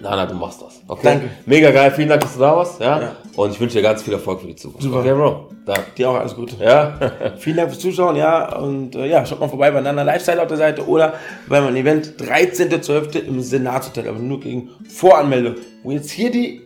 nein, 0.00 0.28
du 0.28 0.34
machst 0.36 0.62
das. 0.62 0.80
Okay. 0.88 1.00
Danke. 1.02 1.30
Mega 1.44 1.70
geil, 1.70 1.90
vielen 1.90 2.08
Dank, 2.08 2.22
dass 2.22 2.32
du 2.32 2.40
da 2.40 2.56
warst. 2.56 2.80
Ja. 2.80 3.00
Ja. 3.02 3.16
Und 3.40 3.52
ich 3.52 3.60
wünsche 3.60 3.78
dir 3.78 3.82
ganz 3.82 4.02
viel 4.02 4.12
Erfolg 4.12 4.42
für 4.42 4.48
die 4.48 4.54
Zukunft. 4.54 4.82
Super. 4.82 4.98
Okay, 4.98 5.14
Bro. 5.14 5.48
Da. 5.64 5.74
Dir 5.96 6.10
auch 6.10 6.16
alles 6.16 6.34
Gute. 6.34 6.62
Ja. 6.62 6.98
Vielen 7.38 7.56
Dank 7.56 7.70
fürs 7.70 7.80
Zuschauen, 7.80 8.14
ja. 8.14 8.54
Und 8.58 8.94
äh, 8.94 9.06
ja, 9.06 9.24
schaut 9.24 9.40
mal 9.40 9.48
vorbei 9.48 9.70
bei 9.70 9.80
Nana 9.80 10.02
Lifestyle 10.02 10.42
auf 10.42 10.48
der 10.48 10.58
Seite 10.58 10.86
oder 10.86 11.14
bei 11.48 11.58
meinem 11.62 11.76
Event 11.76 12.16
13.12. 12.18 13.20
im 13.20 13.40
Senatshotel, 13.40 14.08
aber 14.08 14.18
nur 14.18 14.40
gegen 14.40 14.68
Voranmeldung, 14.90 15.54
wo 15.82 15.90
jetzt 15.90 16.10
hier 16.10 16.30
die 16.30 16.60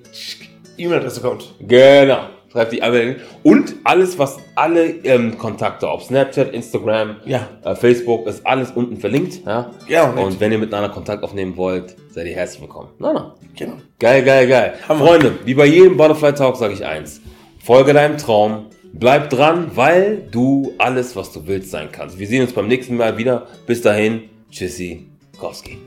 E-Mail-Adresse 0.77 1.21
kommt. 1.21 1.55
Genau. 1.61 2.34
Schreibt 2.55 2.73
die 2.73 2.83
Anmeldung. 2.83 3.17
Und 3.43 3.75
alles, 3.83 4.17
was 4.17 4.39
alle 4.55 4.85
ähm, 5.03 5.37
Kontakte, 5.39 5.89
ob 5.91 6.03
Snapchat, 6.03 6.55
Instagram, 6.55 7.17
Ja. 7.25 7.49
äh, 7.65 7.75
Facebook, 7.75 8.29
ist 8.29 8.47
alles 8.47 8.71
unten 8.71 8.97
verlinkt. 8.97 9.45
Ja. 9.45 9.73
Ja, 9.89 10.11
Und 10.11 10.19
richtig. 10.19 10.39
wenn 10.41 10.53
ihr 10.53 10.59
miteinander 10.59 10.89
Kontakt 10.91 11.25
aufnehmen 11.25 11.57
wollt, 11.57 11.97
seid 12.11 12.29
ihr 12.29 12.35
herzlich 12.37 12.61
willkommen. 12.63 12.91
Na, 13.01 13.13
na. 13.13 13.35
Genau. 13.57 13.75
Geil, 13.99 14.23
geil, 14.23 14.47
geil. 14.47 14.75
Hammer. 14.89 15.05
Freunde, 15.05 15.33
wie 15.45 15.55
bei 15.55 15.67
jedem 15.67 15.97
Butterfly 15.97 16.33
Talk 16.35 16.57
sage 16.57 16.75
ich 16.75 16.85
eins. 16.87 17.21
Folge 17.61 17.93
deinem 17.93 18.19
Traum, 18.19 18.67
bleib 18.93 19.31
dran, 19.31 19.73
weil 19.75 20.23
du 20.31 20.75
alles, 20.79 21.17
was 21.17 21.33
du 21.33 21.49
willst, 21.49 21.73
sein 21.73 21.89
kannst. 21.91 22.21
Wir 22.21 22.29
sehen 22.29 22.43
uns 22.43 22.53
beim 22.53 22.69
nächsten 22.69 22.97
Mal 22.97 23.19
wieder. 23.19 23.49
Bis 23.67 23.83
dahin, 23.83 24.31
tschüssi, 24.53 25.09
Kowski. 25.41 25.79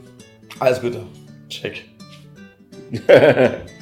Alles 0.60 0.82
Gute. 0.82 1.00
Check. 1.48 1.86